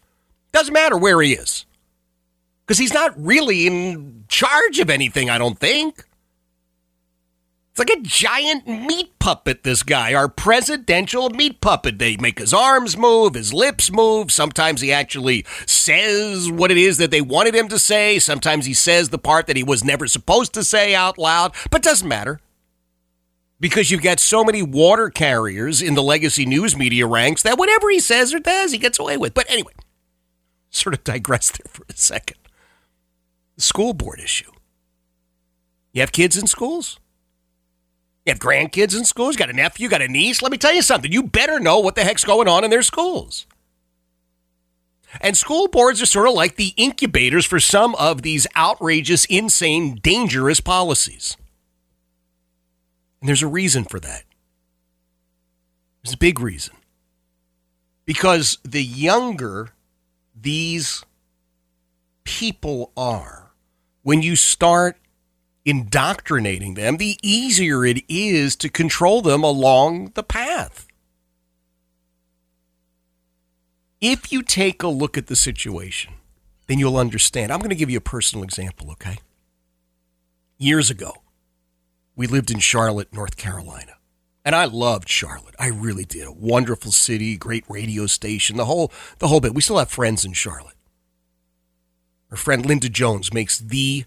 [0.51, 1.65] Doesn't matter where he is,
[2.65, 5.29] because he's not really in charge of anything.
[5.29, 6.03] I don't think.
[7.79, 11.97] It's like a giant meat puppet, this guy, our presidential meat puppet.
[11.97, 14.33] They make his arms move, his lips move.
[14.33, 18.19] Sometimes he actually says what it is that they wanted him to say.
[18.19, 21.81] Sometimes he says the part that he was never supposed to say out loud, but
[21.81, 22.41] doesn't matter.
[23.61, 27.89] Because you've got so many water carriers in the legacy news media ranks that whatever
[27.89, 29.33] he says or does, he gets away with.
[29.33, 29.73] But anyway,
[30.69, 32.39] sort of digress there for a second.
[33.55, 34.51] The school board issue.
[35.93, 36.99] You have kids in schools?
[38.29, 39.35] You have grandkids in schools?
[39.35, 40.43] Got a nephew, got a niece?
[40.43, 41.11] Let me tell you something.
[41.11, 43.47] You better know what the heck's going on in their schools.
[45.19, 49.95] And school boards are sort of like the incubators for some of these outrageous, insane,
[50.03, 51.37] dangerous policies.
[53.19, 54.25] And there's a reason for that.
[56.03, 56.75] There's a big reason.
[58.05, 59.69] Because the younger
[60.39, 61.03] these
[62.25, 63.53] people are,
[64.03, 64.97] when you start
[65.69, 70.87] indoctrinating them, the easier it is to control them along the path.
[74.01, 76.13] If you take a look at the situation,
[76.67, 77.51] then you'll understand.
[77.51, 79.17] I'm going to give you a personal example, okay?
[80.57, 81.13] Years ago,
[82.15, 83.93] we lived in Charlotte, North Carolina.
[84.45, 85.55] And I loved Charlotte.
[85.59, 86.25] I really did.
[86.25, 89.53] A wonderful city, great radio station, the whole the whole bit.
[89.53, 90.77] We still have friends in Charlotte.
[92.31, 94.05] Our friend Linda Jones makes the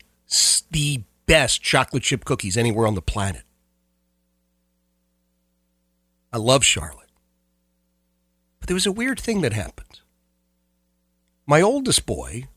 [0.71, 1.03] the
[1.33, 3.45] best chocolate chip cookies anywhere on the planet.
[6.31, 7.09] I love Charlotte.
[8.61, 10.01] But there was a weird thing that happened.
[11.47, 12.49] My oldest boy,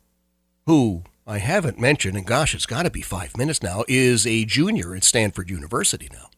[0.66, 4.44] who I haven't mentioned, and gosh, it's got to be five minutes now, is a
[4.44, 6.30] junior at Stanford University now.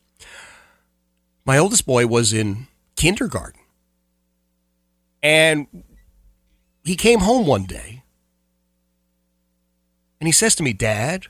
[1.43, 3.61] My oldest boy was in kindergarten.
[5.23, 5.65] And
[6.84, 8.03] he came home one day
[10.22, 11.26] and he says to me, Dad,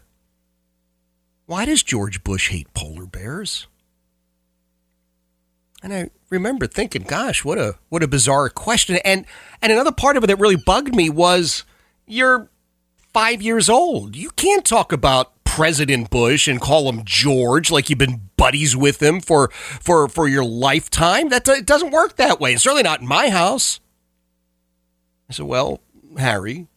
[1.48, 3.68] why does George Bush hate polar bears?
[5.82, 8.98] And I remember thinking, gosh, what a what a bizarre question.
[8.98, 9.26] And
[9.61, 11.64] and another part of it that really bugged me was
[12.06, 12.49] you're
[13.14, 14.15] five years old.
[14.15, 19.02] You can't talk about President Bush and call him George like you've been buddies with
[19.02, 21.30] him for for for your lifetime.
[21.30, 22.53] That it doesn't work that way.
[22.53, 23.80] It's certainly not in my house.
[25.30, 25.82] I said, well,
[26.18, 26.68] Harry,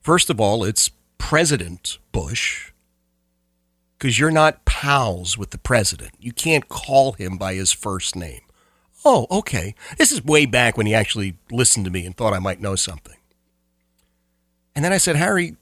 [0.00, 2.72] first of all, it's President Bush
[3.98, 6.12] because you're not pals with the president.
[6.18, 8.42] You can't call him by his first name.
[9.04, 9.74] Oh, okay.
[9.98, 12.74] This is way back when he actually listened to me and thought I might know
[12.74, 13.16] something.
[14.74, 15.56] And then I said, Harry,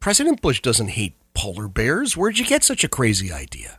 [0.00, 2.16] President Bush doesn't hate polar bears.
[2.16, 3.78] Where'd you get such a crazy idea?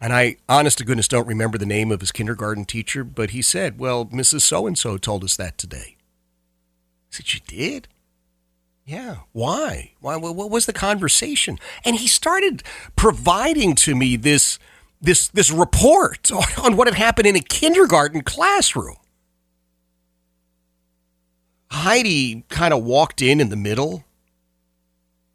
[0.00, 3.40] And I, honest to goodness, don't remember the name of his kindergarten teacher, but he
[3.40, 4.42] said, Well, Mrs.
[4.42, 5.96] So and so told us that today.
[5.96, 7.88] I said, She did?
[8.86, 9.16] Yeah.
[9.32, 9.92] Why?
[10.00, 10.16] Why?
[10.16, 11.58] What was the conversation?
[11.84, 12.62] And he started
[12.94, 14.60] providing to me this
[15.02, 16.30] this this report
[16.62, 18.96] on what had happened in a kindergarten classroom.
[21.72, 24.04] Heidi kind of walked in in the middle,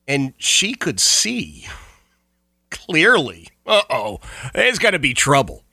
[0.07, 1.67] and she could see
[2.71, 3.49] clearly.
[3.67, 4.19] Uh oh,
[4.53, 5.65] there's got to be trouble.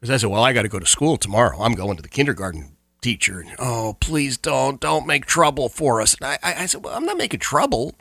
[0.00, 1.60] Because I said, "Well, I got to go to school tomorrow.
[1.60, 2.71] I'm going to the kindergarten
[3.02, 3.44] teacher.
[3.58, 6.14] Oh, please don't, don't make trouble for us.
[6.14, 7.94] And I, I, I said, well, I'm not making trouble,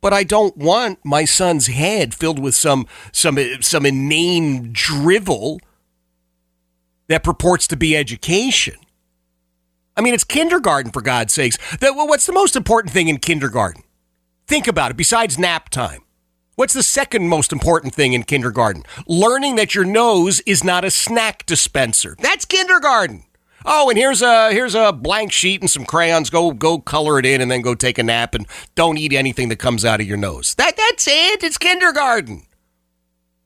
[0.00, 5.60] but I don't want my son's head filled with some, some, some inane drivel
[7.08, 8.76] that purports to be education.
[9.96, 11.56] I mean, it's kindergarten, for God's sakes.
[11.80, 13.82] Well, what's the most important thing in kindergarten?
[14.46, 16.02] Think about it, besides nap time.
[16.56, 18.84] What's the second most important thing in kindergarten?
[19.06, 22.16] Learning that your nose is not a snack dispenser.
[22.18, 23.24] That's kindergarten.
[23.68, 26.30] Oh, and here's a here's a blank sheet and some crayons.
[26.30, 29.48] Go go color it in and then go take a nap and don't eat anything
[29.48, 30.54] that comes out of your nose.
[30.54, 31.42] That that's it.
[31.42, 32.46] It's kindergarten.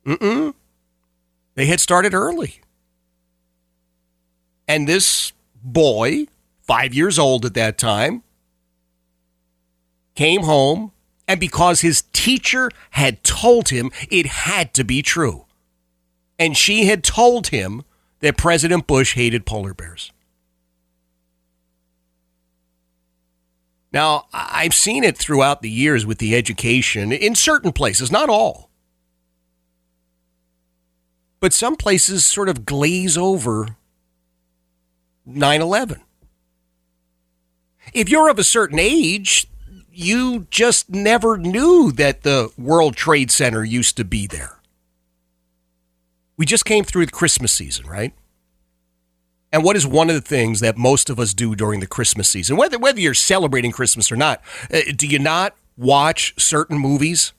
[0.04, 0.54] Mm-mm.
[1.54, 2.60] They had started early.
[4.68, 5.32] And this
[5.62, 6.26] boy,
[6.62, 8.22] five years old at that time,
[10.14, 10.92] came home,
[11.26, 15.46] and because his teacher had told him it had to be true,
[16.38, 17.84] and she had told him
[18.20, 20.12] that President Bush hated polar bears.
[23.92, 28.70] Now, I've seen it throughout the years with the education in certain places, not all.
[31.40, 33.76] But some places sort of glaze over
[35.26, 36.00] 9 11.
[37.92, 39.48] If you're of a certain age,
[39.90, 44.59] you just never knew that the World Trade Center used to be there.
[46.40, 48.14] We just came through the Christmas season, right?
[49.52, 52.30] And what is one of the things that most of us do during the Christmas
[52.30, 54.40] season, whether whether you're celebrating Christmas or not?
[54.72, 57.34] Uh, do you not watch certain movies?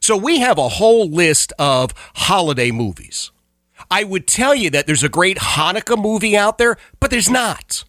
[0.00, 3.30] So we have a whole list of holiday movies.
[3.88, 7.84] I would tell you that there's a great Hanukkah movie out there, but there's not.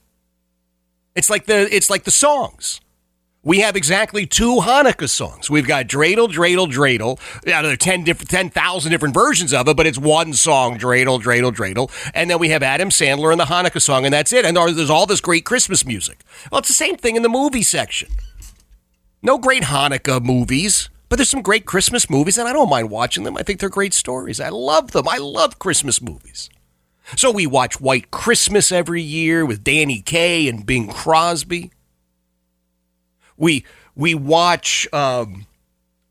[1.15, 2.79] It's like the it's like the songs.
[3.45, 5.49] We have exactly two Hanukkah songs.
[5.49, 7.19] We've got Dreidel, Dreidel, Dreidel.
[7.45, 11.21] Yeah, there are 10 different, 10,000 different versions of it, but it's one song, Dreidel,
[11.21, 11.91] Dreidel, Dreidel.
[12.13, 14.45] And then we have Adam Sandler and the Hanukkah song, and that's it.
[14.45, 16.23] And there's all this great Christmas music.
[16.51, 18.11] Well, it's the same thing in the movie section.
[19.21, 20.89] No great Hanukkah movies.
[21.09, 23.35] But there's some great Christmas movies, and I don't mind watching them.
[23.37, 24.39] I think they're great stories.
[24.39, 25.05] I love them.
[25.05, 26.49] I love Christmas movies.
[27.17, 31.72] So we watch White Christmas every year with Danny Kaye and Bing Crosby.
[33.37, 33.65] We
[33.95, 35.45] we watch um,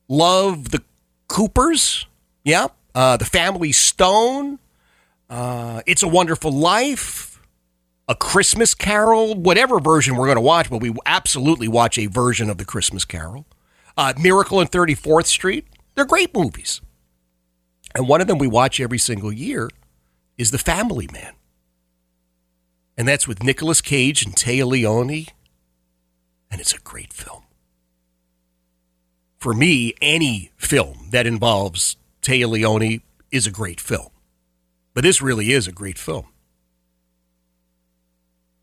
[0.08, 0.82] Love the
[1.28, 2.06] Coopers,
[2.44, 4.58] yeah, uh, The Family Stone,
[5.30, 7.40] uh, It's a Wonderful Life,
[8.08, 12.50] A Christmas Carol, whatever version we're going to watch, but we absolutely watch a version
[12.50, 13.46] of The Christmas Carol.
[13.96, 16.80] Uh, Miracle on 34th Street, they're great movies.
[17.94, 19.70] And one of them we watch every single year
[20.38, 21.32] is The Family Man.
[22.96, 25.28] And that's with Nicolas Cage and Téa Leoni.
[26.52, 27.42] And it's a great film.
[29.38, 33.00] For me, any film that involves Téa Leoni
[33.32, 34.10] is a great film.
[34.94, 36.26] But this really is a great film.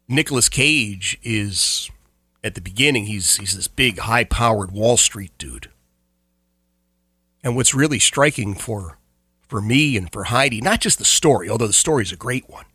[0.07, 1.89] Nicolas Cage is
[2.43, 5.69] at the beginning he's he's this big high-powered Wall Street dude.
[7.43, 8.99] And what's really striking for
[9.47, 12.47] for me and for Heidi, not just the story, although the story is a great
[12.49, 12.65] one.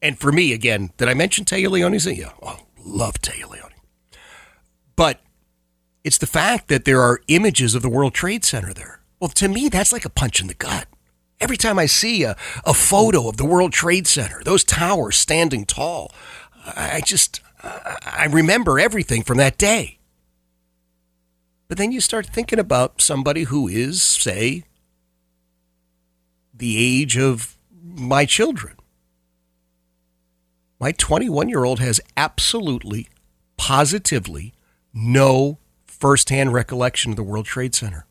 [0.00, 2.06] And for me, again, did I mention Téa Leoni's?
[2.06, 3.71] Yeah, oh, love Téa Leoni.
[4.96, 5.20] But
[6.04, 9.00] it's the fact that there are images of the World Trade Center there.
[9.20, 10.86] Well, to me, that's like a punch in the gut.
[11.40, 15.64] Every time I see a, a photo of the World Trade Center, those towers standing
[15.64, 16.12] tall,
[16.76, 19.98] I just, I remember everything from that day.
[21.68, 24.64] But then you start thinking about somebody who is, say,
[26.52, 28.74] the age of my children.
[30.78, 33.08] My 21 year old has absolutely,
[33.56, 34.52] positively
[34.92, 38.06] no firsthand recollection of the World Trade Center.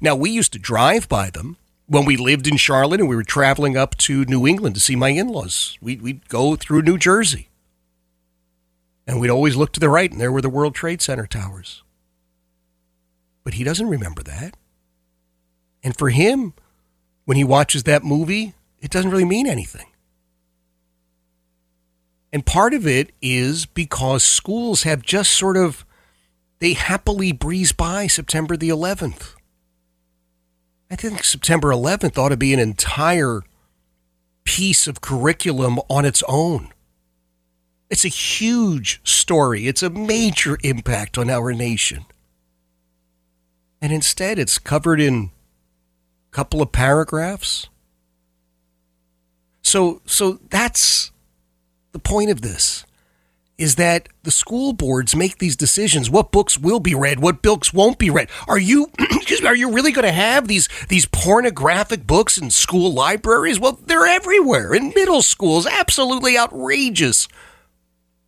[0.00, 1.56] Now, we used to drive by them
[1.86, 4.96] when we lived in Charlotte and we were traveling up to New England to see
[4.96, 5.78] my in laws.
[5.80, 7.48] We'd, we'd go through New Jersey.
[9.06, 11.84] And we'd always look to the right, and there were the World Trade Center towers.
[13.44, 14.56] But he doesn't remember that.
[15.84, 16.54] And for him,
[17.24, 19.86] when he watches that movie, it doesn't really mean anything.
[22.36, 25.86] And part of it is because schools have just sort of,
[26.58, 29.36] they happily breeze by September the 11th.
[30.90, 33.40] I think September 11th ought to be an entire
[34.44, 36.74] piece of curriculum on its own.
[37.88, 42.04] It's a huge story, it's a major impact on our nation.
[43.80, 45.30] And instead, it's covered in
[46.30, 47.70] a couple of paragraphs.
[49.62, 51.12] So, so that's
[51.96, 52.84] the point of this
[53.56, 56.10] is that the school boards make these decisions.
[56.10, 57.20] What books will be read?
[57.20, 58.28] What books won't be read?
[58.46, 62.50] Are you excuse me, are you really going to have these these pornographic books in
[62.50, 63.58] school libraries?
[63.58, 67.28] Well they're everywhere in middle schools absolutely outrageous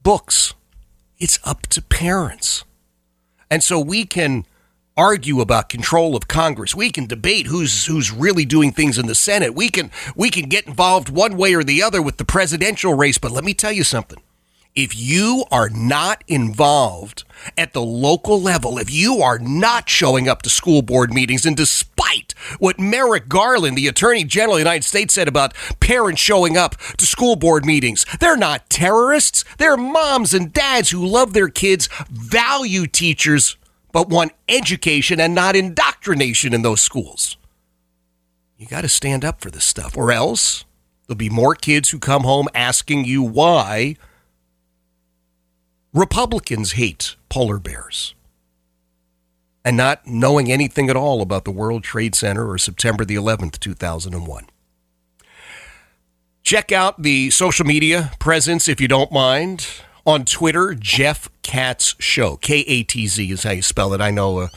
[0.02, 0.54] books.
[1.18, 2.64] It's up to parents.
[3.50, 4.46] And so we can
[4.98, 6.74] argue about control of Congress.
[6.74, 9.54] We can debate who's who's really doing things in the Senate.
[9.54, 13.16] We can we can get involved one way or the other with the presidential race,
[13.16, 14.18] but let me tell you something.
[14.74, 17.24] If you are not involved
[17.56, 21.56] at the local level, if you are not showing up to school board meetings, and
[21.56, 26.56] despite what Merrick Garland, the Attorney General of the United States, said about parents showing
[26.56, 29.44] up to school board meetings, they're not terrorists.
[29.56, 33.56] They're moms and dads who love their kids, value teachers,
[33.92, 37.36] but want education and not indoctrination in those schools.
[38.56, 40.64] You got to stand up for this stuff, or else
[41.06, 43.96] there'll be more kids who come home asking you why
[45.92, 48.14] Republicans hate polar bears
[49.64, 53.58] and not knowing anything at all about the World Trade Center or September the 11th,
[53.58, 54.46] 2001.
[56.42, 59.66] Check out the social media presence if you don't mind.
[60.08, 62.36] On Twitter, Jeff Katz Show.
[62.38, 64.00] K A T Z is how you spell it.
[64.00, 64.48] I know uh,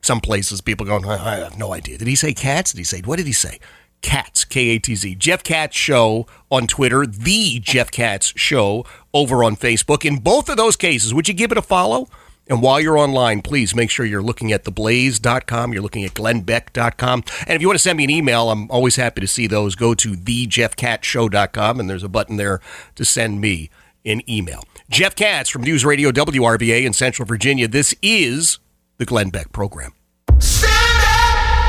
[0.00, 1.98] some places people going, I have no idea.
[1.98, 2.70] Did he say cats?
[2.70, 3.58] Did he say, what did he say?
[4.00, 5.16] Katz, K A T Z.
[5.16, 10.04] Jeff Katz Show on Twitter, The Jeff Katz Show over on Facebook.
[10.04, 12.06] In both of those cases, would you give it a follow?
[12.46, 17.24] And while you're online, please make sure you're looking at theblaze.com, you're looking at glennbeck.com.
[17.48, 19.74] And if you want to send me an email, I'm always happy to see those.
[19.74, 22.60] Go to thejeffkatzshow.com, and there's a button there
[22.94, 23.68] to send me
[24.04, 24.64] an email.
[24.90, 27.68] Jeff Katz from News Radio WRVA in Central Virginia.
[27.68, 28.58] This is
[28.98, 29.92] the Glenn Beck Program.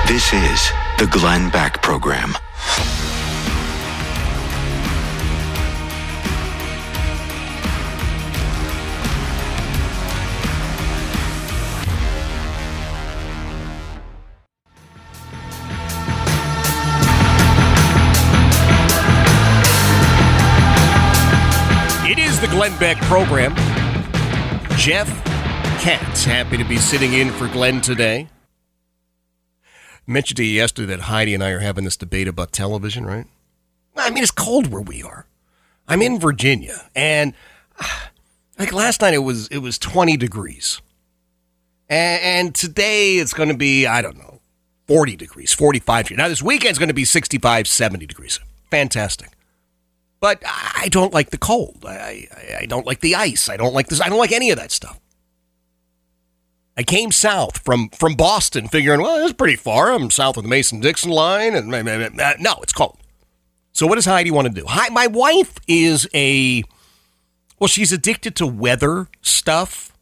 [0.08, 2.36] This is the Glenn Beck Program.
[22.56, 23.54] Glenn Beck program.
[24.78, 25.10] Jeff
[25.82, 26.24] Katz.
[26.24, 28.30] Happy to be sitting in for Glenn today.
[30.08, 33.26] mentioned to you yesterday that Heidi and I are having this debate about television, right?
[33.98, 35.28] I mean, it's cold where we are.
[35.90, 37.34] I'm in Virginia, and
[37.82, 38.10] ah,
[38.58, 40.82] like last night, it was it was 20 degrees,
[41.90, 44.40] and, and today it's going to be I don't know
[44.88, 46.18] 40 degrees, 45 degrees.
[46.18, 48.40] Now this weekend's going to be 65, 70 degrees.
[48.72, 49.35] Fantastic.
[50.20, 51.86] But I don't like the cold.
[51.86, 53.50] I, I, I don't like the ice.
[53.50, 54.02] I don't like this.
[54.02, 55.00] I don't like any of that stuff.
[56.78, 59.94] I came south from from Boston, figuring, well, it's pretty far.
[59.94, 62.98] I'm south of the Mason Dixon line, and no, it's cold.
[63.72, 64.66] So, what does Heidi want to do?
[64.68, 66.64] Hi, my wife is a
[67.60, 69.94] well, she's addicted to weather stuff.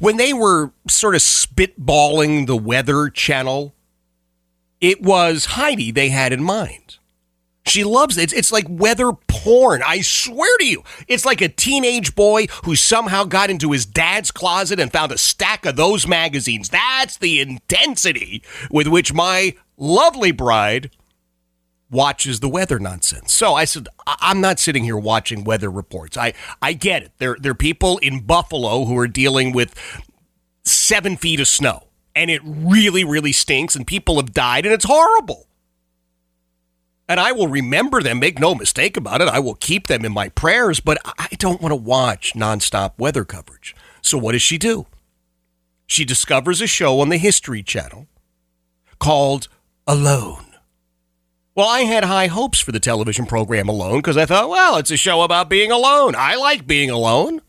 [0.00, 3.74] When they were sort of spitballing the Weather Channel,
[4.80, 6.98] it was Heidi they had in mind.
[7.66, 8.24] She loves it.
[8.24, 9.82] It's, it's like weather porn.
[9.84, 10.82] I swear to you.
[11.08, 15.18] It's like a teenage boy who somehow got into his dad's closet and found a
[15.18, 16.68] stack of those magazines.
[16.68, 20.90] That's the intensity with which my lovely bride
[21.90, 23.32] watches the weather nonsense.
[23.32, 26.16] So I said, I'm not sitting here watching weather reports.
[26.16, 27.12] I, I get it.
[27.18, 29.74] There, there are people in Buffalo who are dealing with
[30.64, 34.84] seven feet of snow, and it really, really stinks, and people have died, and it's
[34.84, 35.46] horrible.
[37.08, 39.28] And I will remember them, make no mistake about it.
[39.28, 43.24] I will keep them in my prayers, but I don't want to watch nonstop weather
[43.24, 43.76] coverage.
[44.00, 44.86] So what does she do?
[45.86, 48.06] She discovers a show on the History Channel
[48.98, 49.48] called
[49.86, 50.46] Alone.
[51.54, 54.90] Well, I had high hopes for the television program Alone because I thought, well, it's
[54.90, 56.14] a show about being alone.
[56.16, 57.42] I like being alone.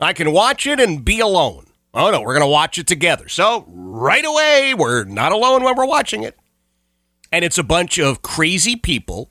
[0.00, 1.66] I can watch it and be alone.
[1.92, 3.28] Oh, no, we're going to watch it together.
[3.28, 6.38] So, right away, we're not alone when we're watching it.
[7.36, 9.30] And it's a bunch of crazy people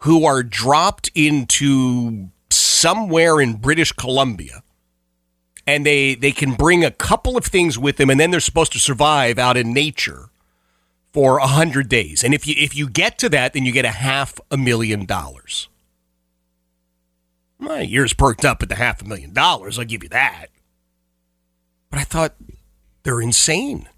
[0.00, 4.62] who are dropped into somewhere in British Columbia.
[5.66, 8.72] And they, they can bring a couple of things with them, and then they're supposed
[8.72, 10.28] to survive out in nature
[11.14, 12.22] for a hundred days.
[12.22, 15.06] And if you if you get to that, then you get a half a million
[15.06, 15.70] dollars.
[17.58, 19.78] My ears perked up at the half a million dollars.
[19.78, 20.48] I'll give you that.
[21.88, 22.34] But I thought
[23.04, 23.88] they're insane.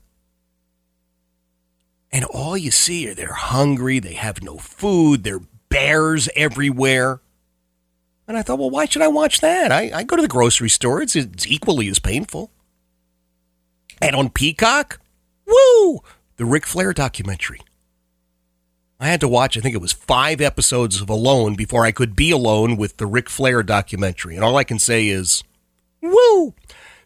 [2.13, 7.21] And all you see are they're hungry, they have no food, there are bears everywhere.
[8.27, 9.73] And I thought, well, why should I watch that?
[9.73, 12.51] I, I go to the grocery store, it's, it's equally as painful.
[14.01, 15.01] And on Peacock,
[15.47, 16.01] woo,
[16.37, 17.61] the Ric Flair documentary.
[18.99, 22.15] I had to watch, I think it was five episodes of Alone before I could
[22.15, 24.37] be alone with the Ric Flair documentary.
[24.37, 25.43] And all I can say is,
[26.03, 26.55] woo!